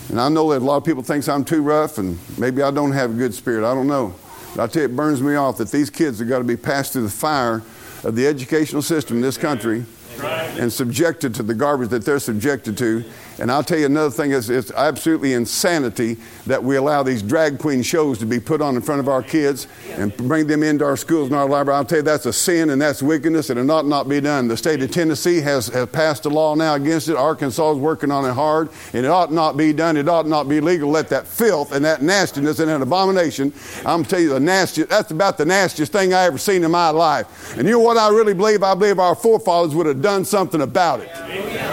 And 0.08 0.20
I 0.20 0.28
know 0.28 0.50
that 0.50 0.62
a 0.62 0.64
lot 0.64 0.78
of 0.78 0.84
people 0.84 1.04
think 1.04 1.28
I'm 1.28 1.44
too 1.44 1.62
rough 1.62 1.98
and 1.98 2.18
maybe 2.36 2.60
I 2.60 2.72
don't 2.72 2.90
have 2.90 3.12
a 3.12 3.14
good 3.14 3.32
spirit. 3.32 3.64
I 3.64 3.72
don't 3.72 3.86
know. 3.86 4.14
But 4.56 4.64
I 4.64 4.66
tell 4.66 4.82
you, 4.82 4.88
it 4.88 4.96
burns 4.96 5.22
me 5.22 5.36
off 5.36 5.58
that 5.58 5.70
these 5.70 5.88
kids 5.88 6.18
have 6.18 6.28
got 6.28 6.38
to 6.38 6.44
be 6.44 6.56
passed 6.56 6.92
through 6.92 7.04
the 7.04 7.10
fire 7.10 7.62
of 8.02 8.16
the 8.16 8.26
educational 8.26 8.82
system 8.82 9.18
in 9.18 9.22
this 9.22 9.38
country 9.38 9.84
and 10.20 10.72
subjected 10.72 11.36
to 11.36 11.44
the 11.44 11.54
garbage 11.54 11.90
that 11.90 12.04
they're 12.04 12.18
subjected 12.18 12.76
to. 12.78 13.04
And 13.38 13.50
I'll 13.50 13.64
tell 13.64 13.78
you 13.78 13.86
another 13.86 14.10
thing 14.10 14.30
is 14.30 14.50
it's 14.50 14.70
absolutely 14.72 15.32
insanity 15.32 16.16
that 16.46 16.62
we 16.62 16.76
allow 16.76 17.02
these 17.02 17.22
drag 17.22 17.58
queen 17.58 17.82
shows 17.82 18.18
to 18.18 18.26
be 18.26 18.38
put 18.38 18.60
on 18.60 18.76
in 18.76 18.82
front 18.82 19.00
of 19.00 19.08
our 19.08 19.22
kids 19.22 19.66
and 19.92 20.16
bring 20.16 20.46
them 20.46 20.62
into 20.62 20.84
our 20.84 20.96
schools 20.96 21.28
and 21.28 21.36
our 21.36 21.48
library. 21.48 21.76
I'll 21.76 21.84
tell 21.84 21.98
you 21.98 22.02
that's 22.02 22.26
a 22.26 22.32
sin 22.32 22.70
and 22.70 22.80
that's 22.80 23.02
wickedness 23.02 23.50
and 23.50 23.58
it 23.58 23.70
ought 23.70 23.86
not 23.86 24.08
be 24.08 24.20
done. 24.20 24.48
The 24.48 24.56
state 24.56 24.82
of 24.82 24.90
Tennessee 24.90 25.40
has, 25.40 25.68
has 25.68 25.88
passed 25.88 26.26
a 26.26 26.28
law 26.28 26.54
now 26.54 26.74
against 26.74 27.08
it. 27.08 27.16
Arkansas 27.16 27.72
is 27.72 27.78
working 27.78 28.10
on 28.10 28.24
it 28.24 28.32
hard 28.32 28.68
and 28.92 29.04
it 29.04 29.08
ought 29.08 29.32
not 29.32 29.56
be 29.56 29.72
done. 29.72 29.96
It 29.96 30.08
ought 30.08 30.26
not 30.26 30.48
be 30.48 30.60
legal. 30.60 30.90
Let 30.90 31.08
that 31.08 31.26
filth 31.26 31.72
and 31.72 31.84
that 31.84 32.02
nastiness 32.02 32.58
and 32.58 32.68
that 32.68 32.82
abomination, 32.82 33.52
I'm 33.84 34.04
tell 34.04 34.20
you 34.20 34.30
the 34.30 34.40
nastiest, 34.40 34.90
that's 34.90 35.10
about 35.10 35.38
the 35.38 35.44
nastiest 35.44 35.92
thing 35.92 36.12
I 36.12 36.24
ever 36.24 36.38
seen 36.38 36.64
in 36.64 36.70
my 36.70 36.90
life. 36.90 37.56
And 37.56 37.66
you 37.66 37.74
know 37.74 37.80
what 37.80 37.96
I 37.96 38.10
really 38.10 38.34
believe? 38.34 38.62
I 38.62 38.74
believe 38.74 38.98
our 38.98 39.14
forefathers 39.14 39.74
would 39.74 39.86
have 39.86 40.02
done 40.02 40.24
something 40.24 40.60
about 40.60 41.00
it. 41.00 41.71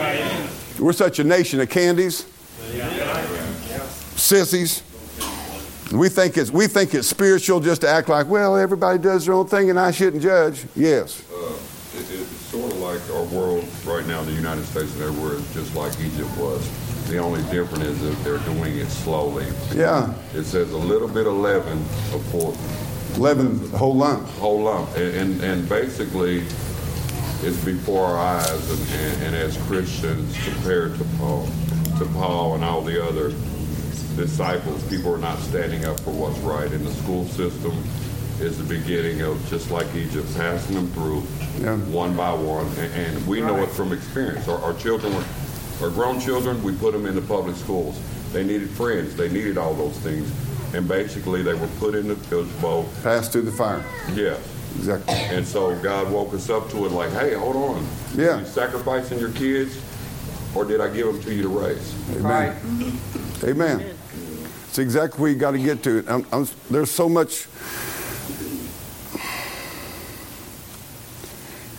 We're 0.80 0.94
such 0.94 1.20
a 1.20 1.24
nation 1.24 1.60
of 1.60 1.70
candies, 1.70 2.26
sissies. 4.16 4.82
We 5.92 6.08
think 6.08 6.38
it's 6.38 6.52
we 6.52 6.68
think 6.68 6.94
it's 6.94 7.08
spiritual 7.08 7.60
just 7.60 7.82
to 7.82 7.90
act 7.90 8.08
like 8.10 8.28
well 8.28 8.56
everybody 8.56 9.00
does 9.00 9.26
their 9.26 9.34
own 9.34 9.48
thing 9.48 9.70
and 9.70 9.80
I 9.80 9.92
shouldn't 9.92 10.22
judge. 10.22 10.66
Yes. 10.76 11.24
Uh, 11.32 11.54
it, 11.98 12.12
it's 12.12 12.30
sort 12.30 12.72
of 12.72 12.80
like 12.80 13.02
our 13.10 13.24
world 13.24 13.68
right 13.86 14.06
now, 14.06 14.24
the 14.24 14.32
United 14.32 14.64
States 14.66 14.94
and 14.94 15.04
everywhere 15.04 15.34
is 15.34 15.54
just 15.54 15.76
like 15.76 16.00
Egypt 16.00 16.30
was. 16.38 16.66
The 17.08 17.18
only 17.18 17.42
difference 17.52 17.86
is 17.86 18.00
that 18.02 18.24
they're 18.24 18.38
doing 18.54 18.78
it 18.78 18.88
slowly. 18.88 19.48
Yeah. 19.74 20.14
It 20.34 20.44
says 20.44 20.72
a 20.72 20.78
little 20.78 21.08
bit 21.08 21.26
of 21.26 21.34
leaven 21.34 21.80
of 22.14 22.24
pork. 22.32 22.56
Leaven, 23.18 23.68
whole 23.72 23.96
lump. 23.96 24.28
Whole 24.38 24.62
lump, 24.62 24.96
and 24.96 25.16
and, 25.16 25.44
and 25.44 25.68
basically 25.68 26.46
is 27.44 27.64
before 27.64 28.06
our 28.06 28.18
eyes, 28.18 28.70
and, 28.70 29.02
and, 29.02 29.24
and, 29.24 29.36
as 29.36 29.58
Christians, 29.64 30.38
compared 30.44 30.98
to 30.98 31.04
Paul, 31.18 31.48
to 31.98 32.06
Paul 32.14 32.56
and 32.56 32.64
all 32.64 32.82
the 32.82 33.04
other 33.04 33.30
disciples, 34.16 34.84
people 34.90 35.14
are 35.14 35.20
not 35.20 35.40
standing 35.40 35.86
up 35.86 36.00
for 36.02 36.12
what's 36.12 36.38
right. 36.40 36.70
And 36.72 36.86
the 36.86 36.92
school 36.92 37.26
system 37.26 37.72
is 38.42 38.58
the 38.58 38.64
beginning 38.64 39.22
of 39.22 39.44
just 39.50 39.72
like 39.72 39.88
Egypt, 39.96 40.28
passing 40.36 40.76
them 40.76 40.88
through 40.92 41.24
yeah. 41.60 41.78
one 41.78 42.16
by 42.16 42.34
one. 42.34 42.68
And, 42.78 42.94
and 42.94 43.28
we 43.28 43.40
know 43.42 43.58
it 43.64 43.70
from 43.70 43.94
experience. 43.94 44.48
Our, 44.48 44.60
our 44.60 44.74
children 44.74 45.14
were, 45.16 45.24
our 45.82 45.90
grown 45.90 46.20
children, 46.20 46.62
we 46.62 46.76
put 46.76 46.92
them 46.92 47.06
in 47.06 47.16
the 47.16 47.22
public 47.22 47.56
schools. 47.56 48.00
They 48.34 48.44
needed 48.44 48.70
friends. 48.70 49.16
They 49.16 49.30
needed 49.30 49.58
all 49.58 49.74
those 49.74 49.98
things. 50.00 50.30
And 50.74 50.88
basically, 50.88 51.42
they 51.42 51.54
were 51.54 51.70
put 51.80 51.96
in 51.96 52.10
the 52.10 52.16
boat. 52.62 52.88
Passed 53.02 53.32
through 53.32 53.44
the 53.44 53.52
fire. 53.52 53.84
Yes. 54.14 54.40
Exactly. 54.78 55.14
And 55.14 55.46
so 55.46 55.76
God 55.82 56.12
woke 56.12 56.34
us 56.34 56.50
up 56.50 56.70
to 56.72 56.86
it 56.86 56.92
like, 56.92 57.12
hey, 57.12 57.34
hold 57.34 57.56
on. 57.56 57.88
Yeah. 58.16 58.38
Are 58.38 58.40
you 58.40 58.46
sacrificing 58.46 59.20
your 59.20 59.32
kids, 59.32 59.82
or 60.56 60.66
did 60.66 60.82
I 60.82 60.94
give 60.94 61.08
them 61.08 61.22
to 61.24 61.34
you 61.34 61.44
to 61.44 61.50
raise? 61.50 61.94
Amen. 62.12 62.24
Right. 62.24 63.44
Amen. 63.44 63.96
It's 64.68 64.80
exactly 64.80 65.20
where 65.20 65.32
you 65.32 65.38
got 65.38 65.52
to 65.52 65.60
get 65.60 65.84
to. 65.84 66.04
I'm, 66.08 66.26
I'm, 66.32 66.48
there's 66.70 66.92
so 66.92 67.10
much. 67.10 67.48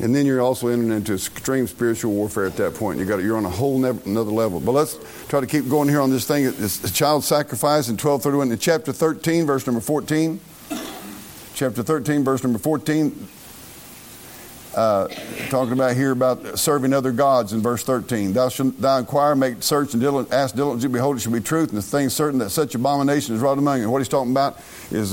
And 0.01 0.15
then 0.15 0.25
you're 0.25 0.41
also 0.41 0.69
entering 0.69 0.93
into 0.93 1.13
extreme 1.15 1.67
spiritual 1.67 2.13
warfare 2.13 2.47
at 2.47 2.57
that 2.57 2.75
point. 2.75 2.99
You 2.99 3.05
got 3.05 3.23
you're 3.23 3.37
on 3.37 3.45
a 3.45 3.51
whole 3.51 3.79
ne- 3.79 4.01
another 4.07 4.31
level. 4.31 4.59
But 4.59 4.73
let's 4.73 4.99
try 5.29 5.41
to 5.41 5.47
keep 5.47 5.69
going 5.69 5.91
here 5.91 6.01
on 6.01 6.11
this 6.11 6.27
thing. 6.27 6.47
It's 6.47 6.91
child 6.91 7.23
sacrifice 7.23 7.89
in 7.89 7.95
1231 7.99 8.51
in 8.51 8.59
chapter 8.59 8.93
13, 8.93 9.47
verse 9.47 9.67
number 9.67 9.81
14 9.81 10.41
chapter 11.61 11.83
13, 11.83 12.25
verse 12.25 12.43
number 12.43 12.59
14, 12.59 13.29
uh, 14.75 15.09
talking 15.51 15.75
about 15.75 15.95
here 15.95 16.13
about 16.13 16.59
serving 16.59 16.95
other 16.95 17.13
gods 17.13 17.53
in 17.53 17.61
verse 17.61 17.83
13. 17.83 18.33
Thou 18.33 18.49
shalt 18.49 18.81
thou 18.81 18.97
inquire, 18.97 19.35
make 19.37 19.63
search, 19.63 19.93
and 19.93 20.01
diligent, 20.01 20.33
ask 20.33 20.55
diligently, 20.55 20.89
behold, 20.89 21.19
it 21.19 21.21
shall 21.21 21.33
be 21.33 21.41
truth, 21.41 21.69
and 21.69 21.77
the 21.77 21.83
thing 21.83 22.09
certain 22.09 22.39
that 22.39 22.49
such 22.49 22.75
abomination 22.75 23.35
is 23.35 23.43
wrought 23.43 23.59
among 23.59 23.83
you. 23.83 23.91
What 23.91 23.99
he's 23.99 24.09
talking 24.09 24.31
about 24.31 24.59
is 24.91 25.11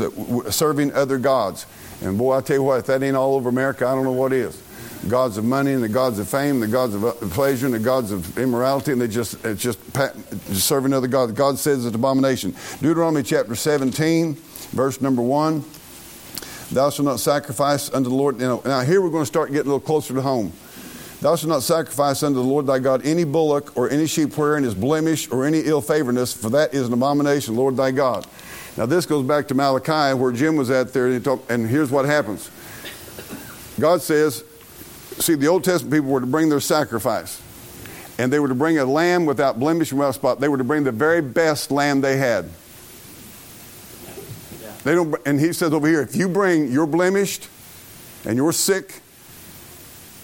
serving 0.56 0.94
other 0.94 1.18
gods. 1.18 1.66
And 2.02 2.18
boy, 2.18 2.38
I 2.38 2.40
tell 2.40 2.56
you 2.56 2.64
what, 2.64 2.80
if 2.80 2.86
that 2.86 3.04
ain't 3.04 3.18
all 3.18 3.36
over 3.36 3.50
America, 3.50 3.86
I 3.86 3.94
don't 3.94 4.06
know 4.06 4.14
what 4.14 4.32
is. 4.32 4.64
Gods 5.10 5.38
of 5.38 5.44
money 5.44 5.74
and 5.74 5.84
the 5.84 5.90
gods 5.90 6.18
of 6.18 6.30
fame, 6.30 6.56
and 6.56 6.64
the 6.64 6.68
gods 6.68 6.96
of 6.96 7.04
uh, 7.04 7.12
pleasure 7.32 7.66
and 7.66 7.76
the 7.76 7.80
gods 7.80 8.14
of 8.14 8.38
immorality, 8.38 8.94
and 8.94 9.02
they 9.02 9.10
just 9.10 9.34
it's 9.44 9.62
just, 9.62 9.80
just 9.94 10.66
serving 10.66 10.94
other 10.94 11.08
gods. 11.08 11.34
God 11.34 11.60
says 11.60 11.86
it's 11.86 11.94
abomination. 11.94 12.56
Deuteronomy 12.80 13.24
chapter 13.24 13.54
17, 13.54 14.36
verse 14.72 15.02
number 15.02 15.22
1. 15.22 15.66
Thou 16.72 16.90
shalt 16.90 17.06
not 17.06 17.20
sacrifice 17.20 17.94
unto 17.94 18.10
the 18.10 18.16
Lord. 18.16 18.40
You 18.40 18.48
know, 18.48 18.62
now, 18.66 18.82
here 18.82 19.02
we're 19.02 19.10
going 19.10 19.24
to 19.24 19.28
start 19.28 19.52
getting 19.52 19.68
a 19.68 19.74
little 19.74 19.80
closer 19.80 20.14
to 20.14 20.22
home. 20.22 20.52
Thou 21.22 21.36
shalt 21.36 21.50
not 21.50 21.64
sacrifice 21.64 22.22
unto 22.22 22.36
the 22.36 22.46
Lord 22.46 22.68
thy 22.68 22.80
God 22.80 23.06
any 23.06 23.24
bullock 23.24 23.76
or 23.78 23.90
any 23.90 24.06
sheep 24.06 24.38
wherein 24.38 24.64
is 24.64 24.76
blemish 24.76 25.32
or 25.32 25.46
any 25.46 25.62
ill 25.62 25.82
favoredness, 25.82 26.38
for 26.38 26.50
that 26.52 26.74
is 26.74 26.88
an 26.88 26.94
abomination, 26.94 27.56
Lord 27.56 27.78
thy 27.78 27.92
God. 27.92 28.28
Now, 28.76 28.86
this 28.86 29.08
goes 29.08 29.26
back 29.26 29.48
to 29.48 29.56
Malachi, 29.56 30.14
where 30.14 30.32
Jim 30.32 30.56
was 30.56 30.70
at 30.70 30.94
there, 30.94 31.08
and, 31.08 31.24
talked, 31.24 31.50
and 31.50 31.68
here's 31.68 31.90
what 31.90 32.06
happens 32.06 32.52
God 33.80 34.02
says, 34.02 34.44
see, 35.20 35.36
the 35.36 35.48
Old 35.48 35.64
Testament 35.64 35.94
people 35.94 36.12
were 36.12 36.20
to 36.20 36.28
bring 36.28 36.50
their 36.50 36.60
sacrifice, 36.60 37.42
and 38.20 38.32
they 38.32 38.40
were 38.40 38.50
to 38.50 38.56
bring 38.56 38.78
a 38.78 38.86
lamb 38.86 39.26
without 39.26 39.58
blemish 39.58 39.92
and 39.92 40.00
without 40.00 40.16
spot. 40.16 40.40
They 40.40 40.50
were 40.50 40.58
to 40.58 40.64
bring 40.64 40.84
the 40.84 40.92
very 40.92 41.22
best 41.22 41.72
lamb 41.72 42.02
they 42.02 42.18
had. 42.18 42.50
They 44.88 44.96
don't, 44.96 45.14
and 45.26 45.38
he 45.38 45.52
says 45.52 45.74
over 45.74 45.86
here, 45.86 46.02
if 46.02 46.16
you 46.16 46.30
bring, 46.30 46.72
you're 46.72 46.88
blemished 46.88 47.50
and 48.24 48.38
you're 48.38 48.54
sick, 48.54 49.02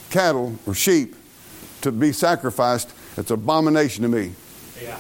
cattle 0.10 0.58
or 0.66 0.74
sheep 0.74 1.18
to 1.82 1.92
be 1.92 2.14
sacrificed, 2.14 2.94
it's 3.18 3.30
abomination 3.30 4.04
to 4.04 4.08
me. 4.08 4.32
Yeah. 4.82 4.96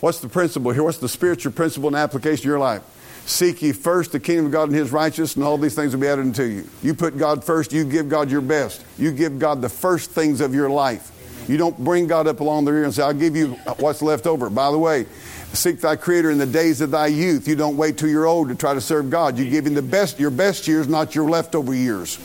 What's 0.00 0.18
the 0.18 0.28
principle 0.28 0.72
here? 0.72 0.82
What's 0.82 0.98
the 0.98 1.08
spiritual 1.08 1.52
principle 1.52 1.86
and 1.86 1.94
application 1.94 2.40
of 2.40 2.46
your 2.46 2.58
life? 2.58 2.82
Seek 3.26 3.62
ye 3.62 3.70
first 3.70 4.10
the 4.10 4.18
kingdom 4.18 4.46
of 4.46 4.50
God 4.50 4.70
and 4.70 4.74
his 4.74 4.90
righteousness, 4.90 5.36
and 5.36 5.44
all 5.44 5.56
these 5.56 5.76
things 5.76 5.94
will 5.94 6.00
be 6.00 6.08
added 6.08 6.22
unto 6.22 6.42
you. 6.42 6.68
You 6.82 6.94
put 6.94 7.16
God 7.16 7.44
first, 7.44 7.72
you 7.72 7.84
give 7.84 8.08
God 8.08 8.28
your 8.28 8.40
best. 8.40 8.84
You 8.98 9.12
give 9.12 9.38
God 9.38 9.62
the 9.62 9.68
first 9.68 10.10
things 10.10 10.40
of 10.40 10.52
your 10.52 10.68
life. 10.68 11.12
You 11.48 11.58
don't 11.58 11.78
bring 11.78 12.08
God 12.08 12.26
up 12.26 12.40
along 12.40 12.64
the 12.64 12.72
rear 12.72 12.82
and 12.82 12.92
say, 12.92 13.04
I'll 13.04 13.14
give 13.14 13.36
you 13.36 13.52
what's 13.78 14.02
left 14.02 14.26
over. 14.26 14.50
By 14.50 14.72
the 14.72 14.78
way, 14.78 15.06
seek 15.52 15.80
thy 15.80 15.96
creator 15.96 16.30
in 16.30 16.38
the 16.38 16.46
days 16.46 16.80
of 16.80 16.90
thy 16.90 17.08
youth. 17.08 17.46
You 17.46 17.56
don't 17.56 17.76
wait 17.76 17.98
till 17.98 18.08
you're 18.08 18.26
old 18.26 18.48
to 18.48 18.54
try 18.54 18.74
to 18.74 18.80
serve 18.80 19.10
God. 19.10 19.38
You 19.38 19.48
give 19.48 19.66
him 19.66 19.74
the 19.74 19.82
best, 19.82 20.18
your 20.18 20.30
best 20.30 20.66
years, 20.66 20.88
not 20.88 21.14
your 21.14 21.28
leftover 21.28 21.74
years. 21.74 22.18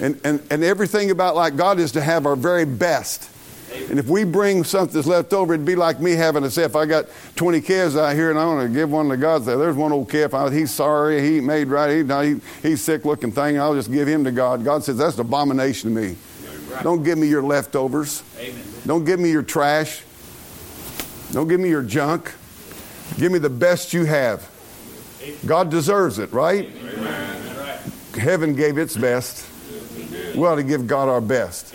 And, 0.00 0.20
and, 0.24 0.42
and 0.50 0.64
everything 0.64 1.10
about 1.10 1.36
like 1.36 1.56
God 1.56 1.78
is 1.78 1.92
to 1.92 2.00
have 2.00 2.26
our 2.26 2.36
very 2.36 2.64
best. 2.64 3.30
And 3.90 3.98
if 3.98 4.06
we 4.06 4.24
bring 4.24 4.64
something 4.64 4.94
that's 4.94 5.06
left 5.06 5.32
over, 5.32 5.54
it'd 5.54 5.66
be 5.66 5.76
like 5.76 6.00
me 6.00 6.12
having 6.12 6.42
to 6.42 6.50
say, 6.50 6.64
if 6.64 6.74
I 6.74 6.86
got 6.86 7.06
20 7.36 7.60
calves 7.60 7.96
out 7.96 8.14
here 8.14 8.30
and 8.30 8.38
I 8.38 8.46
want 8.46 8.66
to 8.66 8.74
give 8.74 8.90
one 8.90 9.08
to 9.08 9.16
God, 9.16 9.44
say, 9.44 9.56
there's 9.56 9.76
one 9.76 9.92
old 9.92 10.10
calf, 10.10 10.52
he's 10.52 10.72
sorry, 10.72 11.22
he 11.22 11.40
made 11.40 11.68
right, 11.68 11.98
he, 11.98 12.02
no, 12.02 12.20
he, 12.20 12.40
he's 12.62 12.82
sick 12.82 13.04
looking 13.04 13.30
thing, 13.30 13.58
I'll 13.58 13.74
just 13.74 13.92
give 13.92 14.08
him 14.08 14.24
to 14.24 14.32
God. 14.32 14.64
God 14.64 14.84
says, 14.84 14.96
that's 14.96 15.16
an 15.16 15.22
abomination 15.22 15.94
to 15.94 16.00
me. 16.00 16.16
Don't 16.82 17.02
give 17.02 17.18
me 17.18 17.28
your 17.28 17.42
leftovers. 17.42 18.22
Amen. 18.38 18.62
Don't 18.86 19.04
give 19.04 19.20
me 19.20 19.30
your 19.30 19.42
trash. 19.42 20.02
Don't 21.32 21.48
give 21.48 21.60
me 21.60 21.68
your 21.68 21.82
junk. 21.82 22.32
Give 23.18 23.32
me 23.32 23.40
the 23.40 23.50
best 23.50 23.92
you 23.92 24.04
have. 24.04 24.48
God 25.44 25.70
deserves 25.70 26.20
it, 26.20 26.32
right? 26.32 26.68
Heaven 28.14 28.54
gave 28.54 28.78
its 28.78 28.96
best. 28.96 29.44
We 30.36 30.46
ought 30.46 30.54
to 30.54 30.62
give 30.62 30.86
God 30.86 31.08
our 31.08 31.20
best. 31.20 31.74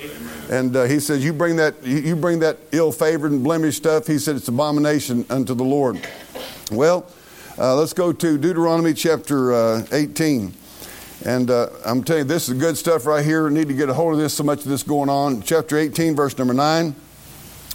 And 0.49 0.75
uh, 0.75 0.84
he 0.84 1.01
says, 1.01 1.23
"You 1.23 1.34
bring 1.34 1.58
that, 1.58 1.84
you 1.86 2.15
bring 2.15 2.39
that 2.39 2.60
ill-favored 2.71 3.32
and 3.32 3.43
blemished 3.43 3.77
stuff." 3.77 4.08
He 4.08 4.19
said, 4.19 4.38
"It's 4.38 4.47
abomination 4.47 5.25
unto 5.29 5.53
the 5.53 5.63
Lord." 5.63 6.08
Well, 6.71 7.06
uh, 7.58 7.75
let's 7.75 7.93
go 7.93 8.13
to 8.13 8.38
Deuteronomy 8.38 8.93
chapter 8.93 9.53
uh, 9.53 9.86
18. 9.91 10.53
And 11.25 11.51
uh, 11.51 11.69
I'm 11.86 12.03
telling 12.03 12.23
you, 12.23 12.27
this 12.27 12.49
is 12.49 12.58
good 12.58 12.77
stuff 12.77 13.06
right 13.06 13.23
here. 13.23 13.47
We 13.47 13.53
need 13.53 13.67
to 13.67 13.73
get 13.73 13.89
a 13.89 13.93
hold 13.93 14.13
of 14.13 14.19
this. 14.19 14.34
So 14.34 14.43
much 14.43 14.60
of 14.60 14.65
this 14.65 14.84
going 14.84 15.10
on. 15.10 15.41
Chapter 15.41 15.77
18, 15.77 16.15
verse 16.15 16.38
number 16.38 16.53
9. 16.53 16.95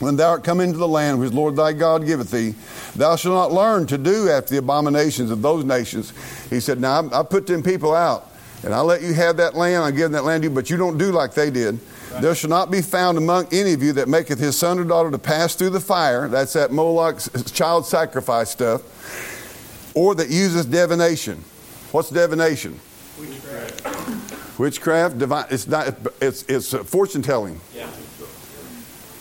When 0.00 0.14
thou 0.14 0.30
art 0.30 0.44
come 0.44 0.60
into 0.60 0.78
the 0.78 0.86
land 0.86 1.18
which 1.18 1.30
the 1.30 1.36
Lord 1.36 1.56
thy 1.56 1.72
God 1.72 2.06
giveth 2.06 2.30
thee, 2.30 2.54
thou 2.94 3.16
shalt 3.16 3.34
not 3.34 3.52
learn 3.52 3.86
to 3.88 3.98
do 3.98 4.30
after 4.30 4.50
the 4.50 4.58
abominations 4.58 5.30
of 5.30 5.42
those 5.42 5.64
nations. 5.64 6.12
He 6.50 6.60
said, 6.60 6.80
Now 6.80 7.08
I 7.12 7.24
put 7.24 7.48
them 7.48 7.64
people 7.64 7.94
out, 7.94 8.30
and 8.62 8.72
I 8.72 8.80
let 8.80 9.02
you 9.02 9.12
have 9.14 9.38
that 9.38 9.54
land. 9.54 9.82
I 9.82 9.90
give 9.90 10.12
that 10.12 10.24
land 10.24 10.42
to 10.44 10.48
you, 10.48 10.54
but 10.54 10.70
you 10.70 10.76
don't 10.76 10.98
do 10.98 11.10
like 11.10 11.34
they 11.34 11.50
did. 11.50 11.80
Right. 12.12 12.22
There 12.22 12.34
shall 12.34 12.48
not 12.48 12.70
be 12.70 12.80
found 12.80 13.18
among 13.18 13.48
any 13.52 13.72
of 13.72 13.82
you 13.82 13.92
that 13.94 14.08
maketh 14.08 14.38
his 14.38 14.56
son 14.56 14.78
or 14.78 14.84
daughter 14.84 15.10
to 15.10 15.18
pass 15.18 15.56
through 15.56 15.70
the 15.70 15.80
fire. 15.80 16.28
That's 16.28 16.52
that 16.52 16.70
Moloch 16.70 17.20
child 17.52 17.84
sacrifice 17.84 18.50
stuff. 18.50 18.82
Or 19.94 20.14
that 20.14 20.28
uses 20.28 20.64
divination. 20.64 21.42
What's 21.90 22.10
divination? 22.10 22.78
Witchcraft. 23.18 24.58
Witchcraft, 24.58 25.18
divine. 25.18 25.46
It's 25.50 25.66
not. 25.66 25.94
It's 26.20 26.44
it's 26.44 26.72
fortune 26.72 27.22
telling. 27.22 27.60
Yeah. 27.74 27.90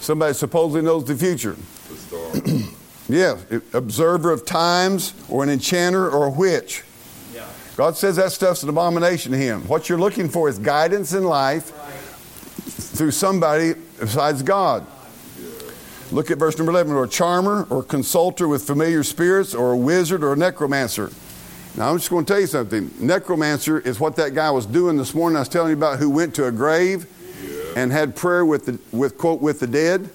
Somebody 0.08 0.34
supposedly 0.36 0.84
knows 0.84 1.04
the 1.04 1.18
future. 1.18 1.58
yeah, 3.10 3.36
observer 3.74 4.32
of 4.32 4.46
times, 4.46 5.14
or 5.28 5.44
an 5.44 5.50
enchanter, 5.50 6.10
or 6.10 6.28
a 6.28 6.30
witch. 6.30 6.84
Yeah. 7.36 7.46
God 7.76 7.98
says 7.98 8.16
that 8.16 8.32
stuff's 8.32 8.64
an 8.64 8.70
abomination 8.70 9.34
to 9.34 9.38
Him. 9.38 9.68
What 9.68 9.90
you're 9.90 9.98
looking 9.98 10.30
for 10.30 10.48
is 10.48 10.60
guidance 10.60 11.12
in 11.12 11.26
life 11.26 11.74
Right. 11.78 11.92
through 12.96 13.12
somebody 13.12 13.74
besides 14.00 14.44
God. 14.44 14.88
Look 16.14 16.32
at 16.32 16.38
verse 16.38 16.58
number 16.58 16.72
11, 16.72 16.94
or 16.94 17.04
a 17.04 17.10
charmer, 17.10 17.68
or 17.70 17.80
a 17.80 17.84
consulter 17.84 18.48
with 18.48 18.64
familiar 18.64 19.04
spirits, 19.04 19.54
or 19.54 19.74
a 19.74 19.78
wizard, 19.78 20.24
or 20.24 20.32
a 20.32 20.38
necromancer. 20.38 21.12
Now, 21.76 21.90
I'm 21.90 21.98
just 21.98 22.10
going 22.10 22.24
to 22.24 22.32
tell 22.32 22.40
you 22.40 22.48
something. 22.48 22.92
Necromancer 23.02 23.78
is 23.80 24.00
what 24.00 24.16
that 24.16 24.34
guy 24.34 24.52
was 24.52 24.66
doing 24.66 24.96
this 24.96 25.14
morning. 25.14 25.36
I 25.36 25.40
was 25.42 25.50
telling 25.50 25.72
you 25.72 25.76
about 25.76 26.00
who 26.00 26.10
went 26.10 26.34
to 26.36 26.46
a 26.46 26.52
grave 26.54 27.08
and 27.78 27.92
had 27.92 28.16
prayer 28.16 28.44
with 28.44 28.66
the 28.66 28.80
with 28.92 29.20
quote 29.20 29.40
with 29.40 29.60
the 29.60 29.68
dead. 29.68 30.10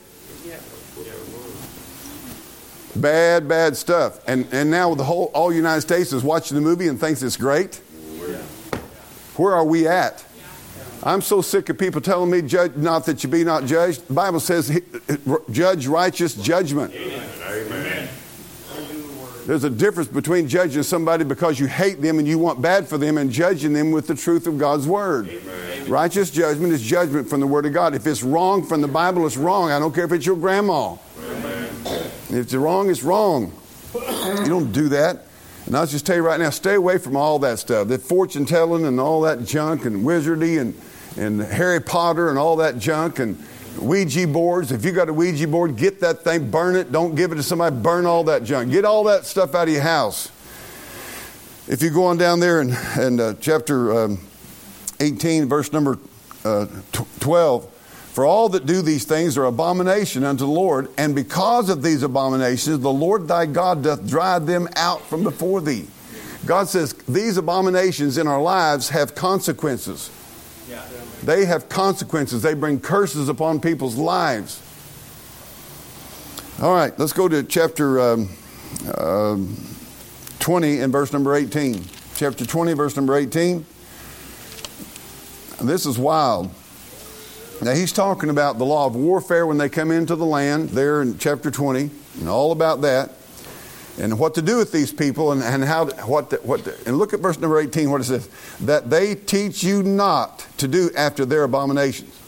Bad, 2.95 3.49
bad 3.49 3.77
stuff. 3.77 4.21
And 4.27 4.47
and 4.53 4.69
now 4.71 4.95
the 4.95 5.05
whole 5.05 5.31
all 5.33 5.53
United 5.53 5.81
States 5.81 6.13
is 6.13 6.25
watching 6.25 6.57
the 6.57 6.61
movie 6.61 6.89
and 6.89 7.01
thinks 7.01 7.23
it's 7.23 7.37
great. 7.37 7.77
Where 9.37 9.55
are 9.55 9.65
we 9.65 9.87
at? 9.87 10.25
I'm 11.05 11.23
so 11.23 11.41
sick 11.41 11.69
of 11.69 11.79
people 11.79 12.01
telling 12.01 12.31
me, 12.31 12.43
judge, 12.43 12.77
not 12.77 13.07
that 13.07 13.25
you 13.25 13.31
be 13.31 13.45
not 13.45 13.65
judged. 13.65 14.07
The 14.09 14.13
Bible 14.13 14.41
says, 14.41 14.81
judge 15.51 15.87
righteous 15.87 16.35
judgment. 16.35 16.95
Amen. 16.95 17.32
There's 19.47 19.65
a 19.65 19.71
difference 19.71 20.09
between 20.09 20.47
judging 20.47 20.85
somebody 20.85 21.25
because 21.25 21.59
you 21.59 21.67
hate 21.67 22.01
them 22.01 22.19
and 22.19 22.29
you 22.29 22.39
want 22.39 22.63
bad 22.63 22.87
for 22.87 22.97
them 22.97 23.19
and 23.19 23.31
judging 23.31 23.73
them 23.73 23.91
with 23.91 24.07
the 24.07 24.15
truth 24.15 24.47
of 24.47 24.57
God's 24.57 24.87
Word. 24.87 25.29
Amen. 25.29 25.89
Righteous 25.89 26.31
judgment 26.31 26.73
is 26.73 26.81
judgment 26.81 27.29
from 27.29 27.41
the 27.41 27.47
Word 27.47 27.67
of 27.67 27.73
God. 27.73 27.95
If 27.95 28.07
it's 28.07 28.23
wrong 28.23 28.65
from 28.65 28.83
the 28.83 28.89
Bible, 28.89 29.27
it's 29.27 29.37
wrong. 29.37 29.73
I 29.73 29.81
don't 29.81 29.93
care 29.93 30.05
if 30.05 30.13
it's 30.13 30.25
your 30.25 30.37
grandma. 30.37 30.97
If 31.17 32.33
it's 32.33 32.55
wrong, 32.55 32.89
it's 32.89 33.03
wrong. 33.03 33.53
You 33.95 34.47
don't 34.47 34.73
do 34.73 34.89
that. 34.91 35.27
And 35.67 35.77
I'll 35.77 35.87
just 35.87 36.07
tell 36.07 36.17
you 36.17 36.23
right 36.23 36.39
now, 36.39 36.51
stay 36.51 36.75
away 36.75 36.99
from 36.99 37.17
all 37.17 37.39
that 37.41 37.59
stuff. 37.59 37.89
The 37.89 37.99
fortune 37.99 38.47
telling 38.47 38.87
and 38.87 39.01
all 39.01 39.23
that 39.23 39.45
junk 39.45 39.85
and 39.85 40.05
wizardy 40.05 40.61
and, 40.61 40.81
and 41.17 41.41
Harry 41.41 41.81
Potter 41.81 42.31
and 42.31 42.39
all 42.39 42.57
that 42.57 42.79
junk 42.79 43.19
and 43.19 43.43
Ouija 43.81 44.27
boards. 44.27 44.73
If 44.73 44.85
you 44.85 44.93
got 44.93 45.09
a 45.09 45.13
Ouija 45.13 45.47
board, 45.49 45.77
get 45.77 46.01
that 46.01 46.23
thing, 46.23 46.51
burn 46.51 46.77
it. 46.77 46.93
Don't 46.93 47.15
give 47.15 47.33
it 47.33 47.37
to 47.37 47.43
somebody. 47.43 47.75
Burn 47.77 48.07
all 48.07 48.25
that 48.25 48.45
junk. 48.45 48.71
Get 48.71 48.85
all 48.85 49.05
that 49.05 49.25
stuff 49.25 49.55
out 49.55 49.69
of 49.69 49.75
your 49.75 49.83
house. 49.83 50.31
If 51.69 51.81
you 51.83 51.91
go 51.91 52.05
on 52.05 52.19
down 52.19 52.41
there 52.41 52.61
in, 52.61 52.75
in 53.01 53.21
uh, 53.21 53.35
chapter 53.41 54.05
um, 54.05 54.19
18, 55.01 55.49
verse 55.49 55.73
number 55.73 55.99
uh, 56.45 56.67
tw- 56.93 57.21
12, 57.21 57.69
for 58.13 58.27
all 58.27 58.51
that 58.51 58.67
do 58.67 58.83
these 58.83 59.05
things 59.05 59.39
are 59.39 59.45
abomination 59.45 60.23
unto 60.23 60.45
the 60.45 60.51
Lord, 60.51 60.91
and 60.99 61.15
because 61.15 61.71
of 61.71 61.83
these 61.83 62.03
abominations, 62.03 62.81
the 62.81 62.93
Lord 62.93 63.27
thy 63.27 63.47
God 63.47 63.83
doth 63.83 64.07
drive 64.07 64.47
them 64.47 64.69
out 64.77 65.01
from 65.03 65.23
before 65.23 65.61
thee. 65.61 65.87
God 66.45 66.69
says 66.69 66.93
these 67.09 67.37
abominations 67.37 68.19
in 68.19 68.27
our 68.27 68.43
lives 68.43 68.89
have 68.91 69.15
consequences. 69.15 70.11
Yeah. 70.69 70.85
They 71.23 71.45
have 71.45 71.69
consequences. 71.69 72.43
They 72.43 72.55
bring 72.55 72.81
curses 72.81 73.29
upon 73.29 73.61
people's 73.61 73.97
lives. 73.97 74.61
All 76.61 76.75
right, 76.75 76.97
let's 76.99 77.13
go 77.13 77.29
to 77.29 77.43
chapter 77.43 78.01
um, 78.01 78.29
um 78.97 79.57
20 80.39 80.81
and 80.81 80.93
verse 80.93 81.13
number 81.13 81.35
18. 81.35 81.85
Chapter 82.17 82.45
20, 82.45 82.73
verse 82.73 82.97
number 82.97 83.17
18. 83.17 83.65
This 85.63 85.87
is 85.87 85.99
wild. 85.99 86.51
Now, 87.63 87.75
he's 87.75 87.93
talking 87.93 88.29
about 88.29 88.59
the 88.59 88.65
law 88.65 88.87
of 88.87 88.97
warfare 88.97 89.47
when 89.47 89.59
they 89.59 89.69
come 89.69 89.93
into 89.93 90.17
the 90.17 90.25
land 90.25 90.71
there 90.71 91.01
in 91.01 91.19
chapter 91.19 91.49
20 91.49 91.91
and 92.19 92.29
all 92.29 92.51
about 92.51 92.81
that 92.81 93.13
and 93.99 94.19
what 94.19 94.35
to 94.35 94.43
do 94.43 94.57
with 94.57 94.73
these 94.73 94.93
people 94.93 95.33
and, 95.33 95.43
and 95.43 95.65
how 95.65 95.87
what 96.07 96.31
the, 96.31 96.37
what 96.39 96.65
the, 96.65 96.77
and 96.87 96.97
look 96.97 97.13
at 97.13 97.21
verse 97.21 97.39
number 97.39 97.59
18 97.59 97.91
what 97.91 98.01
it 98.01 98.05
says 98.05 98.29
that 98.61 98.91
they 98.91 99.15
teach 99.15 99.63
you 99.63 99.83
not 99.83 100.47
to 100.57 100.67
do 100.67 100.91
after 100.97 101.25
their 101.25 101.45
abominations 101.45 102.19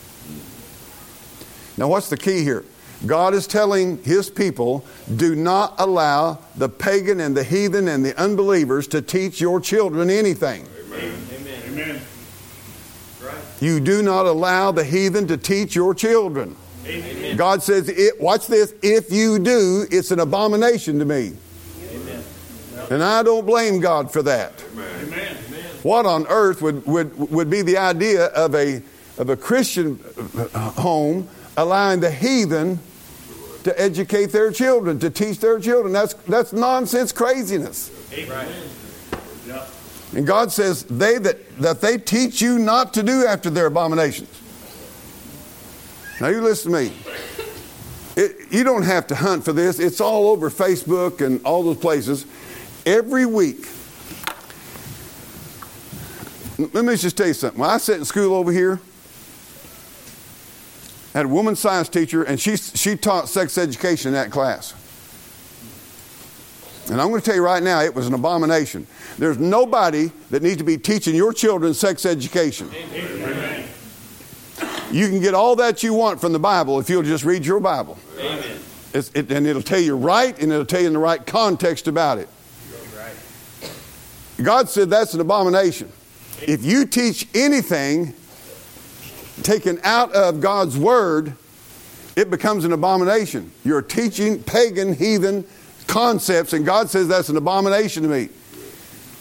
now 1.76 1.88
what's 1.88 2.10
the 2.10 2.16
key 2.16 2.42
here 2.42 2.64
god 3.06 3.34
is 3.34 3.46
telling 3.46 4.02
his 4.02 4.28
people 4.28 4.84
do 5.16 5.34
not 5.34 5.74
allow 5.78 6.38
the 6.56 6.68
pagan 6.68 7.20
and 7.20 7.36
the 7.36 7.44
heathen 7.44 7.88
and 7.88 8.04
the 8.04 8.18
unbelievers 8.20 8.86
to 8.86 9.00
teach 9.00 9.40
your 9.40 9.60
children 9.60 10.10
anything 10.10 10.66
Amen. 10.86 11.12
Amen. 11.66 12.00
Right. 13.22 13.34
you 13.60 13.80
do 13.80 14.02
not 14.02 14.26
allow 14.26 14.70
the 14.70 14.84
heathen 14.84 15.26
to 15.28 15.38
teach 15.38 15.74
your 15.74 15.94
children 15.94 16.56
Amen. 16.86 17.36
god 17.38 17.62
says 17.62 17.88
it, 17.88 18.20
watch 18.20 18.48
this 18.48 18.74
if 18.82 19.10
you 19.10 19.38
do 19.38 19.86
it's 19.90 20.10
an 20.10 20.20
abomination 20.20 20.98
to 20.98 21.06
me 21.06 21.28
Amen. 21.28 21.38
And 22.90 23.02
I 23.02 23.22
don't 23.22 23.46
blame 23.46 23.80
God 23.80 24.12
for 24.12 24.22
that. 24.22 24.64
Amen. 24.76 25.36
What 25.82 26.06
on 26.06 26.26
earth 26.28 26.62
would, 26.62 26.86
would, 26.86 27.16
would 27.30 27.50
be 27.50 27.62
the 27.62 27.76
idea 27.76 28.26
of 28.26 28.54
a, 28.54 28.82
of 29.18 29.28
a 29.28 29.36
Christian 29.36 29.98
uh, 30.54 30.70
home 30.70 31.28
allowing 31.56 32.00
the 32.00 32.10
heathen 32.10 32.78
to 33.64 33.80
educate 33.80 34.26
their 34.26 34.50
children, 34.50 34.98
to 35.00 35.10
teach 35.10 35.40
their 35.40 35.58
children? 35.58 35.92
That's, 35.92 36.14
that's 36.14 36.52
nonsense 36.52 37.12
craziness. 37.12 37.90
Amen. 38.12 38.48
And 40.14 40.26
God 40.26 40.52
says 40.52 40.84
they 40.84 41.18
that, 41.18 41.58
that 41.58 41.80
they 41.80 41.98
teach 41.98 42.40
you 42.40 42.58
not 42.58 42.94
to 42.94 43.02
do 43.02 43.26
after 43.26 43.50
their 43.50 43.66
abominations. 43.66 44.30
Now 46.20 46.28
you 46.28 46.40
listen 46.40 46.72
to 46.72 46.78
me. 46.78 46.92
It, 48.16 48.52
you 48.52 48.62
don't 48.62 48.84
have 48.84 49.08
to 49.08 49.16
hunt 49.16 49.44
for 49.44 49.52
this. 49.52 49.80
It's 49.80 50.00
all 50.00 50.28
over 50.28 50.50
Facebook 50.50 51.20
and 51.20 51.44
all 51.44 51.64
those 51.64 51.78
places. 51.78 52.26
Every 52.86 53.26
week. 53.26 53.68
Let 56.58 56.84
me 56.84 56.96
just 56.96 57.16
tell 57.16 57.26
you 57.26 57.34
something. 57.34 57.60
When 57.60 57.70
I 57.70 57.78
sat 57.78 57.96
in 57.96 58.04
school 58.04 58.34
over 58.34 58.52
here, 58.52 58.80
had 61.12 61.26
a 61.26 61.28
woman 61.28 61.56
science 61.56 61.88
teacher, 61.88 62.22
and 62.24 62.40
she, 62.40 62.56
she 62.56 62.96
taught 62.96 63.28
sex 63.28 63.58
education 63.58 64.08
in 64.08 64.14
that 64.14 64.30
class. 64.30 64.74
And 66.90 67.00
I'm 67.00 67.08
going 67.08 67.20
to 67.20 67.24
tell 67.24 67.34
you 67.34 67.44
right 67.44 67.62
now, 67.62 67.80
it 67.80 67.94
was 67.94 68.06
an 68.06 68.14
abomination. 68.14 68.86
There's 69.18 69.38
nobody 69.38 70.12
that 70.30 70.42
needs 70.42 70.58
to 70.58 70.64
be 70.64 70.76
teaching 70.76 71.14
your 71.14 71.32
children 71.32 71.72
sex 71.72 72.04
education. 72.04 72.70
You 74.90 75.08
can 75.08 75.20
get 75.20 75.34
all 75.34 75.56
that 75.56 75.82
you 75.82 75.94
want 75.94 76.20
from 76.20 76.32
the 76.32 76.38
Bible 76.38 76.78
if 76.78 76.90
you'll 76.90 77.02
just 77.02 77.24
read 77.24 77.46
your 77.46 77.58
Bible. 77.58 77.98
Amen. 78.18 78.58
It's, 78.92 79.10
it, 79.14 79.32
and 79.32 79.46
it'll 79.46 79.62
tell 79.62 79.80
you 79.80 79.96
right, 79.96 80.38
and 80.38 80.52
it'll 80.52 80.66
tell 80.66 80.80
you 80.80 80.86
in 80.88 80.92
the 80.92 80.98
right 80.98 81.24
context 81.24 81.88
about 81.88 82.18
it. 82.18 82.28
God 84.44 84.68
said 84.68 84.90
that's 84.90 85.14
an 85.14 85.20
abomination. 85.20 85.90
If 86.42 86.64
you 86.64 86.86
teach 86.86 87.26
anything 87.34 88.14
taken 89.42 89.80
out 89.82 90.12
of 90.12 90.40
God's 90.40 90.76
word, 90.76 91.34
it 92.16 92.30
becomes 92.30 92.64
an 92.64 92.72
abomination. 92.72 93.50
You're 93.64 93.82
teaching 93.82 94.42
pagan, 94.42 94.94
heathen 94.94 95.44
concepts, 95.86 96.52
and 96.52 96.64
God 96.64 96.90
says 96.90 97.08
that's 97.08 97.28
an 97.28 97.36
abomination 97.36 98.02
to 98.04 98.08
me. 98.08 98.28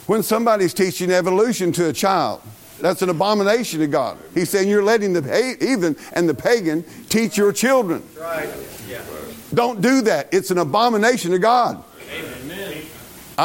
When 0.05 0.21
somebody's 0.21 0.73
teaching 0.73 1.11
evolution 1.11 1.71
to 1.73 1.89
a 1.89 1.93
child, 1.93 2.41
that's 2.79 3.01
an 3.01 3.09
abomination 3.09 3.79
to 3.79 3.87
God. 3.87 4.17
He's 4.33 4.49
saying 4.49 4.67
you're 4.67 4.83
letting 4.83 5.13
the 5.13 5.21
heathen 5.59 5.95
and 6.11 6.27
the 6.27 6.33
pagan 6.33 6.83
teach 7.07 7.37
your 7.37 7.53
children. 7.53 8.03
Right. 8.19 8.49
Yeah. 8.89 9.01
Don't 9.53 9.81
do 9.81 10.01
that. 10.01 10.29
It's 10.33 10.51
an 10.51 10.57
abomination 10.57 11.31
to 11.31 11.39
God. 11.39 11.83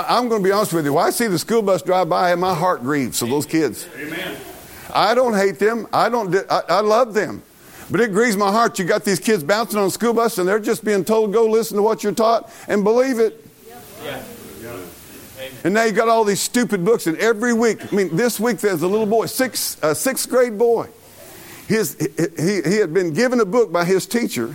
I, 0.03 0.19
am 0.19 0.29
going 0.29 0.43
to 0.43 0.49
be 0.49 0.53
honest 0.53 0.73
with 0.73 0.85
you. 0.85 0.93
When 0.93 1.05
I 1.05 1.11
see 1.11 1.27
the 1.27 1.39
school 1.39 1.63
bus 1.63 1.83
drive 1.83 2.09
by, 2.09 2.31
and 2.31 2.41
my 2.41 2.55
heart 2.55 2.83
grieves 2.83 3.19
for 3.19 3.27
those 3.27 3.47
kids. 3.47 3.89
Amen. 3.97 4.37
I 4.95 5.15
don't 5.15 5.35
hate 5.35 5.59
them. 5.59 5.87
I 5.93 6.09
don't. 6.09 6.35
I, 6.51 6.63
I 6.69 6.81
love 6.81 7.15
them. 7.15 7.43
But 7.91 8.01
it 8.01 8.13
grieves 8.13 8.37
my 8.37 8.51
heart. 8.51 8.79
You 8.79 8.85
got 8.85 9.05
these 9.05 9.19
kids 9.19 9.43
bouncing 9.43 9.79
on 9.79 9.87
a 9.87 9.91
school 9.91 10.13
bus, 10.13 10.39
and 10.39 10.47
they're 10.49 10.61
just 10.61 10.85
being 10.85 11.05
told, 11.05 11.33
"Go 11.33 11.47
listen 11.47 11.77
to 11.77 11.83
what 11.83 12.03
you're 12.03 12.13
taught 12.13 12.51
and 12.69 12.85
believe 12.85 13.19
it." 13.19 13.45
Yeah. 14.03 14.23
And 15.65 15.75
now 15.75 15.85
you 15.85 15.93
got 15.93 16.09
all 16.09 16.25
these 16.25 16.41
stupid 16.41 16.85
books, 16.85 17.07
and 17.07 17.17
every 17.19 17.53
week, 17.53 17.93
I 17.93 17.95
mean, 17.95 18.17
this 18.17 18.39
week 18.39 18.59
there's 18.59 18.83
a 18.83 18.87
little 18.87 19.07
boy, 19.07 19.27
six, 19.27 19.77
a 19.83 19.95
sixth 19.95 20.29
grade 20.29 20.57
boy. 20.57 20.89
His, 21.67 21.97
he, 22.39 22.63
he 22.63 22.77
had 22.77 22.95
been 22.95 23.13
given 23.13 23.41
a 23.41 23.45
book 23.45 23.73
by 23.73 23.85
his 23.85 24.07
teacher, 24.07 24.55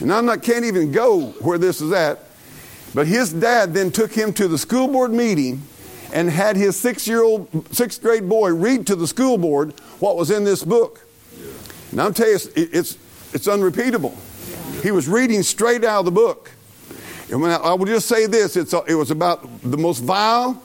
and 0.00 0.12
I'm 0.12 0.24
not 0.24 0.42
can't 0.42 0.64
even 0.64 0.92
go 0.92 1.30
where 1.40 1.58
this 1.58 1.80
is 1.80 1.92
at. 1.92 2.27
But 2.94 3.06
his 3.06 3.32
dad 3.32 3.74
then 3.74 3.90
took 3.90 4.12
him 4.12 4.32
to 4.34 4.48
the 4.48 4.58
school 4.58 4.88
board 4.88 5.12
meeting 5.12 5.62
and 6.12 6.30
had 6.30 6.56
his 6.56 6.74
six-year-old, 6.76 7.74
sixth 7.74 8.00
grade 8.00 8.28
boy 8.28 8.54
read 8.54 8.86
to 8.86 8.96
the 8.96 9.06
school 9.06 9.36
board 9.36 9.78
what 10.00 10.16
was 10.16 10.30
in 10.30 10.44
this 10.44 10.64
book. 10.64 11.04
And 11.90 12.00
I'm 12.00 12.14
telling 12.14 12.32
you, 12.32 12.36
it's, 12.36 12.46
it's, 12.56 12.98
it's 13.34 13.48
unrepeatable. 13.48 14.16
He 14.82 14.90
was 14.90 15.08
reading 15.08 15.42
straight 15.42 15.84
out 15.84 16.00
of 16.00 16.04
the 16.06 16.10
book. 16.10 16.50
And 17.30 17.42
when 17.42 17.50
I, 17.50 17.56
I 17.56 17.74
will 17.74 17.86
just 17.86 18.08
say 18.08 18.26
this 18.26 18.56
it's, 18.56 18.72
it 18.72 18.94
was 18.94 19.10
about 19.10 19.46
the 19.62 19.76
most 19.76 20.00
vile 20.00 20.62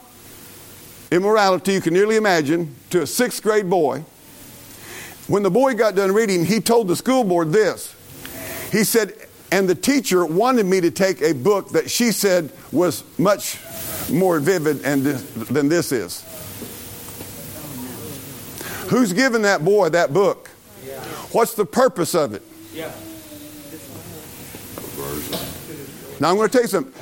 immorality 1.11 1.73
you 1.73 1.81
can 1.81 1.93
nearly 1.93 2.15
imagine 2.15 2.73
to 2.89 3.01
a 3.01 3.07
sixth 3.07 3.43
grade 3.43 3.69
boy. 3.69 4.03
When 5.27 5.43
the 5.43 5.51
boy 5.51 5.75
got 5.75 5.95
done 5.95 6.11
reading, 6.11 6.45
he 6.45 6.59
told 6.59 6.87
the 6.87 6.95
school 6.95 7.23
board 7.23 7.51
this. 7.51 7.95
He 8.71 8.83
said, 8.83 9.13
and 9.53 9.69
the 9.69 9.75
teacher 9.75 10.25
wanted 10.25 10.65
me 10.65 10.81
to 10.81 10.89
take 10.89 11.21
a 11.21 11.31
book 11.31 11.69
that 11.69 11.87
she 11.87 12.11
said 12.11 12.51
was 12.71 13.03
much 13.19 13.59
more 14.09 14.39
vivid 14.39 14.83
and 14.83 15.03
than 15.05 15.69
this 15.69 15.91
is. 15.91 16.23
Who's 18.89 19.13
given 19.13 19.43
that 19.43 19.63
boy 19.63 19.89
that 19.89 20.11
book? 20.11 20.47
What's 21.33 21.53
the 21.53 21.65
purpose 21.65 22.15
of 22.15 22.33
it? 22.33 22.41
Now 26.19 26.31
I'm 26.31 26.35
going 26.35 26.49
to 26.49 26.51
tell 26.51 26.63
you 26.63 26.67
something. 26.67 26.93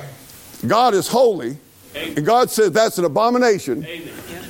God 0.68 0.92
is 0.92 1.08
holy, 1.08 1.56
and 1.94 2.24
God 2.24 2.50
said 2.50 2.74
that's 2.74 2.98
an 2.98 3.06
abomination 3.06 3.86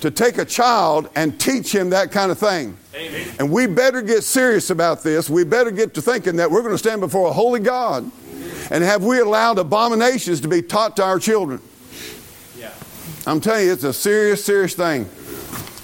to 0.00 0.10
take 0.10 0.38
a 0.38 0.44
child 0.44 1.08
and 1.14 1.38
teach 1.38 1.72
him 1.72 1.90
that 1.90 2.10
kind 2.10 2.32
of 2.32 2.38
thing. 2.38 2.76
Amen. 2.94 3.34
And 3.38 3.50
we 3.50 3.66
better 3.66 4.02
get 4.02 4.22
serious 4.22 4.70
about 4.70 5.02
this. 5.02 5.30
We 5.30 5.44
better 5.44 5.70
get 5.70 5.94
to 5.94 6.02
thinking 6.02 6.36
that 6.36 6.50
we're 6.50 6.60
going 6.60 6.74
to 6.74 6.78
stand 6.78 7.00
before 7.00 7.28
a 7.28 7.32
holy 7.32 7.60
God. 7.60 8.10
And 8.70 8.84
have 8.84 9.02
we 9.02 9.18
allowed 9.18 9.58
abominations 9.58 10.40
to 10.42 10.48
be 10.48 10.62
taught 10.62 10.96
to 10.96 11.04
our 11.04 11.18
children? 11.18 11.60
Yeah. 12.58 12.72
I'm 13.26 13.40
telling 13.40 13.66
you, 13.66 13.72
it's 13.72 13.84
a 13.84 13.92
serious, 13.92 14.44
serious 14.44 14.74
thing. 14.74 15.08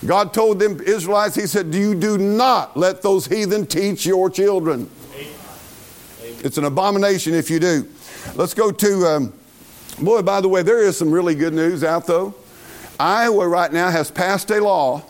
God 0.06 0.32
told 0.32 0.58
them 0.58 0.80
Israelites, 0.80 1.34
He 1.34 1.46
said, 1.46 1.70
Do 1.70 1.78
You 1.78 1.94
do 1.94 2.18
not 2.18 2.76
let 2.76 3.02
those 3.02 3.26
heathen 3.26 3.66
teach 3.66 4.06
your 4.06 4.30
children. 4.30 4.90
It's 6.40 6.56
an 6.56 6.64
abomination 6.64 7.34
if 7.34 7.50
you 7.50 7.58
do. 7.58 7.88
Let's 8.36 8.54
go 8.54 8.70
to, 8.70 9.06
um, 9.06 9.32
boy, 10.00 10.22
by 10.22 10.40
the 10.40 10.48
way, 10.48 10.62
there 10.62 10.82
is 10.82 10.96
some 10.96 11.10
really 11.10 11.34
good 11.34 11.52
news 11.52 11.82
out 11.82 12.06
though. 12.06 12.34
Iowa 13.00 13.48
right 13.48 13.72
now 13.72 13.90
has 13.90 14.10
passed 14.10 14.50
a 14.50 14.60
law 14.60 15.02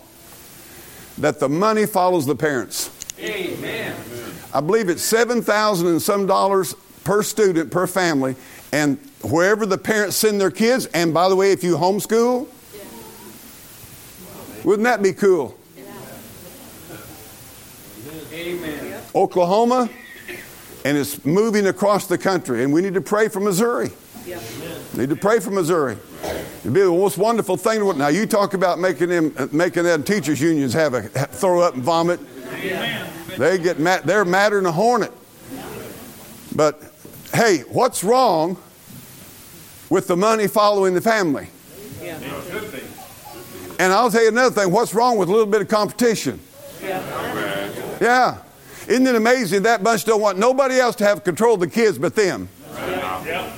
that 1.19 1.39
the 1.39 1.49
money 1.49 1.85
follows 1.85 2.25
the 2.25 2.35
parents. 2.35 2.89
Amen. 3.19 3.95
I 4.53 4.61
believe 4.61 4.89
it's 4.89 5.03
7,000 5.03 5.87
and 5.87 6.01
some 6.01 6.25
dollars 6.25 6.73
per 7.03 7.21
student 7.23 7.71
per 7.71 7.87
family, 7.87 8.35
and 8.71 8.97
wherever 9.23 9.65
the 9.65 9.77
parents 9.77 10.15
send 10.15 10.39
their 10.39 10.51
kids, 10.51 10.85
and 10.87 11.13
by 11.13 11.29
the 11.29 11.35
way, 11.35 11.51
if 11.51 11.63
you 11.63 11.75
homeschool, 11.77 12.47
wouldn't 14.63 14.85
that 14.85 15.01
be 15.01 15.13
cool? 15.13 15.57
Amen. 18.33 19.01
Oklahoma, 19.13 19.89
and 20.85 20.97
it's 20.97 21.25
moving 21.25 21.67
across 21.67 22.07
the 22.07 22.17
country, 22.17 22.63
and 22.63 22.71
we 22.71 22.81
need 22.81 22.93
to 22.93 23.01
pray 23.01 23.27
for 23.27 23.39
Missouri. 23.39 23.91
Yeah. 24.25 24.39
Need 24.95 25.09
to 25.09 25.15
pray 25.15 25.39
for 25.39 25.51
Missouri. 25.51 25.97
It'd 26.59 26.73
be 26.73 26.81
the 26.81 26.87
most 26.87 27.17
wonderful 27.17 27.55
thing. 27.55 27.97
Now 27.97 28.09
you 28.09 28.25
talk 28.25 28.53
about 28.53 28.79
making 28.79 29.09
them, 29.09 29.33
uh, 29.37 29.47
making 29.51 29.83
them 29.83 30.03
teachers 30.03 30.41
unions 30.41 30.73
have 30.73 30.93
a 30.93 31.03
throw 31.03 31.61
up 31.61 31.75
and 31.75 31.83
vomit. 31.83 32.19
They 33.37 33.57
get 33.57 33.79
mad. 33.79 34.03
They're 34.03 34.25
madder 34.25 34.57
than 34.57 34.65
a 34.65 34.71
hornet. 34.71 35.13
But 36.53 36.81
hey, 37.33 37.59
what's 37.69 38.03
wrong 38.03 38.57
with 39.89 40.07
the 40.07 40.17
money 40.17 40.47
following 40.47 40.93
the 40.93 41.01
family? 41.01 41.47
And 43.79 43.93
I'll 43.93 44.11
tell 44.11 44.23
you 44.23 44.27
another 44.27 44.53
thing. 44.53 44.73
What's 44.73 44.93
wrong 44.93 45.17
with 45.17 45.29
a 45.29 45.31
little 45.31 45.47
bit 45.47 45.61
of 45.61 45.69
competition? 45.69 46.41
Yeah. 46.81 47.97
Yeah. 48.01 48.37
Isn't 48.89 49.07
it 49.07 49.15
amazing 49.15 49.63
that 49.63 49.81
bunch 49.83 50.03
don't 50.03 50.19
want 50.19 50.37
nobody 50.37 50.79
else 50.79 50.97
to 50.97 51.05
have 51.05 51.23
control 51.23 51.53
of 51.53 51.61
the 51.61 51.67
kids 51.67 51.97
but 51.97 52.15
them? 52.15 52.49
Yeah. 52.75 53.53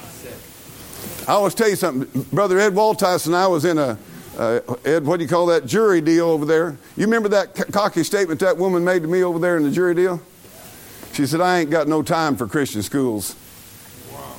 I 1.28 1.34
always 1.34 1.54
tell 1.54 1.70
you 1.70 1.76
something. 1.76 2.24
Brother 2.24 2.60
Ed 2.60 2.74
Waltice 2.74 3.28
and 3.28 3.36
I 3.36 3.48
was 3.48 3.66
in 3.66 3.78
a, 3.78 3.98
uh, 4.38 4.60
Ed, 4.84 5.06
what 5.06 5.18
do 5.18 5.24
you 5.24 5.30
call 5.30 5.46
that, 5.48 5.66
jury 5.66 6.02
deal 6.02 6.30
over 6.30 6.46
there. 6.46 6.78
You 6.98 7.06
remember 7.06 7.30
that 7.30 7.56
c- 7.56 7.64
cocky 7.66 8.04
statement 8.04 8.40
that 8.40 8.58
woman 8.58 8.84
made 8.84 9.04
to 9.04 9.08
me 9.08 9.24
over 9.24 9.38
there 9.38 9.58
in 9.58 9.64
the 9.64 9.72
jury 9.72 9.94
deal? 9.94 10.22
She 11.14 11.26
said, 11.28 11.42
I 11.42 11.60
ain't 11.60 11.70
got 11.70 11.88
no 11.88 12.02
time 12.02 12.36
for 12.36 12.48
Christian 12.48 12.82
schools. 12.82 13.36
Wow. 14.12 14.34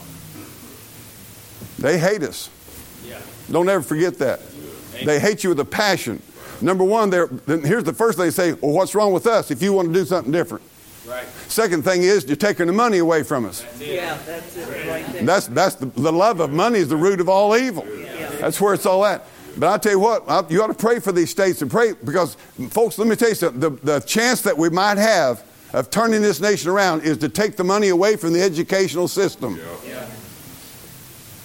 They 1.78 1.98
hate 1.98 2.22
us. 2.22 2.50
Yeah. 3.06 3.20
Don't 3.50 3.68
ever 3.68 3.82
forget 3.82 4.18
that. 4.18 4.40
They 5.04 5.20
hate 5.20 5.44
you 5.44 5.50
with 5.50 5.60
a 5.60 5.64
passion. 5.64 6.22
Number 6.60 6.84
one, 6.84 7.10
they're, 7.10 7.26
then 7.26 7.62
here's 7.62 7.84
the 7.84 7.92
first 7.92 8.18
thing 8.18 8.26
they 8.26 8.30
say, 8.30 8.52
well, 8.52 8.72
what's 8.72 8.94
wrong 8.94 9.12
with 9.12 9.26
us 9.26 9.50
if 9.50 9.62
you 9.62 9.72
want 9.72 9.88
to 9.88 9.94
do 9.94 10.04
something 10.04 10.32
different? 10.32 10.64
Right. 11.06 11.26
Second 11.48 11.82
thing 11.84 12.02
is, 12.02 12.26
you're 12.26 12.36
taking 12.36 12.66
the 12.66 12.72
money 12.72 12.98
away 12.98 13.22
from 13.24 13.44
us. 13.44 13.64
Yeah, 13.80 14.16
that's 14.24 14.56
it 14.56 14.88
right 14.88 15.04
there. 15.12 15.24
That's, 15.24 15.48
that's 15.48 15.74
the, 15.74 15.86
the 15.86 16.12
love 16.12 16.40
of 16.40 16.50
money 16.50 16.78
is 16.78 16.88
the 16.88 16.96
root 16.96 17.20
of 17.20 17.28
all 17.28 17.56
evil. 17.56 17.84
Yeah. 17.86 18.30
That's 18.40 18.60
where 18.60 18.74
it's 18.74 18.86
all 18.86 19.04
at. 19.04 19.24
But 19.56 19.68
I 19.72 19.78
tell 19.78 19.92
you 19.92 19.98
what, 19.98 20.24
I, 20.28 20.44
you 20.48 20.62
ought 20.62 20.68
to 20.68 20.74
pray 20.74 21.00
for 21.00 21.12
these 21.12 21.30
states 21.30 21.60
and 21.60 21.70
pray 21.70 21.92
because, 22.04 22.36
folks, 22.70 22.98
let 22.98 23.08
me 23.08 23.16
tell 23.16 23.30
you 23.30 23.34
something. 23.34 23.60
The, 23.60 23.70
the 23.70 24.00
chance 24.00 24.42
that 24.42 24.56
we 24.56 24.70
might 24.70 24.98
have 24.98 25.44
of 25.72 25.90
turning 25.90 26.22
this 26.22 26.40
nation 26.40 26.70
around 26.70 27.02
is 27.02 27.18
to 27.18 27.28
take 27.28 27.56
the 27.56 27.64
money 27.64 27.88
away 27.88 28.16
from 28.16 28.32
the 28.32 28.42
educational 28.42 29.08
system. 29.08 29.58
Yeah. 29.86 30.06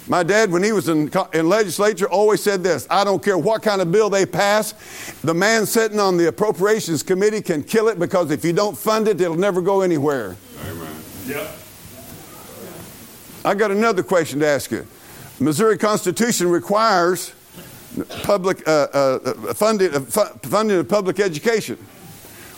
My 0.09 0.23
dad, 0.23 0.51
when 0.51 0.63
he 0.63 0.71
was 0.71 0.87
in, 0.87 1.11
in 1.33 1.49
legislature, 1.49 2.07
always 2.07 2.41
said 2.41 2.63
this 2.63 2.87
I 2.89 3.03
don't 3.03 3.23
care 3.23 3.37
what 3.37 3.61
kind 3.61 3.81
of 3.81 3.91
bill 3.91 4.09
they 4.09 4.25
pass, 4.25 4.73
the 5.21 5.33
man 5.33 5.65
sitting 5.65 5.99
on 5.99 6.17
the 6.17 6.27
appropriations 6.29 7.03
committee 7.03 7.41
can 7.41 7.63
kill 7.63 7.89
it 7.89 7.99
because 7.99 8.31
if 8.31 8.45
you 8.45 8.53
don't 8.53 8.77
fund 8.77 9.07
it, 9.07 9.19
it'll 9.19 9.35
never 9.35 9.61
go 9.61 9.81
anywhere. 9.81 10.37
Amen. 10.65 10.95
Yeah. 11.25 11.51
I 13.43 13.53
got 13.53 13.71
another 13.71 14.03
question 14.03 14.39
to 14.39 14.47
ask 14.47 14.71
you. 14.71 14.87
Missouri 15.39 15.77
Constitution 15.77 16.49
requires 16.49 17.33
public 18.23 18.67
uh, 18.67 18.87
uh, 18.93 19.53
funding, 19.53 19.93
uh, 19.93 19.99
funding 20.01 20.77
of 20.79 20.87
public 20.87 21.19
education. 21.19 21.77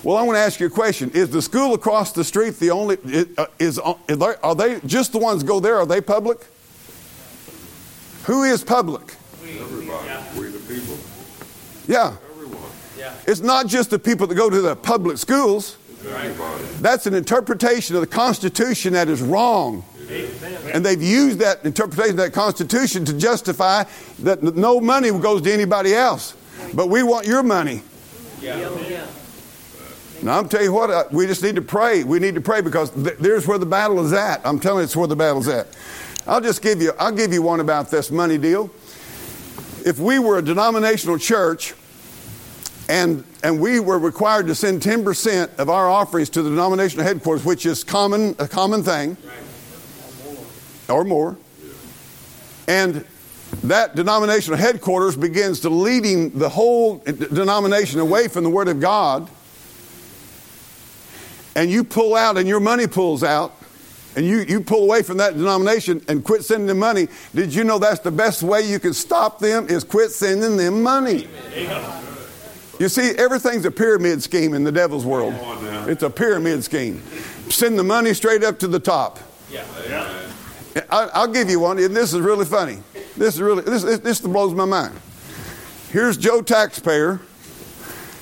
Well, 0.03 0.15
I 0.15 0.23
want 0.23 0.37
to 0.37 0.39
ask 0.39 0.59
you 0.59 0.67
a 0.67 0.69
question: 0.69 1.11
Is 1.13 1.29
the 1.29 1.41
school 1.41 1.73
across 1.73 2.13
the 2.13 2.23
street 2.23 2.57
the 2.59 2.71
only? 2.71 2.97
uh, 3.37 3.47
Is, 3.59 3.79
is 4.07 4.19
are 4.19 4.55
they 4.55 4.79
just 4.85 5.11
the 5.11 5.19
ones 5.19 5.43
go 5.43 5.59
there? 5.59 5.77
Are 5.77 5.85
they 5.85 5.99
public? 5.99 6.39
Who 8.29 8.43
is 8.43 8.63
public? 8.63 9.15
Everybody, 9.41 10.39
we 10.39 10.49
the 10.49 10.59
people, 10.71 10.95
Yeah, 11.87 12.15
everyone. 12.29 12.61
Yeah. 12.95 13.15
it's 13.25 13.39
not 13.39 13.65
just 13.65 13.89
the 13.89 13.97
people 13.97 14.27
that 14.27 14.35
go 14.35 14.51
to 14.51 14.61
the 14.61 14.75
public 14.75 15.17
schools. 15.17 15.77
Everybody. 16.05 16.63
That's 16.79 17.07
an 17.07 17.15
interpretation 17.15 17.95
of 17.95 18.01
the 18.01 18.07
Constitution 18.07 18.93
that 18.93 19.09
is 19.09 19.23
wrong. 19.23 19.83
And 20.71 20.85
they've 20.85 21.01
used 21.01 21.39
that 21.39 21.65
interpretation 21.65 22.11
of 22.11 22.17
that 22.17 22.33
Constitution 22.33 23.03
to 23.05 23.13
justify 23.13 23.85
that 24.19 24.43
no 24.43 24.79
money 24.79 25.09
goes 25.09 25.41
to 25.41 25.51
anybody 25.51 25.95
else. 25.95 26.35
But 26.75 26.85
we 26.89 27.01
want 27.01 27.25
your 27.25 27.41
money. 27.41 27.81
Yeah. 28.39 28.69
Now, 30.21 30.37
I'm 30.37 30.49
telling 30.49 30.65
you 30.65 30.73
what, 30.73 30.91
uh, 30.91 31.05
we 31.11 31.25
just 31.25 31.41
need 31.41 31.55
to 31.55 31.61
pray. 31.61 32.03
We 32.03 32.19
need 32.19 32.35
to 32.35 32.41
pray 32.41 32.61
because 32.61 32.91
th- 32.91 33.17
there's 33.19 33.47
where 33.47 33.57
the 33.57 33.65
battle 33.65 34.05
is 34.05 34.11
at. 34.11 34.45
I'm 34.45 34.59
telling 34.59 34.79
you, 34.79 34.83
it's 34.83 34.95
where 34.95 35.07
the 35.07 35.15
battle's 35.15 35.47
at. 35.47 35.67
I'll 36.29 36.41
just 36.41 36.61
give 36.61 36.79
you, 36.79 36.93
I'll 36.99 37.11
give 37.11 37.33
you 37.33 37.41
one 37.41 37.59
about 37.59 37.89
this 37.89 38.11
money 38.11 38.37
deal. 38.37 38.69
If 39.83 39.97
we 39.97 40.19
were 40.19 40.37
a 40.37 40.43
denominational 40.43 41.17
church 41.17 41.73
and, 42.87 43.23
and 43.43 43.59
we 43.59 43.79
were 43.79 43.97
required 43.97 44.45
to 44.45 44.53
send 44.53 44.83
10% 44.83 45.57
of 45.57 45.71
our 45.71 45.89
offerings 45.89 46.29
to 46.31 46.43
the 46.43 46.51
denominational 46.51 47.03
headquarters, 47.03 47.43
which 47.43 47.65
is 47.65 47.83
common, 47.83 48.35
a 48.37 48.47
common 48.47 48.83
thing, 48.83 49.17
or 50.87 51.03
more, 51.03 51.35
and 52.67 53.03
that 53.63 53.95
denominational 53.95 54.59
headquarters 54.59 55.17
begins 55.17 55.61
to 55.61 55.69
leading 55.69 56.37
the 56.37 56.49
whole 56.49 56.99
denomination 56.99 57.99
away 57.99 58.27
from 58.27 58.43
the 58.43 58.51
Word 58.51 58.67
of 58.67 58.79
God, 58.79 59.27
and 61.55 61.71
you 61.71 61.83
pull 61.83 62.15
out 62.15 62.37
and 62.37 62.47
your 62.47 62.59
money 62.59 62.85
pulls 62.85 63.23
out, 63.23 63.58
and 64.15 64.25
you, 64.25 64.39
you 64.39 64.61
pull 64.61 64.83
away 64.83 65.03
from 65.03 65.17
that 65.17 65.35
denomination 65.35 66.03
and 66.07 66.23
quit 66.23 66.43
sending 66.43 66.67
them 66.67 66.79
money, 66.79 67.07
did 67.33 67.53
you 67.53 67.63
know 67.63 67.79
that's 67.79 67.99
the 67.99 68.11
best 68.11 68.43
way 68.43 68.61
you 68.61 68.79
can 68.79 68.93
stop 68.93 69.39
them 69.39 69.67
is 69.69 69.83
quit 69.83 70.11
sending 70.11 70.57
them 70.57 70.81
money? 70.81 71.27
You 72.79 72.87
see, 72.89 73.11
everything's 73.17 73.65
a 73.65 73.71
pyramid 73.71 74.23
scheme 74.23 74.53
in 74.53 74.63
the 74.63 74.71
devil's 74.71 75.05
world. 75.05 75.33
It's 75.87 76.03
a 76.03 76.09
pyramid 76.09 76.63
scheme. 76.63 77.01
Send 77.49 77.77
the 77.77 77.83
money 77.83 78.13
straight 78.13 78.43
up 78.43 78.59
to 78.59 78.67
the 78.67 78.79
top. 78.79 79.19
Yeah. 79.51 79.65
I, 80.89 81.09
I'll 81.13 81.27
give 81.27 81.49
you 81.49 81.59
one, 81.59 81.79
and 81.79 81.95
this 81.95 82.13
is 82.13 82.21
really 82.21 82.45
funny. 82.45 82.79
This 83.17 83.35
is 83.35 83.41
really 83.41 83.63
this, 83.63 83.83
this, 83.83 83.99
this 83.99 84.21
blows 84.21 84.53
my 84.53 84.65
mind. 84.65 84.93
Here's 85.91 86.15
Joe 86.15 86.41
taxpayer, 86.41 87.19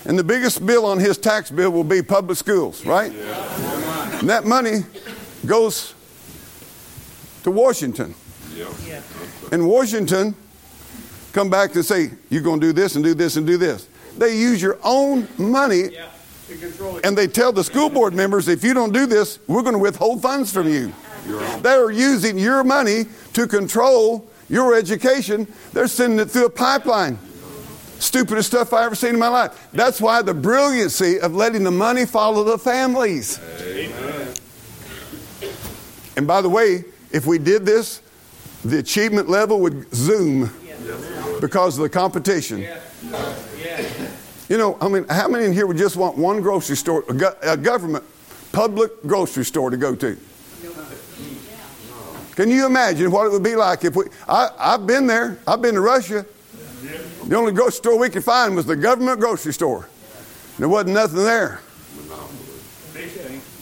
and 0.05 0.17
the 0.17 0.23
biggest 0.23 0.65
bill 0.65 0.85
on 0.85 0.99
his 0.99 1.17
tax 1.17 1.51
bill 1.51 1.71
will 1.71 1.83
be 1.83 2.01
public 2.01 2.37
schools, 2.37 2.85
right? 2.85 3.11
And 3.11 4.29
that 4.29 4.45
money 4.45 4.85
goes 5.45 5.93
to 7.43 7.51
Washington. 7.51 8.15
Yeah. 8.55 9.01
And 9.51 9.67
Washington 9.67 10.35
come 11.31 11.49
back 11.49 11.75
and 11.75 11.85
say, 11.85 12.11
you're 12.29 12.41
going 12.41 12.59
to 12.59 12.67
do 12.67 12.73
this 12.73 12.95
and 12.95 13.03
do 13.03 13.13
this 13.13 13.37
and 13.37 13.45
do 13.45 13.57
this. 13.57 13.87
They 14.17 14.37
use 14.37 14.61
your 14.61 14.79
own 14.83 15.27
money 15.37 15.89
To 16.47 17.01
and 17.03 17.17
they 17.17 17.27
tell 17.27 17.51
the 17.51 17.63
school 17.63 17.89
board 17.89 18.13
members, 18.13 18.47
if 18.47 18.63
you 18.63 18.73
don't 18.73 18.93
do 18.93 19.05
this, 19.05 19.37
we're 19.47 19.61
going 19.61 19.73
to 19.73 19.79
withhold 19.79 20.21
funds 20.21 20.51
from 20.51 20.67
you. 20.67 20.93
They're 21.61 21.91
using 21.91 22.39
your 22.39 22.63
money 22.63 23.05
to 23.33 23.47
control 23.47 24.25
your 24.49 24.73
education. 24.73 25.45
They're 25.73 25.87
sending 25.87 26.19
it 26.19 26.31
through 26.31 26.45
a 26.45 26.49
pipeline. 26.49 27.19
Stupidest 27.99 28.49
stuff 28.49 28.73
I 28.73 28.85
ever 28.85 28.95
seen 28.95 29.15
in 29.15 29.19
my 29.19 29.27
life. 29.27 29.69
That's 29.73 29.99
why 29.99 30.21
the 30.21 30.33
brilliancy 30.33 31.19
of 31.19 31.35
letting 31.35 31.63
the 31.63 31.71
money 31.71 32.05
follow 32.05 32.43
the 32.43 32.57
families. 32.57 33.39
And 36.17 36.25
by 36.27 36.41
the 36.41 36.49
way, 36.49 36.83
if 37.11 37.25
we 37.25 37.37
did 37.37 37.65
this, 37.65 38.01
the 38.65 38.79
achievement 38.79 39.29
level 39.29 39.61
would 39.61 39.93
zoom 39.95 40.51
because 41.39 41.77
of 41.77 41.83
the 41.83 41.89
competition. 41.89 42.67
You 44.49 44.57
know, 44.57 44.77
I 44.81 44.87
mean, 44.87 45.05
how 45.09 45.27
many 45.27 45.45
in 45.45 45.53
here 45.53 45.67
would 45.67 45.77
just 45.77 45.95
want 45.95 46.17
one 46.17 46.41
grocery 46.41 46.75
store, 46.75 47.03
a, 47.07 47.13
go- 47.13 47.35
a 47.43 47.55
government, 47.55 48.03
public 48.51 48.91
grocery 49.05 49.45
store 49.45 49.69
to 49.69 49.77
go 49.77 49.93
to? 49.95 50.17
Can 52.35 52.49
you 52.49 52.65
imagine 52.65 53.11
what 53.11 53.25
it 53.25 53.31
would 53.31 53.43
be 53.43 53.55
like 53.55 53.83
if 53.83 53.95
we? 53.95 54.05
I, 54.27 54.49
I've 54.57 54.87
been 54.87 55.05
there. 55.07 55.39
I've 55.45 55.61
been 55.61 55.75
to 55.75 55.81
Russia. 55.81 56.25
The 57.25 57.35
only 57.35 57.51
grocery 57.51 57.73
store 57.73 57.99
we 57.99 58.09
could 58.09 58.23
find 58.23 58.55
was 58.55 58.65
the 58.65 58.75
government 58.75 59.19
grocery 59.19 59.53
store. 59.53 59.89
There 60.57 60.69
wasn't 60.69 60.93
nothing 60.93 61.23
there. 61.23 61.61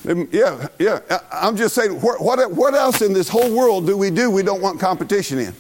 Yeah, 0.06 0.68
yeah. 0.78 1.00
I'm 1.32 1.58
just 1.58 1.74
saying, 1.74 2.00
what, 2.00 2.22
what, 2.22 2.52
what 2.52 2.76
else 2.76 3.02
in 3.02 3.12
this 3.12 3.28
whole 3.28 3.52
world 3.56 3.88
do 3.88 3.98
we 3.98 4.12
do 4.12 4.30
we 4.30 4.44
don't 4.44 4.62
want 4.62 4.80
competition 4.80 5.40
in? 5.40 5.56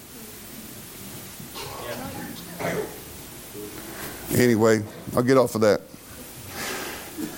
Anyway, 4.36 4.84
I'll 5.15 5.23
get 5.23 5.38
off 5.38 5.55
of 5.55 5.62
that. 5.62 5.81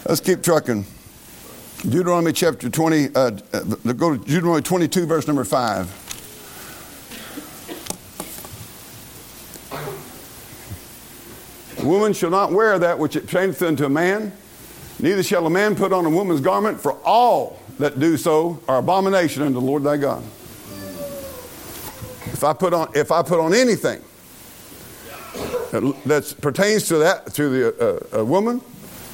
Let's 0.05 0.19
keep 0.19 0.41
trucking. 0.41 0.85
Deuteronomy 1.83 2.33
chapter 2.33 2.69
20, 2.69 3.09
uh, 3.13 3.31
uh, 3.53 3.59
go 3.93 4.17
to 4.17 4.25
Deuteronomy 4.25 4.63
22, 4.63 5.05
verse 5.05 5.27
number 5.27 5.43
5. 5.43 6.03
A 11.77 11.85
woman 11.85 12.13
shall 12.13 12.31
not 12.31 12.51
wear 12.51 12.79
that 12.79 12.97
which 12.97 13.15
it 13.15 13.27
pertaineth 13.27 13.61
unto 13.61 13.85
a 13.85 13.89
man, 13.89 14.31
neither 14.99 15.23
shall 15.23 15.45
a 15.45 15.49
man 15.49 15.75
put 15.75 15.93
on 15.93 16.05
a 16.05 16.09
woman's 16.09 16.41
garment, 16.41 16.79
for 16.79 16.93
all 17.03 17.59
that 17.79 17.99
do 17.99 18.17
so 18.17 18.59
are 18.67 18.79
abomination 18.79 19.43
unto 19.43 19.53
the 19.59 19.65
Lord 19.65 19.83
thy 19.83 19.97
God. 19.97 20.23
If 22.33 22.43
I 22.43 22.53
put 22.53 22.73
on, 22.73 22.89
if 22.95 23.11
I 23.11 23.21
put 23.23 23.39
on 23.39 23.53
anything 23.53 24.01
that, 26.05 26.35
pertains 26.41 26.87
to 26.89 26.97
that 26.99 27.33
to 27.35 27.49
the 27.49 28.09
uh, 28.15 28.19
a 28.19 28.25
woman, 28.25 28.61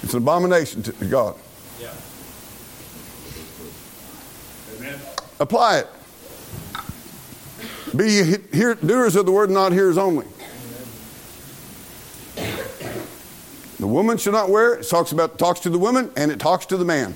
it's 0.02 0.14
an 0.14 0.22
abomination 0.22 0.84
to 0.84 1.06
God. 1.06 1.36
Apply 5.40 5.80
it. 5.80 5.88
Be 7.96 8.06
ye 8.12 8.24
he- 8.24 8.58
hear, 8.58 8.76
doers 8.76 9.16
of 9.16 9.26
the 9.26 9.32
word, 9.32 9.50
not 9.50 9.72
hearers 9.72 9.98
only. 9.98 10.26
The 13.84 13.88
woman 13.88 14.18
shall 14.18 14.32
not 14.32 14.50
wear 14.50 14.76
it. 14.76 14.80
It 14.80 14.90
talks 14.90 15.12
about 15.12 15.38
talks 15.38 15.60
to 15.60 15.70
the 15.70 15.78
woman 15.78 16.10
and 16.16 16.32
it 16.32 16.40
talks 16.40 16.66
to 16.68 16.78
the 16.78 16.86
man. 16.86 17.16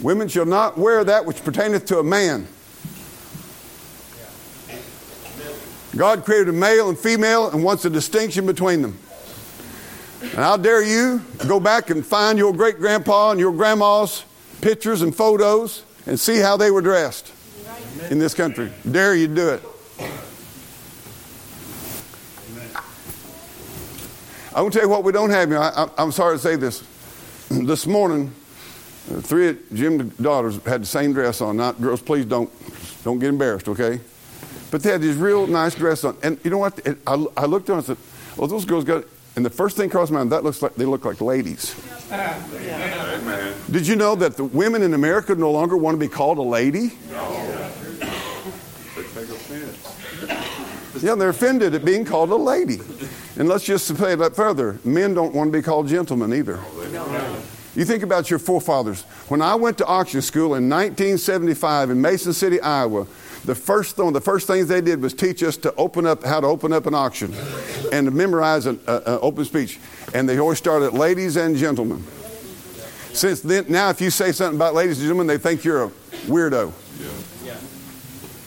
Women 0.00 0.26
shall 0.26 0.46
not 0.46 0.76
wear 0.76 1.04
that 1.04 1.24
which 1.24 1.44
pertaineth 1.44 1.84
to 1.84 2.00
a 2.00 2.02
man. 2.02 2.48
God 5.94 6.24
created 6.24 6.48
a 6.48 6.52
male 6.52 6.88
and 6.88 6.98
female 6.98 7.48
and 7.48 7.62
wants 7.62 7.84
a 7.84 7.90
distinction 7.90 8.46
between 8.46 8.82
them. 8.82 8.98
And 10.22 10.32
how 10.32 10.56
dare 10.56 10.82
you 10.82 11.22
go 11.46 11.60
back 11.60 11.90
and 11.90 12.04
find 12.04 12.36
your 12.36 12.52
great 12.52 12.78
grandpa 12.78 13.30
and 13.30 13.38
your 13.38 13.52
grandma's 13.52 14.24
pictures 14.60 15.02
and 15.02 15.14
photos 15.14 15.84
and 16.04 16.18
see 16.18 16.38
how 16.38 16.56
they 16.56 16.72
were 16.72 16.82
dressed 16.82 17.32
in 18.10 18.18
this 18.18 18.34
country. 18.34 18.72
Dare 18.90 19.14
you 19.14 19.28
do 19.28 19.50
it. 19.50 19.62
I 24.58 24.60
will 24.60 24.70
tell 24.70 24.82
you 24.82 24.88
what 24.88 25.04
we 25.04 25.12
don't 25.12 25.30
have 25.30 25.50
here. 25.50 25.60
I, 25.60 25.88
I'm 25.96 26.10
sorry 26.10 26.34
to 26.34 26.42
say 26.42 26.56
this. 26.56 26.82
This 27.48 27.86
morning, 27.86 28.34
uh, 29.08 29.20
three 29.20 29.50
of 29.50 29.58
Jim's 29.72 30.16
daughters 30.16 30.60
had 30.64 30.82
the 30.82 30.86
same 30.86 31.12
dress 31.12 31.40
on. 31.40 31.56
Not 31.56 31.80
girls, 31.80 32.02
please 32.02 32.24
don't 32.24 32.50
don't 33.04 33.20
get 33.20 33.28
embarrassed, 33.28 33.68
okay? 33.68 34.00
But 34.72 34.82
they 34.82 34.90
had 34.90 35.00
these 35.00 35.14
real 35.14 35.46
nice 35.46 35.76
dress 35.76 36.02
on. 36.02 36.16
And 36.24 36.40
you 36.42 36.50
know 36.50 36.58
what? 36.58 36.76
It, 36.84 36.98
I, 37.06 37.24
I 37.36 37.46
looked 37.46 37.70
at 37.70 37.74
them 37.74 37.76
and 37.76 37.86
said, 37.86 37.98
"Well, 38.36 38.48
those 38.48 38.64
girls 38.64 38.82
got." 38.82 39.04
And 39.36 39.46
the 39.46 39.50
first 39.50 39.76
thing 39.76 39.90
crossed 39.90 40.10
my 40.10 40.18
mind, 40.18 40.32
that 40.32 40.42
looks 40.42 40.60
like 40.60 40.74
they 40.74 40.86
look 40.86 41.04
like 41.04 41.20
ladies. 41.20 41.76
Did 43.70 43.86
you 43.86 43.94
know 43.94 44.16
that 44.16 44.36
the 44.36 44.44
women 44.44 44.82
in 44.82 44.92
America 44.92 45.36
no 45.36 45.52
longer 45.52 45.76
want 45.76 45.94
to 45.94 46.00
be 46.00 46.08
called 46.08 46.38
a 46.38 46.42
lady? 46.42 46.88
They 48.96 49.02
take 49.04 49.28
offense. 49.28 51.02
Yeah, 51.02 51.14
they're 51.14 51.28
offended 51.28 51.76
at 51.76 51.84
being 51.84 52.04
called 52.04 52.30
a 52.30 52.36
lady. 52.36 52.78
And 53.38 53.48
let's 53.48 53.64
just 53.64 53.86
say 53.86 54.16
that 54.16 54.34
further. 54.34 54.80
Men 54.84 55.14
don't 55.14 55.32
want 55.32 55.52
to 55.52 55.58
be 55.58 55.62
called 55.62 55.86
gentlemen 55.86 56.34
either. 56.34 56.58
You 57.76 57.84
think 57.84 58.02
about 58.02 58.30
your 58.30 58.40
forefathers. 58.40 59.02
When 59.28 59.40
I 59.40 59.54
went 59.54 59.78
to 59.78 59.86
auction 59.86 60.20
school 60.22 60.56
in 60.56 60.68
1975 60.68 61.90
in 61.90 62.00
Mason 62.00 62.32
City, 62.32 62.60
Iowa, 62.60 63.06
the 63.44 63.54
first 63.54 63.96
one 63.96 64.08
of 64.08 64.14
the 64.14 64.20
first 64.20 64.48
things 64.48 64.66
they 64.66 64.80
did 64.80 65.00
was 65.00 65.14
teach 65.14 65.44
us 65.44 65.56
to 65.58 65.72
open 65.76 66.04
up 66.04 66.24
how 66.24 66.40
to 66.40 66.48
open 66.48 66.72
up 66.72 66.86
an 66.86 66.94
auction 66.94 67.32
and 67.92 68.06
to 68.06 68.10
memorize 68.10 68.66
an 68.66 68.80
uh, 68.88 69.00
uh, 69.06 69.18
open 69.22 69.44
speech. 69.44 69.78
And 70.12 70.28
they 70.28 70.38
always 70.38 70.58
started 70.58 70.92
ladies 70.92 71.36
and 71.36 71.56
gentlemen. 71.56 72.02
Since 73.12 73.42
then, 73.42 73.66
now 73.68 73.90
if 73.90 74.00
you 74.00 74.10
say 74.10 74.32
something 74.32 74.56
about 74.56 74.74
ladies 74.74 74.98
and 74.98 75.04
gentlemen, 75.04 75.28
they 75.28 75.38
think 75.38 75.62
you're 75.62 75.84
a 75.84 75.88
weirdo. 76.26 76.72
Yeah. 77.44 77.56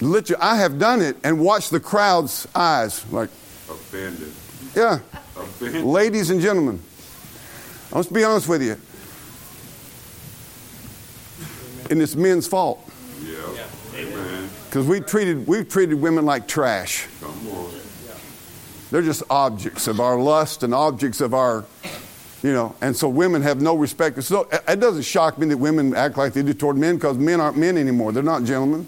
Literally, 0.01 0.41
I 0.41 0.57
have 0.57 0.77
done 0.77 1.01
it 1.01 1.15
and 1.23 1.39
watched 1.39 1.71
the 1.71 1.79
crowd's 1.79 2.45
eyes 2.53 3.09
like, 3.11 3.29
Offended. 3.69 4.33
Yeah, 4.75 4.99
ladies 5.59 6.29
and 6.29 6.41
gentlemen. 6.41 6.81
Let's 7.91 8.07
be 8.07 8.23
honest 8.23 8.47
with 8.47 8.63
you. 8.63 8.77
And 11.89 12.01
it's 12.01 12.15
men's 12.15 12.47
fault 12.47 12.89
Yeah. 13.21 13.65
Amen. 13.95 14.49
because 14.69 14.87
we 14.87 15.01
treated 15.01 15.45
we've 15.45 15.67
treated 15.67 15.95
women 15.95 16.25
like 16.25 16.47
trash. 16.47 17.07
Come 17.19 17.31
on. 17.49 17.71
They're 18.91 19.01
just 19.01 19.23
objects 19.29 19.87
of 19.87 19.99
our 19.99 20.17
lust 20.17 20.63
and 20.63 20.73
objects 20.73 21.21
of 21.21 21.33
our 21.33 21.65
You 22.43 22.53
know, 22.53 22.75
and 22.81 22.95
so 22.95 23.07
women 23.07 23.41
have 23.43 23.61
no 23.61 23.75
respect. 23.75 24.23
So 24.23 24.47
it 24.67 24.79
doesn't 24.79 25.03
shock 25.03 25.37
me 25.37 25.45
that 25.47 25.57
women 25.57 25.93
act 25.95 26.17
like 26.17 26.33
they 26.33 26.41
do 26.41 26.53
toward 26.53 26.77
men 26.77 26.95
because 26.95 27.17
men 27.17 27.39
aren't 27.39 27.57
men 27.57 27.77
anymore. 27.77 28.11
They're 28.13 28.23
not 28.23 28.45
gentlemen. 28.45 28.87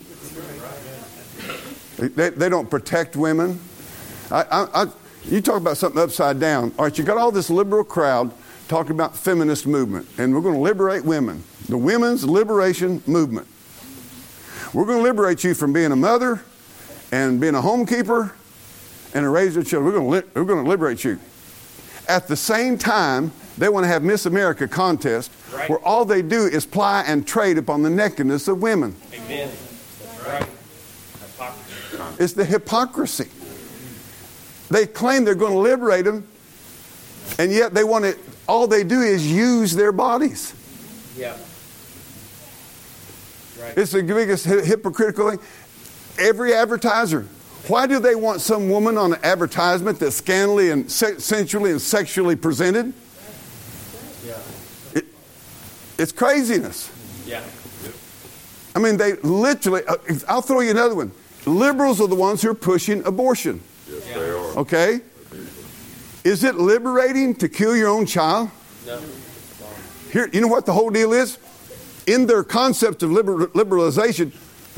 They, 1.98 2.30
they 2.30 2.50
don't 2.50 2.70
protect 2.70 3.16
women. 3.16 3.60
I, 4.32 4.42
I, 4.42 4.84
I, 4.84 4.86
you 5.26 5.42
talk 5.42 5.58
about 5.58 5.78
something 5.78 6.02
upside 6.02 6.40
down. 6.40 6.74
All 6.78 6.86
right, 6.86 6.98
you 6.98 7.04
got 7.04 7.18
all 7.18 7.32
this 7.32 7.50
liberal 7.50 7.84
crowd 7.84 8.32
talking 8.68 8.92
about 8.92 9.16
feminist 9.16 9.68
movement, 9.68 10.08
and 10.18 10.34
we're 10.34 10.42
going 10.42 10.56
to 10.56 10.62
liberate 10.62 11.04
women. 11.06 11.44
The 11.70 11.78
women's 11.78 12.24
liberation 12.26 13.02
movement. 13.08 13.48
We're 14.74 14.86
going 14.86 14.98
to 14.98 15.04
liberate 15.04 15.44
you 15.44 15.54
from 15.54 15.72
being 15.74 15.92
a 15.92 15.96
mother 15.96 16.42
and 17.12 17.40
being 17.40 17.56
a 17.56 17.62
homekeeper 17.62 18.32
and 19.14 19.26
a 19.26 19.30
raiser 19.30 19.60
of 19.60 19.68
children. 19.68 19.86
We're 19.94 20.00
going, 20.00 20.22
to 20.22 20.28
li- 20.28 20.32
we're 20.36 20.46
going 20.46 20.64
to 20.64 20.70
liberate 20.70 21.04
you. 21.04 21.20
At 22.10 22.28
the 22.28 22.36
same 22.36 22.78
time, 22.78 23.32
they 23.58 23.70
want 23.70 23.84
to 23.84 23.88
have 23.88 24.04
Miss 24.04 24.26
America 24.26 24.68
contest 24.68 25.32
Right. 25.54 25.70
where 25.70 25.78
all 25.80 26.04
they 26.04 26.24
do 26.24 26.48
is 26.48 26.66
ply 26.66 27.04
and 27.06 27.28
trade 27.28 27.60
upon 27.60 27.84
the 27.84 27.90
nakedness 27.90 28.48
of 28.48 28.60
women. 28.64 28.96
Amen. 29.14 29.52
That's 30.02 30.28
right. 30.28 30.50
Hypocrisy. 31.22 32.24
It's 32.24 32.34
the 32.34 32.44
hypocrisy. 32.46 33.30
They 34.74 34.88
claim 34.88 35.24
they're 35.24 35.36
going 35.36 35.54
to 35.54 35.60
liberate 35.60 36.04
them, 36.04 36.28
and 37.38 37.52
yet 37.52 37.76
they 37.76 37.84
want 37.84 38.06
to, 38.06 38.18
all 38.48 38.66
they 38.66 38.84
do 38.84 39.02
is 39.02 39.32
use 39.32 39.76
their 39.76 39.92
bodies. 39.92 40.56
Yeah. 41.16 41.38
Right. 43.62 43.78
It's 43.78 43.92
the 43.92 44.02
biggest 44.02 44.46
hypocritical 44.46 45.30
thing. 45.30 45.40
Every 46.18 46.56
advertiser, 46.56 47.28
why 47.68 47.86
do 47.86 48.00
they 48.00 48.16
want 48.16 48.42
some 48.42 48.68
woman 48.68 48.98
on 48.98 49.14
an 49.14 49.20
advertisement 49.22 50.00
that's 50.00 50.16
scantily 50.16 50.72
and 50.72 50.90
se- 50.90 51.20
sensually 51.20 51.70
and 51.70 51.80
sexually 51.80 52.36
presented? 52.36 52.94
Yeah. 54.26 54.40
It, 54.96 55.06
it's 56.00 56.12
craziness. 56.12 56.90
Yeah. 57.28 57.44
I 58.76 58.80
mean, 58.80 58.98
they 58.98 59.14
literally, 59.18 59.84
uh, 59.86 59.98
I'll 60.28 60.42
throw 60.42 60.62
you 60.62 60.72
another 60.72 60.96
one. 60.96 61.12
Liberals 61.46 62.02
are 62.02 62.08
the 62.08 62.16
ones 62.16 62.42
who 62.42 62.50
are 62.50 62.56
pushing 62.56 63.06
abortion. 63.06 63.62
Yes, 64.56 64.70
they 64.70 64.78
are. 64.78 64.96
Okay? 64.96 65.02
Is 66.24 66.44
it 66.44 66.56
liberating 66.56 67.36
to 67.36 67.50
kill 67.50 67.76
your 67.76 67.90
own 67.90 68.06
child? 68.06 68.50
No. 68.86 69.02
Here, 70.12 70.30
you 70.32 70.42
know 70.42 70.48
what 70.48 70.66
the 70.66 70.74
whole 70.74 70.90
deal 70.90 71.12
is? 71.12 71.38
In 72.06 72.28
their 72.28 72.44
concept 72.44 73.04
of 73.04 73.12
liber- 73.12 73.48
liberalization, 73.48 74.32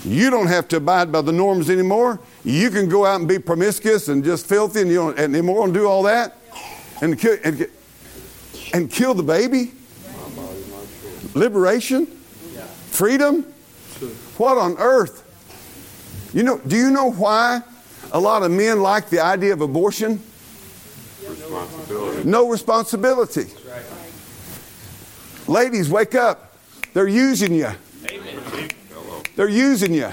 you 0.03 0.29
don't 0.29 0.47
have 0.47 0.67
to 0.69 0.77
abide 0.77 1.11
by 1.11 1.21
the 1.21 1.31
norms 1.31 1.69
anymore. 1.69 2.19
You 2.43 2.69
can 2.69 2.87
go 2.89 3.05
out 3.05 3.19
and 3.19 3.27
be 3.27 3.39
promiscuous 3.39 4.07
and 4.07 4.23
just 4.23 4.45
filthy 4.47 4.81
and, 4.81 4.89
you 4.89 4.97
know, 4.97 5.09
and 5.09 5.35
immoral 5.35 5.65
and 5.65 5.73
do 5.73 5.87
all 5.87 6.03
that 6.03 6.37
and 7.01 7.19
kill, 7.19 7.37
and, 7.43 7.67
and 8.73 8.91
kill 8.91 9.13
the 9.13 9.23
baby. 9.23 9.73
Liberation? 11.33 12.05
Freedom? 12.91 13.43
What 14.37 14.57
on 14.57 14.77
earth? 14.77 15.23
You 16.33 16.43
know, 16.43 16.59
do 16.59 16.75
you 16.75 16.91
know 16.91 17.11
why 17.11 17.61
a 18.11 18.19
lot 18.19 18.43
of 18.43 18.51
men 18.51 18.81
like 18.81 19.09
the 19.09 19.19
idea 19.19 19.53
of 19.53 19.61
abortion? 19.61 20.21
Responsibility. 21.27 22.29
No 22.29 22.49
responsibility. 22.49 23.45
Ladies, 25.47 25.89
wake 25.89 26.15
up. 26.15 26.55
They're 26.93 27.07
using 27.07 27.53
you. 27.53 27.69
They're 29.35 29.49
using 29.49 29.93
you. 29.93 30.11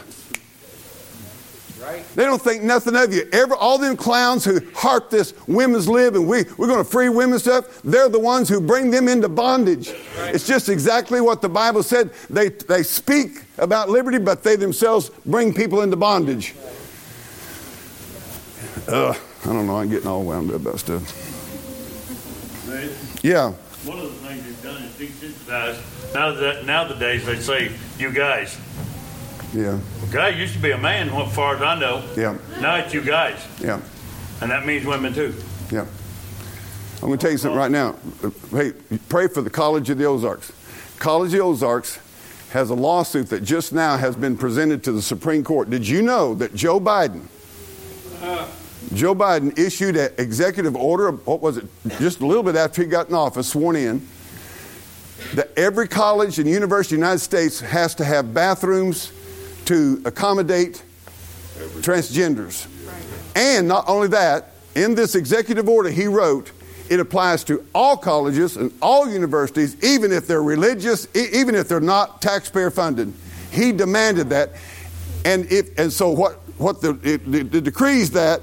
Right. 1.80 2.04
They 2.14 2.24
don't 2.24 2.40
think 2.40 2.62
nothing 2.62 2.94
of 2.94 3.12
you. 3.12 3.28
Ever, 3.32 3.56
all 3.56 3.76
them 3.76 3.96
clowns 3.96 4.44
who 4.44 4.60
harp 4.72 5.10
this 5.10 5.34
women's 5.48 5.88
lib 5.88 6.14
and 6.14 6.28
we, 6.28 6.44
we're 6.56 6.68
going 6.68 6.78
to 6.78 6.88
free 6.88 7.08
women 7.08 7.40
stuff, 7.40 7.82
they're 7.82 8.08
the 8.08 8.20
ones 8.20 8.48
who 8.48 8.60
bring 8.60 8.90
them 8.90 9.08
into 9.08 9.28
bondage. 9.28 9.92
It's 10.18 10.46
just 10.46 10.68
exactly 10.68 11.20
what 11.20 11.42
the 11.42 11.48
Bible 11.48 11.82
said. 11.82 12.10
They, 12.30 12.50
they 12.50 12.84
speak 12.84 13.42
about 13.58 13.88
liberty, 13.88 14.18
but 14.18 14.44
they 14.44 14.54
themselves 14.54 15.10
bring 15.26 15.52
people 15.52 15.82
into 15.82 15.96
bondage. 15.96 16.54
Ugh, 18.88 19.16
I 19.44 19.46
don't 19.46 19.66
know. 19.66 19.76
I'm 19.76 19.88
getting 19.90 20.06
all 20.08 20.22
wound 20.24 20.50
up 20.50 20.56
about 20.56 20.78
stuff. 20.80 21.02
They- 22.66 22.90
Yeah. 23.28 23.52
One 23.84 23.98
of 23.98 24.04
the 24.04 24.28
things 24.28 24.44
they've 24.44 24.62
done 24.62 24.82
is 24.82 24.92
desensitize. 24.92 25.76
Now 26.14 26.32
that 26.32 26.64
nowadays 26.66 27.24
they 27.26 27.36
say 27.40 27.72
you 27.98 28.10
guys. 28.12 28.56
Yeah. 29.52 29.78
A 30.02 30.06
Guy 30.12 30.28
used 30.30 30.54
to 30.54 30.60
be 30.60 30.70
a 30.70 30.78
man, 30.78 31.10
as 31.10 31.32
far 31.34 31.56
as 31.56 31.62
I 31.62 31.78
know. 31.78 32.02
Yeah. 32.16 32.36
Now 32.60 32.76
it's 32.76 32.94
you 32.94 33.02
guys, 33.02 33.36
Yeah. 33.60 33.80
and 34.40 34.50
that 34.50 34.64
means 34.66 34.86
women 34.86 35.12
too. 35.12 35.34
Yeah. 35.70 35.84
I'm 37.02 37.08
going 37.08 37.18
to 37.18 37.22
tell 37.22 37.32
you 37.32 37.38
something 37.38 37.58
right 37.58 37.70
now. 37.70 37.96
Hey, 38.52 38.72
pray 39.08 39.26
for 39.26 39.42
the 39.42 39.50
College 39.50 39.90
of 39.90 39.98
the 39.98 40.04
Ozarks. 40.04 40.52
College 41.00 41.28
of 41.28 41.38
the 41.38 41.40
Ozarks 41.40 41.98
has 42.52 42.70
a 42.70 42.74
lawsuit 42.74 43.28
that 43.30 43.42
just 43.42 43.72
now 43.72 43.96
has 43.96 44.14
been 44.14 44.36
presented 44.36 44.84
to 44.84 44.92
the 44.92 45.02
Supreme 45.02 45.42
Court. 45.42 45.68
Did 45.68 45.88
you 45.88 46.00
know 46.02 46.34
that 46.34 46.54
Joe 46.54 46.78
Biden, 46.78 47.22
Joe 48.94 49.14
Biden 49.14 49.58
issued 49.58 49.96
an 49.96 50.12
executive 50.18 50.76
order, 50.76 51.10
what 51.10 51.40
was 51.40 51.56
it, 51.56 51.66
just 51.98 52.20
a 52.20 52.26
little 52.26 52.42
bit 52.42 52.56
after 52.56 52.82
he 52.82 52.88
got 52.88 53.08
in 53.08 53.14
office, 53.14 53.48
sworn 53.48 53.76
in, 53.76 54.06
that 55.34 55.50
every 55.56 55.88
college 55.88 56.38
and 56.38 56.48
university 56.48 56.94
in 56.94 57.00
the 57.00 57.06
United 57.06 57.20
States 57.20 57.60
has 57.60 57.94
to 57.94 58.04
have 58.04 58.34
bathrooms 58.34 59.12
to 59.64 60.02
accommodate 60.04 60.82
transgenders. 61.80 62.66
And 63.34 63.68
not 63.68 63.88
only 63.88 64.08
that, 64.08 64.52
in 64.74 64.94
this 64.94 65.14
executive 65.14 65.68
order 65.68 65.88
he 65.90 66.06
wrote, 66.06 66.52
it 66.90 67.00
applies 67.00 67.44
to 67.44 67.64
all 67.74 67.96
colleges 67.96 68.56
and 68.56 68.72
all 68.82 69.08
universities, 69.08 69.82
even 69.82 70.12
if 70.12 70.26
they're 70.26 70.42
religious, 70.42 71.08
even 71.16 71.54
if 71.54 71.68
they're 71.68 71.80
not 71.80 72.20
taxpayer 72.20 72.70
funded. 72.70 73.12
He 73.50 73.72
demanded 73.72 74.28
that. 74.30 74.50
And, 75.24 75.50
if, 75.50 75.78
and 75.78 75.92
so 75.92 76.10
what, 76.10 76.34
what 76.58 76.82
the, 76.82 76.98
it, 77.02 77.30
the, 77.30 77.42
the 77.44 77.60
decree 77.60 78.00
is 78.00 78.10
that 78.10 78.42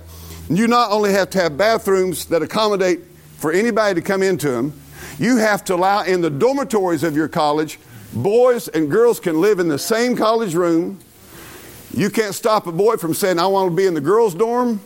you 0.50 0.68
not 0.68 0.92
only 0.92 1.12
have 1.12 1.30
to 1.32 1.40
have 1.40 1.58
bathrooms 1.58 2.26
that 2.26 2.42
accommodate 2.42 3.02
for 3.38 3.52
anybody 3.52 4.02
to 4.02 4.06
come 4.06 4.24
into 4.24 4.50
them, 4.50 4.80
you 5.20 5.38
have 5.38 5.64
to 5.66 5.76
allow 5.76 6.04
in 6.04 6.22
the 6.22 6.30
dormitories 6.30 7.04
of 7.04 7.16
your 7.16 7.28
college, 7.28 7.80
boys 8.14 8.68
and 8.70 8.90
girls 8.90 9.20
can 9.20 9.40
live 9.40 9.60
in 9.60 9.68
the 9.68 9.78
same 9.78 10.16
college 10.16 10.56
room. 10.56 11.00
You 11.94 12.10
can't 12.10 12.34
stop 12.34 12.68
a 12.68 12.72
boy 12.72 12.98
from 12.98 13.14
saying, 13.14 13.40
I 13.40 13.48
want 13.48 13.72
to 13.72 13.76
be 13.76 13.86
in 13.86 13.94
the 13.94 14.02
girls' 14.02 14.34
dorm. 14.34 14.82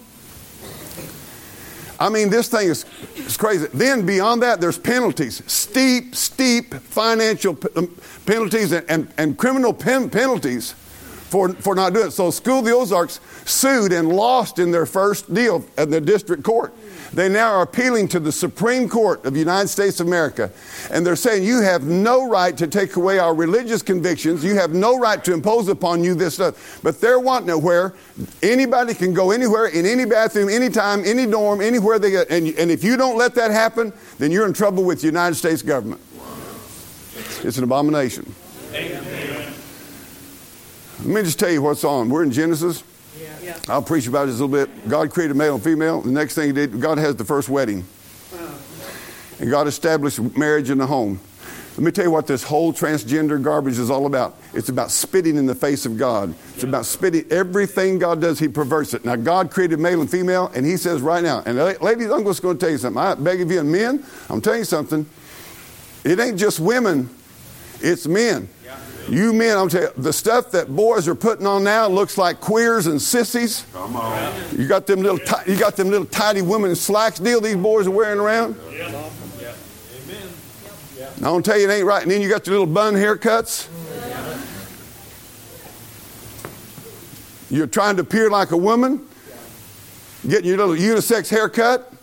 I 1.99 2.09
mean, 2.09 2.30
this 2.30 2.49
thing 2.49 2.68
is, 2.68 2.86
is 3.16 3.38
crazy. 3.38 3.68
Then 3.74 4.05
beyond 4.05 4.41
that, 4.41 4.59
there's 4.59 4.78
penalties, 4.78 5.41
steep, 5.49 6.16
steep 6.16 6.74
financial 6.74 7.55
p- 7.55 7.70
um, 7.76 7.95
penalties 8.26 8.72
and, 8.72 8.89
and, 8.89 9.14
and 9.18 9.38
criminal 9.38 9.74
pen- 9.74 10.09
penalties 10.09 10.76
for, 11.34 11.49
for 11.51 11.73
not 11.73 11.93
doing 11.93 12.09
it. 12.09 12.11
So 12.11 12.29
School 12.29 12.59
of 12.59 12.65
the 12.65 12.71
Ozarks 12.73 13.19
sued 13.45 13.91
and 13.91 14.07
lost 14.07 14.59
in 14.59 14.69
their 14.69 14.86
first 14.86 15.34
deal 15.34 15.65
at 15.79 15.89
the 15.89 15.99
district 15.99 16.43
court. 16.43 16.75
They 17.11 17.27
now 17.27 17.53
are 17.53 17.63
appealing 17.63 18.09
to 18.09 18.19
the 18.19 18.31
Supreme 18.31 18.88
Court 18.88 19.25
of 19.25 19.34
the 19.34 19.39
United 19.39 19.67
States 19.67 19.99
of 19.99 20.05
America. 20.05 20.51
And 20.91 21.03
they're 21.03 21.15
saying 21.15 21.43
you 21.43 21.61
have 21.61 21.86
no 21.86 22.29
right 22.29 22.55
to 22.57 22.67
take 22.67 22.97
away 22.97 23.17
our 23.17 23.34
religious 23.34 23.81
convictions. 23.81 24.43
You 24.43 24.55
have 24.55 24.75
no 24.75 24.99
right 24.99 25.23
to 25.23 25.34
impose 25.34 25.69
upon 25.69 26.03
you 26.03 26.13
this 26.13 26.36
stuff. 26.36 26.79
But 26.84 27.01
they're 27.01 27.19
wanting 27.19 27.49
it 27.49 27.59
where 27.59 27.95
anybody 28.43 28.93
can 28.93 29.11
go 29.15 29.31
anywhere, 29.31 29.65
in 29.67 29.88
any 29.88 30.05
bathroom, 30.05 30.49
anytime, 30.49 31.03
any 31.03 31.25
dorm, 31.25 31.61
anywhere 31.61 31.97
they 31.97 32.11
get. 32.11 32.29
And, 32.29 32.47
and 32.59 32.69
if 32.69 32.84
you 32.84 32.95
don't 32.95 33.17
let 33.17 33.34
that 33.36 33.49
happen, 33.49 33.91
then 34.19 34.31
you're 34.31 34.45
in 34.45 34.53
trouble 34.53 34.84
with 34.84 35.01
the 35.01 35.07
United 35.07 35.36
States 35.36 35.63
government. 35.63 36.01
It's 37.43 37.57
an 37.57 37.63
abomination. 37.63 38.36
Let 41.03 41.15
me 41.15 41.21
just 41.23 41.37
tell 41.37 41.51
you 41.51 41.61
what's 41.61 41.83
on. 41.83 42.09
We're 42.09 42.23
in 42.23 42.31
Genesis. 42.31 42.81
Yeah. 43.43 43.57
I'll 43.67 43.81
preach 43.81 44.07
about 44.07 44.27
this 44.27 44.39
a 44.39 44.45
little 44.45 44.65
bit. 44.65 44.87
God 44.87 45.11
created 45.11 45.35
male 45.35 45.55
and 45.55 45.63
female. 45.63 46.01
The 46.01 46.11
next 46.11 46.35
thing 46.35 46.47
he 46.47 46.53
did, 46.53 46.79
God 46.79 46.97
has 46.97 47.17
the 47.17 47.25
first 47.25 47.49
wedding. 47.49 47.85
Uh. 48.33 48.53
And 49.39 49.49
God 49.49 49.67
established 49.67 50.19
marriage 50.37 50.69
in 50.69 50.77
the 50.77 50.87
home. 50.87 51.19
Let 51.71 51.79
me 51.79 51.91
tell 51.91 52.05
you 52.05 52.11
what 52.11 52.25
this 52.25 52.43
whole 52.43 52.71
transgender 52.71 53.41
garbage 53.41 53.79
is 53.79 53.89
all 53.89 54.05
about. 54.05 54.37
It's 54.53 54.69
about 54.69 54.91
spitting 54.91 55.35
in 55.35 55.45
the 55.45 55.55
face 55.55 55.85
of 55.85 55.97
God. 55.97 56.35
It's 56.53 56.63
about 56.63 56.85
spitting 56.85 57.25
everything 57.31 57.99
God 57.99 58.21
does, 58.21 58.39
He 58.39 58.47
perverts 58.47 58.93
it. 58.93 59.03
Now, 59.03 59.15
God 59.17 59.51
created 59.51 59.79
male 59.79 59.99
and 59.99 60.09
female, 60.09 60.51
and 60.55 60.65
He 60.65 60.77
says 60.77 61.01
right 61.01 61.23
now, 61.23 61.43
and 61.45 61.57
la- 61.57 61.73
ladies, 61.81 62.11
I'm 62.11 62.23
just 62.23 62.41
going 62.43 62.57
to 62.57 62.61
tell 62.63 62.69
you 62.69 62.77
something. 62.77 63.01
I 63.01 63.15
beg 63.15 63.41
of 63.41 63.51
you, 63.51 63.59
and 63.59 63.71
men, 63.71 64.05
I'm 64.29 64.39
telling 64.39 64.59
you 64.59 64.65
something. 64.65 65.05
It 66.05 66.19
ain't 66.19 66.37
just 66.37 66.59
women, 66.59 67.09
it's 67.81 68.07
men. 68.07 68.47
You 69.09 69.33
men, 69.33 69.57
I'm 69.57 69.69
telling 69.69 69.89
you, 69.95 70.03
the 70.03 70.13
stuff 70.13 70.51
that 70.51 70.73
boys 70.73 71.07
are 71.07 71.15
putting 71.15 71.45
on 71.45 71.63
now 71.63 71.87
looks 71.87 72.17
like 72.17 72.39
queers 72.39 72.87
and 72.87 73.01
sissies. 73.01 73.65
Come 73.73 73.95
on. 73.95 74.33
You 74.57 74.67
got 74.67 74.87
them 74.87 75.01
little, 75.01 75.19
ti- 75.19 75.51
you 75.51 75.59
got 75.59 75.75
them 75.75 75.89
little 75.89 76.05
tidy 76.05 76.41
women 76.41 76.75
slacks 76.75 77.19
deal 77.19 77.41
these 77.41 77.57
boys 77.57 77.87
are 77.87 77.91
wearing 77.91 78.19
around. 78.19 78.55
Yeah, 78.71 78.87
amen. 78.87 80.29
I 81.17 81.21
don't 81.21 81.43
tell 81.43 81.59
you 81.59 81.69
it 81.69 81.73
ain't 81.73 81.85
right. 81.85 82.01
And 82.01 82.11
then 82.11 82.21
you 82.21 82.29
got 82.29 82.47
your 82.47 82.57
little 82.57 82.73
bun 82.73 82.93
haircuts. 82.93 83.67
You're 87.49 87.67
trying 87.67 87.97
to 87.97 88.01
appear 88.01 88.29
like 88.31 88.51
a 88.51 88.57
woman, 88.57 89.05
getting 90.27 90.47
your 90.47 90.57
little 90.57 90.75
unisex 90.75 91.29
haircut. 91.29 91.91
I'm 91.91 91.97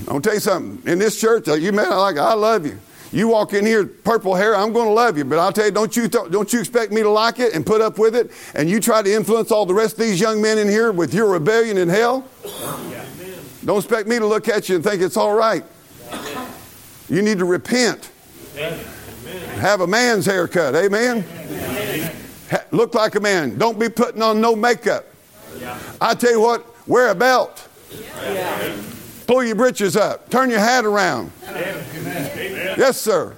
I'm 0.00 0.06
gonna 0.06 0.20
tell 0.20 0.34
you 0.34 0.40
something. 0.40 0.90
In 0.90 0.98
this 0.98 1.20
church, 1.20 1.48
uh, 1.48 1.54
you 1.54 1.72
may 1.72 1.82
not 1.82 1.98
like. 1.98 2.16
I 2.16 2.32
love 2.34 2.64
you. 2.64 2.78
You 3.12 3.28
walk 3.28 3.52
in 3.52 3.64
here, 3.64 3.86
purple 3.86 4.34
hair, 4.34 4.56
I'm 4.56 4.72
going 4.72 4.88
to 4.88 4.92
love 4.92 5.16
you. 5.16 5.24
But 5.24 5.38
I'll 5.38 5.52
tell 5.52 5.66
you, 5.66 5.70
don't 5.70 5.96
you, 5.96 6.08
don't 6.08 6.52
you 6.52 6.60
expect 6.60 6.92
me 6.92 7.02
to 7.02 7.10
like 7.10 7.38
it 7.38 7.54
and 7.54 7.64
put 7.64 7.80
up 7.80 7.98
with 7.98 8.14
it? 8.16 8.30
And 8.54 8.68
you 8.68 8.80
try 8.80 9.02
to 9.02 9.12
influence 9.12 9.50
all 9.50 9.64
the 9.64 9.74
rest 9.74 9.94
of 9.94 10.00
these 10.00 10.20
young 10.20 10.42
men 10.42 10.58
in 10.58 10.68
here 10.68 10.92
with 10.92 11.14
your 11.14 11.30
rebellion 11.30 11.78
in 11.78 11.88
hell? 11.88 12.26
Don't 13.64 13.78
expect 13.78 14.08
me 14.08 14.18
to 14.18 14.26
look 14.26 14.48
at 14.48 14.68
you 14.68 14.76
and 14.76 14.84
think 14.84 15.02
it's 15.02 15.16
all 15.16 15.34
right. 15.34 15.64
You 17.08 17.22
need 17.22 17.38
to 17.38 17.44
repent. 17.44 18.10
Have 19.56 19.80
a 19.80 19.86
man's 19.86 20.26
haircut. 20.26 20.74
Amen. 20.74 21.24
Ha- 22.50 22.64
look 22.70 22.94
like 22.94 23.14
a 23.14 23.20
man. 23.20 23.58
Don't 23.58 23.78
be 23.78 23.88
putting 23.88 24.22
on 24.22 24.40
no 24.40 24.54
makeup. 24.54 25.06
I 26.00 26.14
tell 26.14 26.30
you 26.30 26.40
what, 26.40 26.64
wear 26.88 27.08
a 27.08 27.14
belt. 27.14 27.68
Pull 29.26 29.44
your 29.44 29.56
breeches 29.56 29.96
up. 29.96 30.30
Turn 30.30 30.50
your 30.50 30.60
hat 30.60 30.84
around. 30.84 31.32
Yes, 31.44 33.00
sir. 33.00 33.36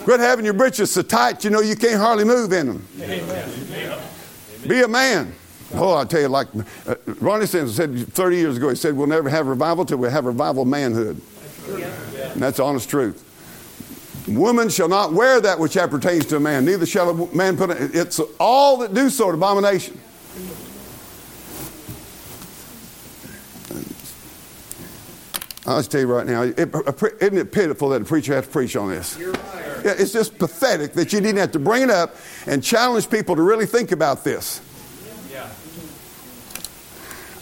Quit 0.00 0.20
having 0.20 0.44
your 0.44 0.54
breeches 0.54 0.92
so 0.92 1.00
tight 1.00 1.44
you 1.44 1.50
know 1.50 1.60
you 1.60 1.76
can't 1.76 1.98
hardly 1.98 2.24
move 2.24 2.52
in 2.52 2.66
them. 2.66 2.86
Be 4.68 4.82
a 4.82 4.88
man. 4.88 5.34
Oh, 5.74 5.96
I 5.96 6.04
tell 6.04 6.20
you, 6.20 6.28
like 6.28 6.48
uh, 6.86 6.94
Ronnie 7.20 7.46
Sims 7.46 7.74
said 7.74 8.12
30 8.12 8.36
years 8.36 8.56
ago, 8.58 8.68
he 8.68 8.76
said, 8.76 8.96
We'll 8.96 9.06
never 9.06 9.28
have 9.28 9.46
revival 9.46 9.84
till 9.84 9.98
we 9.98 10.08
have 10.08 10.24
revival 10.24 10.64
manhood. 10.64 11.20
And 11.68 12.42
that's 12.42 12.60
honest 12.60 12.88
truth. 12.88 13.30
Woman 14.28 14.68
shall 14.68 14.88
not 14.88 15.12
wear 15.12 15.40
that 15.40 15.58
which 15.58 15.76
appertains 15.76 16.26
to 16.26 16.36
a 16.36 16.40
man, 16.40 16.64
neither 16.64 16.86
shall 16.86 17.10
a 17.10 17.34
man 17.34 17.56
put 17.56 17.70
it. 17.70 17.94
It's 17.94 18.20
all 18.38 18.78
that 18.78 18.94
do 18.94 19.10
so 19.10 19.30
an 19.30 19.34
abomination. 19.34 20.00
I'll 25.66 25.78
just 25.78 25.90
tell 25.90 26.00
you 26.00 26.06
right 26.06 26.26
now, 26.26 26.42
it, 26.42 26.58
isn't 26.58 27.38
it 27.38 27.52
pitiful 27.52 27.88
that 27.90 28.02
a 28.02 28.04
preacher 28.04 28.34
has 28.34 28.44
to 28.44 28.50
preach 28.50 28.76
on 28.76 28.90
this? 28.90 29.18
Yeah, 29.18 29.94
it's 29.96 30.12
just 30.12 30.38
pathetic 30.38 30.92
that 30.92 31.12
you 31.12 31.20
didn't 31.20 31.38
have 31.38 31.52
to 31.52 31.58
bring 31.58 31.82
it 31.82 31.90
up 31.90 32.16
and 32.46 32.62
challenge 32.62 33.08
people 33.08 33.34
to 33.36 33.42
really 33.42 33.64
think 33.64 33.90
about 33.90 34.24
this. 34.24 34.60
Yeah. 35.32 35.48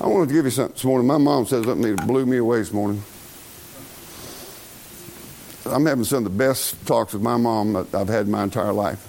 I 0.01 0.07
wanted 0.07 0.29
to 0.29 0.35
give 0.35 0.45
you 0.45 0.51
something 0.53 0.75
this 0.75 0.85
morning. 0.85 1.07
My 1.07 1.19
mom 1.19 1.47
said 1.47 1.65
something 1.65 1.97
that 1.97 2.07
blew 2.07 2.25
me 2.25 2.37
away 2.37 2.59
this 2.59 2.73
morning. 2.73 3.03
I'm 5.67 5.87
having 5.87 6.05
some 6.05 6.19
of 6.19 6.25
the 6.25 6.39
best 6.39 6.85
talks 6.87 7.13
with 7.13 7.23
my 7.23 7.37
mom 7.37 7.73
that 7.73 7.95
I've 7.95 8.09
had 8.09 8.27
in 8.27 8.33
my 8.33 8.45
entire 8.45 8.73
life. 8.73 9.09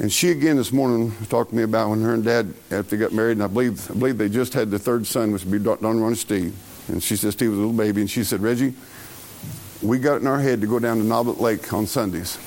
And 0.00 0.12
she 0.12 0.30
again 0.30 0.56
this 0.56 0.72
morning 0.72 1.12
talked 1.28 1.50
to 1.50 1.56
me 1.56 1.62
about 1.62 1.90
when 1.90 2.02
her 2.02 2.14
and 2.14 2.24
dad, 2.24 2.52
after 2.70 2.96
they 2.96 2.96
got 2.98 3.12
married, 3.12 3.32
and 3.32 3.42
I 3.42 3.46
believe, 3.46 3.90
I 3.90 3.94
believe 3.94 4.18
they 4.18 4.28
just 4.28 4.52
had 4.52 4.70
the 4.70 4.78
third 4.78 5.06
son, 5.06 5.32
which 5.32 5.44
would 5.44 5.52
be 5.52 5.58
Don 5.58 6.00
Ronnie 6.00 6.16
Steve. 6.16 6.54
And 6.88 7.02
she 7.02 7.16
said 7.16 7.32
Steve 7.32 7.50
was 7.50 7.58
a 7.58 7.62
little 7.62 7.76
baby, 7.76 8.00
and 8.00 8.10
she 8.10 8.24
said, 8.24 8.40
Reggie, 8.40 8.74
we 9.82 9.98
got 9.98 10.16
it 10.16 10.22
in 10.22 10.26
our 10.26 10.38
head 10.38 10.60
to 10.60 10.66
go 10.66 10.78
down 10.78 10.98
to 10.98 11.04
Noblet 11.04 11.40
Lake 11.40 11.72
on 11.72 11.86
Sundays. 11.86 12.38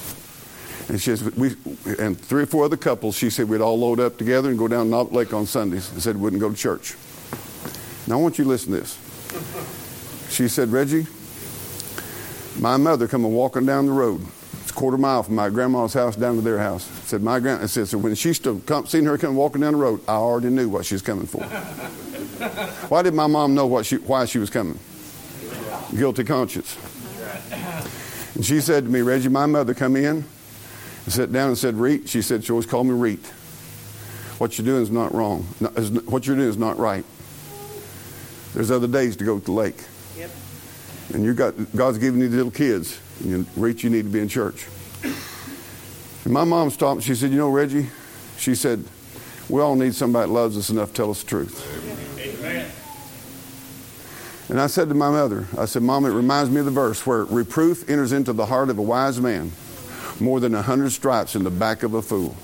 And 0.90 1.00
she 1.00 1.16
says, 1.16 1.24
we, 1.36 1.56
and 2.00 2.20
three 2.20 2.44
or 2.44 2.46
four 2.46 2.66
other 2.66 2.78
couples, 2.78 3.16
she 3.16 3.30
said 3.30 3.48
we'd 3.48 3.62
all 3.62 3.78
load 3.78 4.00
up 4.00 4.18
together 4.18 4.50
and 4.50 4.58
go 4.58 4.68
down 4.68 4.86
to 4.86 4.92
Noblet 4.92 5.14
Lake 5.14 5.34
on 5.34 5.46
Sundays 5.46 5.92
and 5.92 6.02
said 6.02 6.16
we 6.16 6.24
wouldn't 6.24 6.42
go 6.42 6.50
to 6.50 6.56
church. 6.56 6.96
Now 8.08 8.18
I 8.18 8.22
want 8.22 8.38
you 8.38 8.46
to 8.46 8.50
listen 8.50 8.74
to 8.74 8.80
this. 8.80 8.98
She 10.30 10.48
said, 10.48 10.72
Reggie, 10.72 11.08
my 12.60 12.78
mother 12.78 13.08
coming 13.08 13.34
walking 13.34 13.66
down 13.66 13.88
the 13.88 13.92
road. 13.92 14.22
It's 14.70 14.78
a 14.78 14.80
quarter 14.80 15.00
mile 15.00 15.24
from 15.24 15.34
my 15.34 15.50
grandma's 15.50 15.96
house 15.96 16.16
down 16.16 16.36
to 16.36 16.42
their 16.42 16.60
house. 16.60 16.84
Said 17.08 17.24
my 17.24 17.40
grand. 17.40 17.64
I 17.64 17.66
said 17.66 17.88
so 17.88 17.98
when 17.98 18.14
she 18.14 18.34
still 18.34 18.60
come, 18.68 18.86
seen 18.86 19.04
her 19.06 19.18
coming 19.18 19.36
walking 19.36 19.62
down 19.62 19.74
the 19.74 19.80
road, 19.80 20.00
I 20.08 20.12
already 20.14 20.50
knew 20.52 20.70
what 20.70 20.86
she 20.86 20.94
was 20.94 21.02
coming 21.02 21.26
for. 21.26 21.42
why 22.90 23.02
did 23.02 23.16
my 23.16 23.26
mom 23.26 23.56
know 23.56 23.66
what 23.66 23.88
she, 23.88 23.96
why 23.96 24.26
she 24.26 24.38
was 24.38 24.52
coming? 24.52 24.78
Guilty 25.98 26.24
conscience. 26.24 26.78
And 28.36 28.46
she 28.46 28.62
said 28.62 28.84
to 28.84 28.90
me, 28.92 29.02
Reggie, 29.02 29.28
my 29.28 29.48
mother 29.48 29.74
come 29.74 29.96
in 29.96 30.06
and 30.06 30.24
sat 31.08 31.32
down 31.32 31.48
and 31.48 31.58
said, 31.58 31.74
Reet. 31.74 32.08
She 32.08 32.22
said 32.22 32.44
she 32.44 32.52
always 32.52 32.68
called 32.68 32.86
me 32.86 32.94
Reet. 32.94 33.26
What 34.38 34.56
you're 34.60 34.66
doing 34.68 34.84
is 34.84 34.92
not 34.92 35.16
wrong. 35.16 35.48
Is- 35.78 35.90
What 35.90 36.28
you're 36.28 36.36
doing 36.36 36.48
is 36.48 36.58
not 36.58 36.78
right. 36.78 37.06
There's 38.54 38.70
other 38.70 38.86
days 38.88 39.16
to 39.16 39.24
go 39.24 39.40
to 39.40 39.46
the 39.46 39.52
lake. 39.52 39.84
Yep. 40.16 40.30
And 41.16 41.24
you 41.24 41.34
got 41.34 41.56
God's 41.76 41.98
given 41.98 42.20
you 42.20 42.30
the 42.30 42.36
little 42.38 42.52
kids. 42.52 43.00
And 43.20 43.30
you 43.30 43.46
reach, 43.56 43.84
you 43.84 43.90
need 43.90 44.04
to 44.04 44.10
be 44.10 44.20
in 44.20 44.28
church. 44.28 44.68
And 45.04 46.34
my 46.34 46.44
mom 46.44 46.70
stopped. 46.70 47.04
She 47.04 47.16
said, 47.16 47.32
"You 47.32 47.38
know, 47.38 47.50
Reggie," 47.50 47.90
she 48.38 48.56
said, 48.56 48.84
"We 49.48 49.62
all 49.62 49.76
need 49.76 49.96
somebody 49.96 50.28
that 50.28 50.34
loves 50.34 50.58
us 50.58 50.70
enough 50.70 50.90
to 50.90 50.94
tell 50.94 51.12
us 51.12 51.22
the 51.22 51.28
truth." 51.28 51.64
Amen. 52.20 52.66
And 54.50 54.60
I 54.60 54.68
said 54.68 54.90
to 54.90 54.96
my 54.96 55.10
mother, 55.10 55.48
I 55.58 55.66
said, 55.66 55.84
"Mom, 55.84 56.06
it 56.06 56.10
reminds 56.10 56.50
me 56.50 56.60
of 56.60 56.66
the 56.66 56.72
verse 56.72 57.06
where 57.06 57.24
reproof 57.26 57.90
enters 57.90 58.12
into 58.12 58.34
the 58.34 58.48
heart 58.48 58.70
of 58.70 58.78
a 58.78 58.82
wise 58.82 59.20
man, 59.20 59.52
more 60.20 60.40
than 60.40 60.56
a 60.56 60.62
hundred 60.62 60.92
stripes 60.92 61.36
in 61.36 61.44
the 61.44 61.52
back 61.52 61.84
of 61.84 61.94
a 61.94 62.02
fool." 62.02 62.36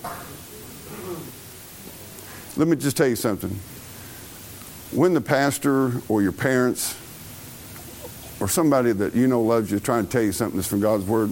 Let 2.58 2.68
me 2.68 2.76
just 2.76 2.96
tell 2.96 3.08
you 3.08 3.16
something. 3.18 3.60
When 4.92 5.14
the 5.14 5.22
pastor 5.22 6.02
or 6.08 6.22
your 6.22 6.32
parents 6.32 6.96
or 8.40 8.48
somebody 8.48 8.92
that 8.92 9.16
you 9.16 9.28
know 9.28 9.42
loves 9.42 9.72
you 9.72 9.80
trying 9.80 10.06
to 10.06 10.12
tell 10.12 10.22
you 10.22 10.32
something 10.32 10.58
that's 10.58 10.68
from 10.68 10.82
God's 10.82 11.06
Word, 11.06 11.32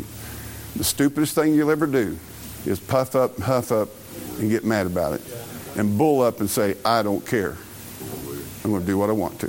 the 0.76 0.84
stupidest 0.84 1.36
thing 1.36 1.54
you'll 1.54 1.72
ever 1.72 1.88
do 1.88 2.18
is 2.66 2.80
puff 2.80 3.16
up, 3.16 3.38
huff 3.40 3.72
up, 3.72 3.90
and 4.40 4.50
get 4.50 4.64
mad 4.64 4.86
about 4.86 5.14
it. 5.14 5.22
And 5.76 5.98
bull 5.98 6.22
up 6.22 6.40
and 6.40 6.50
say, 6.50 6.76
I 6.86 7.04
don't 7.04 7.26
care. 7.26 7.58
I'm 8.64 8.72
going 8.72 8.82
to 8.82 8.88
do 8.88 8.98
what 8.98 9.10
I 9.10 9.14
want 9.14 9.40
to. 9.42 9.48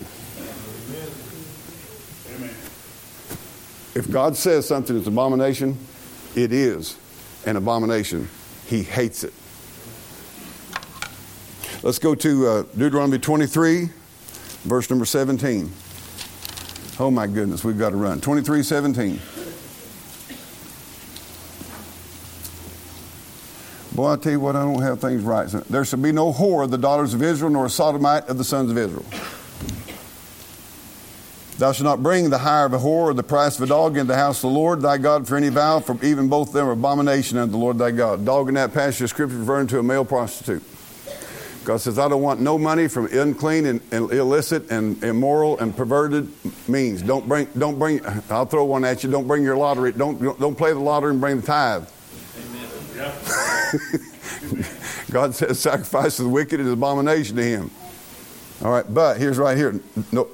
If 3.95 4.11
God 4.11 4.37
says 4.37 4.67
something 4.67 4.97
is 4.97 5.07
abomination, 5.07 5.79
it 6.35 6.53
is 6.53 6.99
an 7.47 7.57
abomination. 7.57 8.29
He 8.67 8.83
hates 8.83 9.23
it. 9.23 9.33
Let's 11.83 11.99
go 11.99 12.15
to 12.15 12.47
uh, 12.47 12.63
Deuteronomy 12.77 13.19
23, 13.19 13.91
verse 14.65 14.91
number 14.91 15.05
17. 15.05 15.71
Oh 17.01 17.11
my 17.11 17.26
goodness, 17.26 17.64
we've 17.64 17.78
got 17.78 17.90
to 17.90 17.97
run. 17.97 18.20
23 18.20 18.62
17. 18.62 19.20
Boy, 23.95 24.12
I 24.12 24.16
tell 24.16 24.32
you 24.32 24.40
what, 24.40 24.57
I 24.57 24.64
don't 24.64 24.82
have 24.82 25.01
things 25.01 25.22
right. 25.22 25.49
There 25.49 25.84
shall 25.84 26.01
be 26.01 26.11
no 26.11 26.32
whore 26.32 26.64
of 26.64 26.70
the 26.70 26.78
daughters 26.78 27.14
of 27.14 27.22
Israel, 27.22 27.51
nor 27.51 27.66
a 27.66 27.70
sodomite 27.70 28.28
of 28.28 28.38
the 28.38 28.45
sons 28.45 28.70
of 28.70 28.78
Israel. 28.78 29.05
Thou 31.59 31.70
shalt 31.70 31.84
not 31.84 32.03
bring 32.03 32.30
the 32.30 32.38
hire 32.38 32.66
of 32.66 32.72
a 32.72 32.78
whore 32.78 33.05
or 33.05 33.14
the 33.14 33.22
price 33.22 33.57
of 33.57 33.62
a 33.62 33.66
dog 33.66 33.97
into 33.97 34.09
the 34.09 34.16
house 34.16 34.38
of 34.38 34.51
the 34.51 34.59
Lord 34.59 34.80
thy 34.80 34.99
God 34.99 35.28
for 35.28 35.36
any 35.36 35.49
vow, 35.49 35.78
for 35.78 35.97
even 36.05 36.28
both 36.28 36.53
them 36.53 36.66
are 36.66 36.72
abomination 36.72 37.38
unto 37.38 37.53
the 37.53 37.59
Lord 37.59 37.78
thy 37.78 37.92
God. 37.92 38.24
Dog 38.24 38.49
in 38.49 38.55
that 38.55 38.74
passage 38.74 39.03
of 39.03 39.11
scripture 39.11 39.38
referring 39.38 39.68
to 39.68 39.78
a 39.78 39.82
male 39.82 40.05
prostitute. 40.05 40.64
God 41.65 41.81
says, 41.81 41.99
I 41.99 42.09
don't 42.09 42.21
want 42.21 42.41
no 42.41 42.59
money 42.59 42.89
from 42.89 43.07
unclean 43.07 43.65
and, 43.67 43.81
and 43.91 44.12
illicit 44.12 44.71
and 44.71 45.03
immoral 45.03 45.59
and 45.59 45.75
perverted 45.75 46.29
means. 46.69 47.01
Don't 47.01 47.27
bring, 47.27 47.49
don't 47.57 47.79
bring, 47.79 48.01
I'll 48.29 48.45
throw 48.45 48.65
one 48.65 48.85
at 48.85 49.03
you. 49.03 49.11
Don't 49.11 49.27
bring 49.27 49.43
your 49.43 49.57
lottery. 49.57 49.93
Don't, 49.93 50.21
don't 50.39 50.57
play 50.57 50.73
the 50.73 50.79
lottery 50.79 51.12
and 51.12 51.21
bring 51.21 51.41
the 51.41 51.47
tithe. 51.47 51.89
Amen. 52.99 54.65
God 55.11 55.35
says, 55.35 55.59
sacrifice 55.59 56.19
of 56.19 56.27
the 56.27 56.31
wicked 56.31 56.61
is 56.61 56.71
abomination 56.71 57.37
to 57.37 57.43
him. 57.43 57.71
All 58.62 58.71
right, 58.71 58.85
but 58.93 59.17
here's 59.17 59.39
right 59.39 59.57
here. 59.57 59.81
No, 60.12 60.29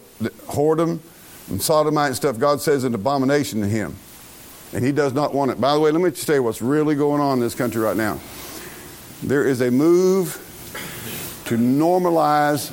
whoredom 0.49 0.99
and 1.49 1.62
sodomite 1.62 2.09
and 2.09 2.16
stuff, 2.16 2.39
God 2.39 2.61
says 2.61 2.85
an 2.85 2.95
abomination 2.95 3.61
to 3.61 3.68
him. 3.68 3.97
And 4.72 4.85
he 4.85 4.93
does 4.93 5.12
not 5.12 5.33
want 5.35 5.51
it. 5.51 5.61
By 5.61 5.74
the 5.74 5.81
way, 5.81 5.91
let 5.91 6.01
me 6.01 6.11
just 6.11 6.26
tell 6.26 6.37
you 6.37 6.43
what's 6.43 6.62
really 6.62 6.95
going 6.95 7.20
on 7.20 7.35
in 7.35 7.41
this 7.41 7.55
country 7.55 7.81
right 7.81 7.97
now. 7.97 8.20
There 9.22 9.47
is 9.47 9.61
a 9.61 9.70
move 9.70 10.47
to 11.51 11.57
normalize 11.57 12.72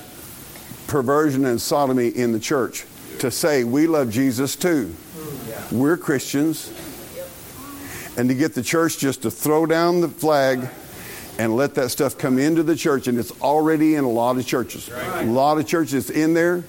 perversion 0.86 1.46
and 1.46 1.60
sodomy 1.60 2.10
in 2.10 2.32
the 2.32 2.40
church, 2.40 2.86
to 3.18 3.32
say 3.32 3.64
we 3.64 3.88
love 3.88 4.12
Jesus 4.12 4.56
too. 4.56 4.96
We're 5.72 5.98
Christians. 5.98 6.72
And 8.18 8.30
to 8.30 8.36
get 8.36 8.54
the 8.54 8.62
church 8.62 9.00
just 9.00 9.24
to 9.24 9.32
throw 9.32 9.66
down 9.66 10.02
the 10.02 10.08
flag 10.08 10.70
and 11.40 11.56
let 11.56 11.74
that 11.74 11.90
stuff 11.90 12.20
come 12.20 12.38
into 12.38 12.62
the 12.62 12.76
church, 12.76 13.08
and 13.08 13.18
it's 13.18 13.32
already 13.42 13.96
in 13.96 14.04
a 14.04 14.10
lot 14.10 14.38
of 14.38 14.46
churches. 14.46 14.92
A 14.92 15.26
lot 15.26 15.58
of 15.58 15.66
churches 15.66 16.12
in 16.12 16.36
there. 16.36 16.64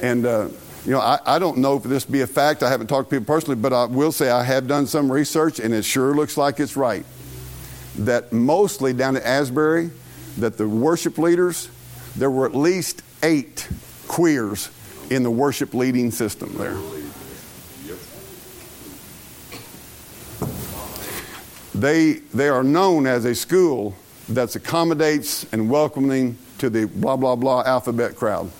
And, 0.00 0.26
uh, 0.26 0.50
you 0.84 0.92
know, 0.92 1.00
I, 1.00 1.18
I 1.26 1.40
don't 1.40 1.58
know 1.58 1.76
if 1.76 1.82
this 1.82 2.04
be 2.04 2.20
a 2.20 2.28
fact. 2.28 2.62
I 2.62 2.70
haven't 2.70 2.86
talked 2.86 3.10
to 3.10 3.16
people 3.16 3.34
personally, 3.34 3.60
but 3.60 3.72
I 3.72 3.86
will 3.86 4.12
say 4.12 4.30
I 4.30 4.44
have 4.44 4.68
done 4.68 4.86
some 4.86 5.10
research, 5.10 5.58
and 5.58 5.74
it 5.74 5.84
sure 5.84 6.14
looks 6.14 6.36
like 6.36 6.60
it's 6.60 6.76
right. 6.76 7.04
That 7.98 8.32
mostly 8.32 8.92
down 8.92 9.16
at 9.16 9.24
Asbury, 9.24 9.90
that 10.40 10.56
the 10.56 10.68
worship 10.68 11.18
leaders, 11.18 11.68
there 12.16 12.30
were 12.30 12.46
at 12.46 12.54
least 12.54 13.02
eight 13.22 13.68
queers 14.08 14.70
in 15.10 15.22
the 15.22 15.30
worship 15.30 15.74
leading 15.74 16.10
system 16.10 16.54
there. 16.56 16.76
They, 21.74 22.14
they 22.34 22.48
are 22.48 22.62
known 22.62 23.06
as 23.06 23.24
a 23.24 23.34
school 23.34 23.94
that 24.28 24.54
accommodates 24.54 25.46
and 25.52 25.70
welcoming 25.70 26.36
to 26.58 26.68
the 26.68 26.84
blah, 26.86 27.16
blah, 27.16 27.36
blah 27.36 27.62
alphabet 27.64 28.16
crowd. 28.16 28.50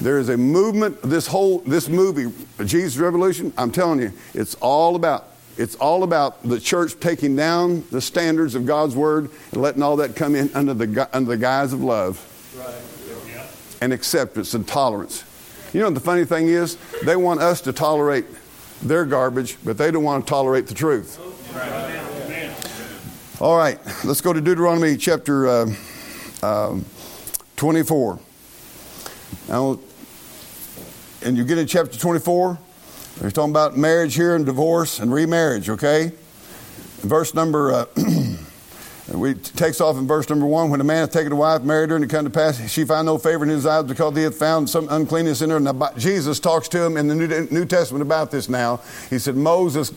There 0.00 0.18
is 0.18 0.28
a 0.28 0.36
movement. 0.36 1.02
This 1.02 1.26
whole 1.26 1.58
this 1.60 1.88
movie, 1.88 2.32
Jesus 2.64 2.96
Revolution. 2.98 3.52
I'm 3.58 3.72
telling 3.72 4.00
you, 4.00 4.12
it's 4.32 4.54
all 4.56 4.94
about 4.94 5.27
it's 5.58 5.74
all 5.76 6.04
about 6.04 6.42
the 6.44 6.60
church 6.60 6.98
taking 7.00 7.34
down 7.34 7.84
the 7.90 8.00
standards 8.00 8.54
of 8.54 8.64
God's 8.64 8.94
word 8.94 9.30
and 9.52 9.60
letting 9.60 9.82
all 9.82 9.96
that 9.96 10.14
come 10.14 10.36
in 10.36 10.50
under 10.54 10.72
the 10.72 11.08
under 11.12 11.30
the 11.30 11.36
guise 11.36 11.72
of 11.72 11.82
love 11.82 12.24
right. 12.56 13.82
and 13.82 13.92
acceptance 13.92 14.54
and 14.54 14.66
tolerance. 14.66 15.24
You 15.74 15.80
know 15.80 15.86
what 15.86 15.94
the 15.94 16.00
funny 16.00 16.24
thing 16.24 16.48
is, 16.48 16.78
they 17.04 17.16
want 17.16 17.40
us 17.40 17.60
to 17.62 17.72
tolerate 17.72 18.24
their 18.82 19.04
garbage, 19.04 19.58
but 19.64 19.76
they 19.76 19.90
don't 19.90 20.04
want 20.04 20.24
to 20.24 20.30
tolerate 20.30 20.68
the 20.68 20.74
truth. 20.74 21.18
All 23.40 23.56
right, 23.56 23.78
let's 24.04 24.20
go 24.20 24.32
to 24.32 24.40
Deuteronomy 24.40 24.96
chapter 24.96 25.48
uh, 25.48 25.74
um 26.42 26.84
24. 27.56 28.20
Now, 29.48 29.80
and 31.24 31.36
you 31.36 31.44
get 31.44 31.58
in 31.58 31.66
chapter 31.66 31.98
24, 31.98 32.58
they're 33.20 33.30
talking 33.30 33.50
about 33.50 33.76
marriage 33.76 34.14
here 34.14 34.36
and 34.36 34.46
divorce 34.46 35.00
and 35.00 35.12
remarriage, 35.12 35.68
okay? 35.68 36.12
Verse 36.98 37.34
number, 37.34 37.72
uh, 37.72 37.86
we 39.14 39.34
takes 39.34 39.80
off 39.80 39.96
in 39.96 40.06
verse 40.06 40.28
number 40.28 40.46
one. 40.46 40.70
When 40.70 40.80
a 40.80 40.84
man 40.84 40.98
hath 40.98 41.12
taken 41.12 41.32
a 41.32 41.36
wife, 41.36 41.62
married 41.62 41.90
her, 41.90 41.96
and 41.96 42.04
it 42.04 42.10
come 42.10 42.24
to 42.24 42.30
pass, 42.30 42.70
she 42.70 42.84
find 42.84 43.06
no 43.06 43.18
favor 43.18 43.44
in 43.44 43.50
his 43.50 43.66
eyes 43.66 43.84
because 43.84 44.16
he 44.16 44.22
hath 44.22 44.36
found 44.36 44.70
some 44.70 44.88
uncleanness 44.88 45.42
in 45.42 45.50
her. 45.50 45.56
And 45.56 45.82
Jesus 45.96 46.38
talks 46.38 46.68
to 46.68 46.82
him 46.82 46.96
in 46.96 47.08
the 47.08 47.14
New, 47.14 47.48
New 47.50 47.64
Testament 47.64 48.02
about 48.02 48.30
this 48.30 48.48
now. 48.48 48.80
He 49.10 49.18
said, 49.18 49.34
Moses, 49.34 49.92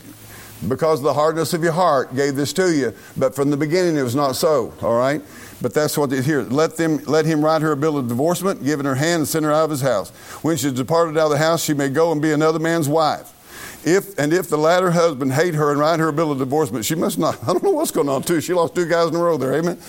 because 0.67 0.99
of 0.99 1.03
the 1.03 1.13
hardness 1.13 1.53
of 1.53 1.63
your 1.63 1.73
heart, 1.73 2.15
gave 2.15 2.35
this 2.35 2.53
to 2.53 2.75
you. 2.75 2.93
But 3.17 3.35
from 3.35 3.51
the 3.51 3.57
beginning, 3.57 3.97
it 3.97 4.03
was 4.03 4.15
not 4.15 4.35
so, 4.35 4.73
all 4.81 4.97
right? 4.97 5.21
But 5.61 5.73
that's 5.73 5.97
what 5.97 6.11
it 6.11 6.25
here. 6.25 6.41
Let 6.41 6.75
them 6.75 7.03
let 7.05 7.25
him 7.25 7.43
write 7.43 7.61
her 7.61 7.71
a 7.71 7.77
bill 7.77 7.97
of 7.97 8.07
divorcement, 8.07 8.63
give 8.63 8.79
it 8.79 8.85
her 8.85 8.95
hand, 8.95 9.21
and 9.21 9.27
send 9.27 9.45
her 9.45 9.51
out 9.51 9.65
of 9.65 9.69
his 9.69 9.81
house. 9.81 10.09
When 10.41 10.57
she 10.57 10.71
departed 10.71 11.17
out 11.17 11.25
of 11.25 11.31
the 11.31 11.37
house, 11.37 11.63
she 11.63 11.73
may 11.73 11.89
go 11.89 12.11
and 12.11 12.21
be 12.21 12.31
another 12.31 12.59
man's 12.59 12.89
wife. 12.89 13.31
If 13.85 14.17
and 14.17 14.33
if 14.33 14.49
the 14.49 14.57
latter 14.57 14.91
husband 14.91 15.33
hate 15.33 15.55
her 15.55 15.71
and 15.71 15.79
write 15.79 15.99
her 15.99 16.07
a 16.07 16.13
bill 16.13 16.31
of 16.31 16.39
divorcement, 16.39 16.85
she 16.85 16.95
must 16.95 17.19
not. 17.19 17.41
I 17.43 17.47
don't 17.47 17.63
know 17.63 17.71
what's 17.71 17.91
going 17.91 18.09
on 18.09 18.23
too. 18.23 18.41
She 18.41 18.53
lost 18.53 18.75
two 18.75 18.87
guys 18.87 19.09
in 19.09 19.15
a 19.15 19.19
row 19.19 19.37
there. 19.37 19.53
Amen. 19.53 19.79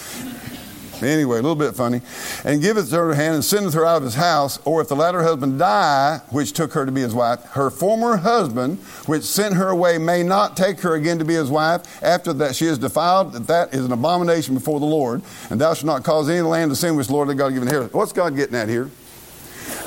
Anyway, 1.03 1.39
a 1.39 1.43
little 1.43 1.57
bit 1.57 1.75
funny. 1.75 2.01
And 2.45 2.61
giveth 2.61 2.91
her 2.91 3.15
hand 3.15 3.35
and 3.35 3.45
sendeth 3.45 3.75
her 3.75 3.85
out 3.87 3.99
of 3.99 4.03
his 4.05 4.15
house. 4.15 4.59
Or 4.65 4.81
if 4.81 4.89
the 4.89 4.97
latter 4.97 5.23
husband 5.23 5.59
die, 5.59 6.21
which 6.31 6.53
took 6.53 6.73
her 6.73 6.87
to 6.87 6.93
be 6.93 7.01
his 7.01 7.15
wife, 7.15 7.43
her 7.51 7.71
former 7.71 8.17
husband, 8.17 8.79
which 9.07 9.23
sent 9.23 9.55
her 9.55 9.69
away, 9.69 9.99
may 9.99 10.23
not 10.23 10.57
take 10.57 10.81
her 10.81 10.95
again 10.95 11.19
to 11.19 11.25
be 11.25 11.35
his 11.35 11.51
wife. 11.51 12.03
After 12.03 12.33
that 12.35 12.55
she 12.55 12.67
is 12.67 12.79
defiled, 12.79 13.33
that 13.33 13.47
that 13.47 13.75
is 13.75 13.85
an 13.85 13.93
abomination 13.93 14.55
before 14.55 14.81
the 14.81 14.87
Lord. 14.87 15.23
And 15.51 15.61
thou 15.61 15.75
shalt 15.75 15.87
not 15.87 16.05
cause 16.05 16.29
any 16.29 16.41
land 16.41 16.71
to 16.71 16.77
sin 16.77 16.97
which 16.97 17.09
the 17.09 17.13
Lord 17.13 17.29
thy 17.29 17.35
God 17.35 17.53
given 17.53 17.69
here. 17.69 17.85
What's 17.85 18.13
God 18.13 18.37
getting 18.37 18.57
at 18.57 18.69
here? 18.69 18.91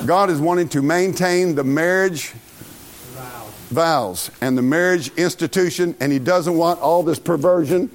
God 0.04 0.30
is 0.30 0.40
wanting 0.40 0.68
to 0.70 0.82
maintain 0.82 1.54
the 1.54 1.64
marriage 1.64 2.34
vows 3.70 4.30
and 4.40 4.56
the 4.56 4.62
marriage 4.62 5.08
institution, 5.16 5.96
and 6.00 6.12
he 6.12 6.18
doesn't 6.18 6.56
want 6.56 6.80
all 6.80 7.02
this 7.02 7.18
perversion. 7.18 7.90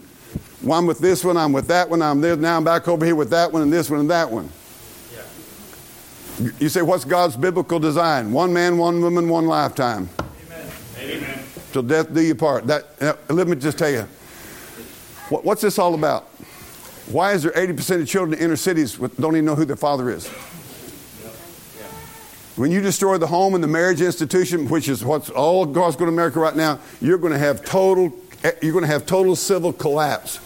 Well, 0.64 0.78
I'm 0.78 0.86
with 0.86 1.00
this 1.00 1.26
one, 1.26 1.38
I'm 1.38 1.54
with 1.54 1.68
that 1.68 1.90
one, 1.90 2.02
I'm 2.02 2.22
there, 2.22 2.36
now 2.36 2.58
I'm 2.58 2.64
back 2.64 2.88
over 2.88 3.04
here 3.04 3.16
with 3.16 3.32
that 3.32 3.52
one, 3.52 3.64
and 3.64 3.74
this 3.74 3.90
one, 3.90 4.00
and 4.00 4.10
that 4.12 4.30
one. 4.30 4.50
You 6.60 6.70
say, 6.70 6.82
what's 6.82 7.06
God's 7.06 7.36
biblical 7.36 7.80
design? 7.80 8.32
One 8.32 8.54
man, 8.54 8.78
one 8.78 9.02
woman, 9.02 9.28
one 9.30 9.46
lifetime. 9.46 10.10
Amen. 11.00 11.40
Till 11.72 11.84
death 11.84 12.14
do 12.14 12.22
you 12.22 12.36
part. 12.36 12.66
That, 12.68 12.88
uh, 13.02 13.14
let 13.30 13.48
me 13.48 13.56
just 13.56 13.78
tell 13.78 13.90
you, 13.90 14.08
what, 15.30 15.46
what's 15.46 15.62
this 15.62 15.78
all 15.78 15.94
about? 15.94 16.24
Why 17.08 17.34
is 17.34 17.44
there 17.44 17.52
80% 17.52 18.02
of 18.02 18.08
children 18.08 18.38
in 18.38 18.46
inner 18.46 18.56
cities 18.56 18.98
with, 18.98 19.18
don't 19.18 19.36
even 19.36 19.46
know 19.46 19.56
who 19.56 19.66
their 19.66 19.76
father 19.76 20.10
is? 20.10 20.28
When 22.56 22.72
you 22.72 22.82
destroy 22.82 23.18
the 23.18 23.28
home 23.28 23.56
and 23.56 23.64
the 23.64 23.68
marriage 23.68 24.02
institution, 24.02 24.68
which 24.68 24.90
is 24.90 25.04
what's 25.04 25.30
all 25.30 25.70
across 25.70 25.96
going 25.96 26.08
to 26.08 26.14
America 26.14 26.40
right 26.40 26.56
now, 26.56 26.80
you're 27.02 27.18
going 27.18 27.34
to 27.34 27.40
have 27.40 27.64
total, 27.64 28.14
you're 28.62 28.74
going 28.74 28.84
to 28.84 28.92
have 28.92 29.06
total 29.06 29.36
civil 29.36 29.74
collapse. 29.74 30.40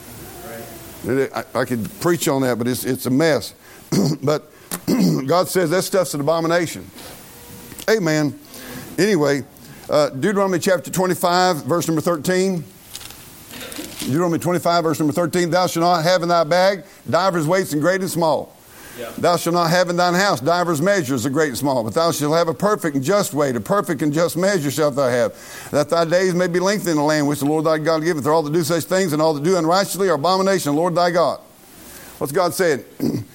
I, 1.04 1.66
could 1.66 1.90
preach 2.00 2.28
on 2.28 2.42
that, 2.42 2.58
but 2.58 2.68
it's, 2.68 2.84
it's 2.84 3.06
a 3.06 3.10
mess. 3.10 3.54
but 4.24 4.52
God 5.28 5.48
says 5.48 5.70
that 5.70 5.84
stuff's 5.84 6.14
an 6.14 6.22
abomination. 6.22 6.90
Amen. 7.90 8.40
Anyway, 8.98 9.44
uh, 9.90 10.10
Deuteronomy 10.10 10.60
chapter 10.60 10.90
25, 10.90 11.66
verse 11.66 11.88
number 11.88 12.02
13. 12.02 12.64
Deuteronomy 14.00 14.40
25, 14.40 14.84
verse 14.84 15.00
number 15.00 15.14
13. 15.14 15.50
Thou 15.50 15.68
shalt 15.68 15.82
not 15.82 16.04
have 16.04 16.24
in 16.24 16.30
thy 16.30 16.44
bag 16.44 16.84
divers 17.10 17.48
weights 17.48 17.74
and 17.74 17.82
great 17.82 18.02
and 18.02 18.10
small. 18.10 18.55
Thou 19.18 19.38
shalt 19.38 19.54
not 19.54 19.70
have 19.70 19.90
in 19.90 19.96
thine 19.96 20.14
house 20.14 20.40
divers 20.40 20.82
measures 20.82 21.26
of 21.26 21.34
great 21.34 21.50
and 21.50 21.58
small, 21.58 21.84
but 21.84 21.94
thou 21.94 22.12
shalt 22.12 22.34
have 22.34 22.48
a 22.48 22.54
perfect 22.54 22.96
and 22.96 23.04
just 23.04 23.34
weight, 23.34 23.56
a 23.56 23.60
perfect 23.60 24.02
and 24.02 24.14
just 24.14 24.38
measure 24.38 24.72
shalt 24.72 24.96
thou 24.96 25.10
have, 25.10 25.34
that 25.72 25.90
thy 25.90 26.06
days 26.06 26.34
may 26.34 26.48
be 26.48 26.60
lengthened 26.60 26.92
in 26.92 26.98
the 26.98 27.04
land 27.04 27.28
which 27.28 27.40
the 27.40 27.46
Lord 27.46 27.66
thy 27.66 27.78
God 27.78 28.04
giveth. 28.04 28.24
For 28.24 28.32
all 28.32 28.44
that 28.44 28.54
do 28.54 28.64
such 28.64 28.86
things 28.86 29.14
and 29.14 29.22
all 29.22 29.34
that 29.34 29.44
do 29.44 29.58
unrighteously 29.58 30.10
are 30.10 30.16
abomination 30.16 30.76
Lord 30.76 30.96
thy 30.96 31.12
God. 31.12 31.40
What's 32.18 32.32
God 32.32 32.54
saying? 32.54 32.84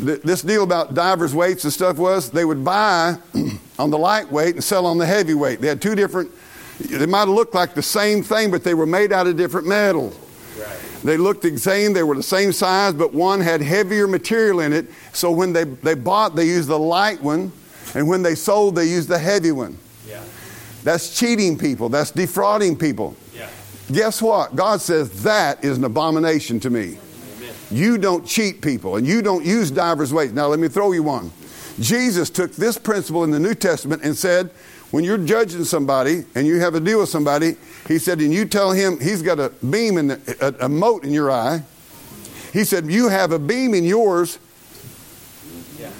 This 0.00 0.42
deal 0.42 0.64
about 0.64 0.94
divers 0.94 1.34
weights 1.34 1.62
and 1.62 1.72
stuff 1.72 1.98
was 1.98 2.28
they 2.28 2.44
would 2.44 2.64
buy 2.64 3.16
on 3.78 3.90
the 3.90 3.98
lightweight 3.98 4.56
and 4.56 4.64
sell 4.64 4.86
on 4.86 4.98
the 4.98 5.06
heavyweight. 5.06 5.60
They 5.60 5.68
had 5.68 5.80
two 5.80 5.94
different, 5.94 6.32
they 6.80 7.06
might 7.06 7.20
have 7.20 7.28
looked 7.28 7.54
like 7.54 7.74
the 7.74 7.82
same 7.82 8.22
thing, 8.22 8.50
but 8.50 8.64
they 8.64 8.74
were 8.74 8.86
made 8.86 9.12
out 9.12 9.28
of 9.28 9.36
different 9.36 9.68
metal. 9.68 10.12
They 11.04 11.18
looked 11.18 11.42
the 11.42 11.56
same, 11.58 11.92
they 11.92 12.02
were 12.02 12.14
the 12.14 12.22
same 12.22 12.50
size, 12.50 12.94
but 12.94 13.12
one 13.12 13.40
had 13.40 13.60
heavier 13.60 14.08
material 14.08 14.60
in 14.60 14.72
it. 14.72 14.86
So 15.12 15.30
when 15.30 15.52
they, 15.52 15.64
they 15.64 15.94
bought, 15.94 16.34
they 16.34 16.46
used 16.46 16.68
the 16.68 16.78
light 16.78 17.22
one, 17.22 17.52
and 17.94 18.08
when 18.08 18.22
they 18.22 18.34
sold, 18.34 18.74
they 18.74 18.86
used 18.86 19.10
the 19.10 19.18
heavy 19.18 19.52
one. 19.52 19.76
Yeah. 20.08 20.22
That's 20.82 21.16
cheating 21.16 21.58
people, 21.58 21.90
that's 21.90 22.10
defrauding 22.10 22.78
people. 22.78 23.16
Yeah. 23.34 23.50
Guess 23.92 24.22
what? 24.22 24.56
God 24.56 24.80
says 24.80 25.22
that 25.24 25.62
is 25.62 25.76
an 25.76 25.84
abomination 25.84 26.58
to 26.60 26.70
me. 26.70 26.96
Amen. 27.36 27.54
You 27.70 27.98
don't 27.98 28.26
cheat 28.26 28.62
people 28.62 28.96
and 28.96 29.06
you 29.06 29.20
don't 29.20 29.44
use 29.44 29.70
divers 29.70 30.10
weights. 30.10 30.32
Now, 30.32 30.46
let 30.46 30.58
me 30.58 30.68
throw 30.68 30.92
you 30.92 31.02
one. 31.02 31.30
Jesus 31.80 32.30
took 32.30 32.52
this 32.52 32.78
principle 32.78 33.24
in 33.24 33.30
the 33.30 33.40
New 33.40 33.54
Testament 33.54 34.02
and 34.04 34.16
said, 34.16 34.50
when 34.94 35.02
you're 35.02 35.18
judging 35.18 35.64
somebody 35.64 36.24
and 36.36 36.46
you 36.46 36.60
have 36.60 36.76
a 36.76 36.80
deal 36.80 37.00
with 37.00 37.08
somebody, 37.08 37.56
he 37.88 37.98
said, 37.98 38.20
and 38.20 38.32
you 38.32 38.44
tell 38.44 38.70
him 38.70 39.00
he's 39.00 39.22
got 39.22 39.40
a 39.40 39.48
beam 39.68 39.98
in 39.98 40.06
the, 40.06 40.36
a, 40.40 40.68
a 40.68 40.98
in 41.00 41.12
your 41.12 41.32
eye. 41.32 41.64
He 42.52 42.62
said, 42.62 42.86
you 42.86 43.08
have 43.08 43.32
a 43.32 43.38
beam 43.40 43.74
in 43.74 43.82
yours. 43.82 44.38
Yeah. 45.80 45.90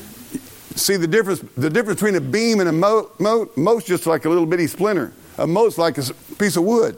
See 0.76 0.94
the 0.94 1.08
difference? 1.08 1.40
The 1.56 1.68
difference 1.68 2.00
between 2.00 2.14
a 2.14 2.20
beam 2.20 2.60
and 2.60 2.68
a 2.68 2.72
mote, 2.72 3.18
mote 3.18 3.56
mote's 3.56 3.84
just 3.84 4.06
like 4.06 4.26
a 4.26 4.28
little 4.28 4.46
bitty 4.46 4.68
splinter. 4.68 5.12
A 5.38 5.46
mote's 5.46 5.76
like 5.76 5.98
a 5.98 6.14
piece 6.38 6.56
of 6.56 6.62
wood. 6.62 6.94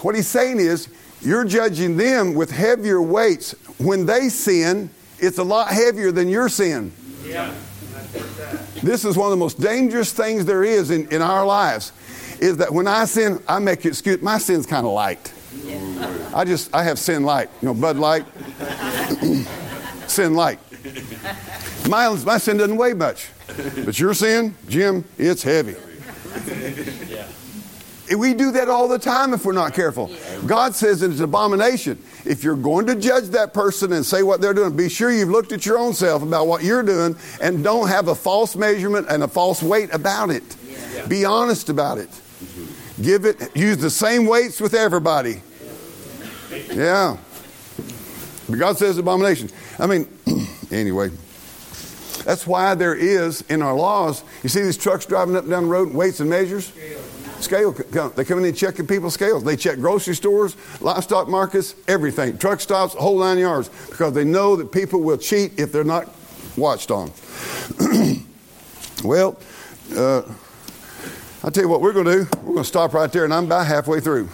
What 0.00 0.14
he's 0.14 0.28
saying 0.28 0.60
is, 0.60 0.88
you're 1.20 1.44
judging 1.44 1.98
them 1.98 2.32
with 2.32 2.50
heavier 2.50 3.02
weights. 3.02 3.52
When 3.76 4.06
they 4.06 4.30
sin, 4.30 4.88
it's 5.18 5.36
a 5.36 5.44
lot 5.44 5.68
heavier 5.68 6.10
than 6.10 6.30
your 6.30 6.48
sin. 6.48 6.90
Yeah. 7.22 7.54
This 8.84 9.04
is 9.04 9.16
one 9.16 9.26
of 9.26 9.30
the 9.30 9.36
most 9.36 9.60
dangerous 9.60 10.12
things 10.12 10.44
there 10.44 10.62
is 10.62 10.90
in, 10.90 11.08
in 11.08 11.22
our 11.22 11.46
lives. 11.46 11.92
Is 12.38 12.58
that 12.58 12.72
when 12.72 12.86
I 12.86 13.06
sin, 13.06 13.42
I 13.48 13.58
make 13.58 13.86
excuse. 13.86 14.20
My 14.20 14.38
sin's 14.38 14.66
kind 14.66 14.86
of 14.86 14.92
light. 14.92 15.32
I 16.34 16.44
just 16.44 16.74
I 16.74 16.82
have 16.82 16.98
sin 16.98 17.24
light. 17.24 17.48
You 17.62 17.68
know, 17.68 17.74
Bud 17.74 17.96
Light. 17.96 18.26
sin 20.06 20.34
light. 20.34 20.58
My, 21.88 22.08
my 22.24 22.38
sin 22.38 22.56
doesn't 22.56 22.76
weigh 22.76 22.94
much, 22.94 23.30
but 23.84 23.98
your 23.98 24.14
sin, 24.14 24.54
Jim, 24.68 25.04
it's 25.18 25.42
heavy. 25.42 25.76
We 28.16 28.34
do 28.34 28.52
that 28.52 28.68
all 28.68 28.86
the 28.86 28.98
time 28.98 29.32
if 29.32 29.44
we're 29.44 29.52
not 29.52 29.72
careful. 29.72 30.10
God 30.46 30.74
says 30.74 31.02
it's 31.02 31.18
an 31.18 31.24
abomination. 31.24 32.02
If 32.24 32.44
you're 32.44 32.56
going 32.56 32.86
to 32.86 32.96
judge 32.96 33.24
that 33.28 33.54
person 33.54 33.92
and 33.92 34.04
say 34.04 34.22
what 34.22 34.40
they're 34.40 34.54
doing, 34.54 34.76
be 34.76 34.88
sure 34.88 35.10
you've 35.10 35.30
looked 35.30 35.52
at 35.52 35.64
your 35.64 35.78
own 35.78 35.94
self 35.94 36.22
about 36.22 36.46
what 36.46 36.62
you're 36.62 36.82
doing 36.82 37.16
and 37.40 37.64
don't 37.64 37.88
have 37.88 38.08
a 38.08 38.14
false 38.14 38.56
measurement 38.56 39.06
and 39.08 39.22
a 39.22 39.28
false 39.28 39.62
weight 39.62 39.92
about 39.92 40.30
it. 40.30 40.56
Be 41.08 41.24
honest 41.24 41.68
about 41.70 41.98
it. 41.98 42.10
Give 43.00 43.24
it, 43.24 43.56
use 43.56 43.78
the 43.78 43.90
same 43.90 44.26
weights 44.26 44.60
with 44.60 44.74
everybody. 44.74 45.42
Yeah. 46.72 47.16
But 48.48 48.58
God 48.58 48.78
says 48.78 48.98
abomination. 48.98 49.48
I 49.78 49.86
mean, 49.86 50.08
anyway. 50.70 51.10
That's 52.24 52.46
why 52.46 52.74
there 52.74 52.94
is 52.94 53.42
in 53.42 53.60
our 53.60 53.74
laws, 53.74 54.24
you 54.42 54.48
see 54.48 54.62
these 54.62 54.78
trucks 54.78 55.04
driving 55.04 55.36
up 55.36 55.42
and 55.42 55.50
down 55.50 55.64
the 55.64 55.68
road, 55.68 55.92
weights 55.92 56.20
and 56.20 56.30
measures? 56.30 56.72
Scale. 57.44 57.72
They 57.72 58.24
come 58.24 58.38
in 58.38 58.44
and 58.44 58.56
checking 58.56 58.86
people's 58.86 59.14
scales. 59.14 59.44
They 59.44 59.56
check 59.56 59.78
grocery 59.78 60.14
stores, 60.14 60.56
livestock 60.80 61.28
markets, 61.28 61.74
everything. 61.86 62.38
Truck 62.38 62.60
stops, 62.60 62.94
whole 62.94 63.18
nine 63.18 63.38
yards, 63.38 63.70
because 63.90 64.14
they 64.14 64.24
know 64.24 64.56
that 64.56 64.72
people 64.72 65.00
will 65.00 65.18
cheat 65.18 65.58
if 65.58 65.70
they're 65.70 65.84
not 65.84 66.10
watched 66.56 66.90
on. 66.90 67.10
well, 69.04 69.38
uh, 69.96 70.22
I'll 71.42 71.50
tell 71.50 71.64
you 71.64 71.68
what 71.68 71.80
we're 71.80 71.92
going 71.92 72.06
to 72.06 72.24
do. 72.24 72.28
We're 72.38 72.54
going 72.54 72.56
to 72.58 72.64
stop 72.64 72.94
right 72.94 73.12
there, 73.12 73.24
and 73.24 73.34
I'm 73.34 73.44
about 73.44 73.66
halfway 73.66 74.00
through. 74.00 74.28